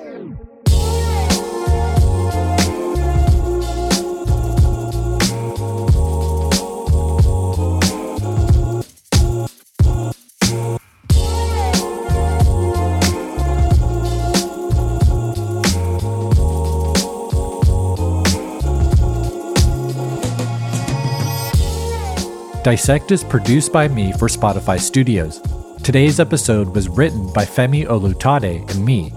Dissect 22.68 23.13
is 23.13 23.24
produced 23.24 23.72
by 23.72 23.88
me 23.88 24.11
for 24.11 24.28
Spotify 24.28 24.78
Studios. 24.78 25.39
Today's 25.84 26.20
episode 26.20 26.76
was 26.76 26.89
written 26.89 27.32
by 27.32 27.45
Femi 27.45 27.88
Olutade 27.88 28.70
and 28.70 28.84
me. 28.84 29.13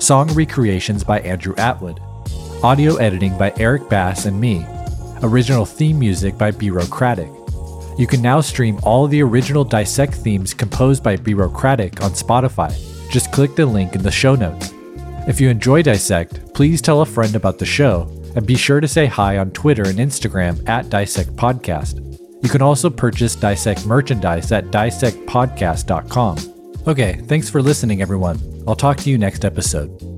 Song 0.00 0.32
recreations 0.32 1.04
by 1.04 1.20
Andrew 1.20 1.54
Atwood. 1.58 2.00
Audio 2.62 2.96
editing 2.96 3.36
by 3.36 3.52
Eric 3.58 3.86
Bass 3.90 4.24
and 4.24 4.40
me. 4.40 4.64
Original 5.22 5.66
theme 5.66 5.98
music 5.98 6.38
by 6.38 6.50
Bureaucratic. 6.50 7.28
You 7.98 8.06
can 8.06 8.22
now 8.22 8.40
stream 8.40 8.80
all 8.82 9.06
the 9.06 9.22
original 9.22 9.62
Dissect 9.62 10.14
themes 10.14 10.54
composed 10.54 11.02
by 11.02 11.16
Bureaucratic 11.16 12.02
on 12.02 12.12
Spotify. 12.12 12.72
Just 13.10 13.30
click 13.30 13.56
the 13.56 13.66
link 13.66 13.94
in 13.94 14.02
the 14.02 14.10
show 14.10 14.36
notes. 14.36 14.72
If 15.28 15.38
you 15.38 15.50
enjoy 15.50 15.82
Dissect, 15.82 16.54
please 16.54 16.80
tell 16.80 17.02
a 17.02 17.04
friend 17.04 17.36
about 17.36 17.58
the 17.58 17.66
show 17.66 18.10
and 18.34 18.46
be 18.46 18.56
sure 18.56 18.80
to 18.80 18.88
say 18.88 19.04
hi 19.04 19.36
on 19.36 19.50
Twitter 19.50 19.86
and 19.86 19.98
Instagram 19.98 20.66
at 20.66 20.88
Dissect 20.88 21.36
Podcast. 21.36 22.05
You 22.46 22.50
can 22.52 22.62
also 22.62 22.88
purchase 22.88 23.34
Dissect 23.34 23.84
merchandise 23.86 24.52
at 24.52 24.66
dissectpodcast.com. 24.66 26.38
Okay, 26.86 27.14
thanks 27.26 27.50
for 27.50 27.60
listening, 27.60 28.00
everyone. 28.00 28.38
I'll 28.68 28.76
talk 28.76 28.98
to 28.98 29.10
you 29.10 29.18
next 29.18 29.44
episode. 29.44 30.15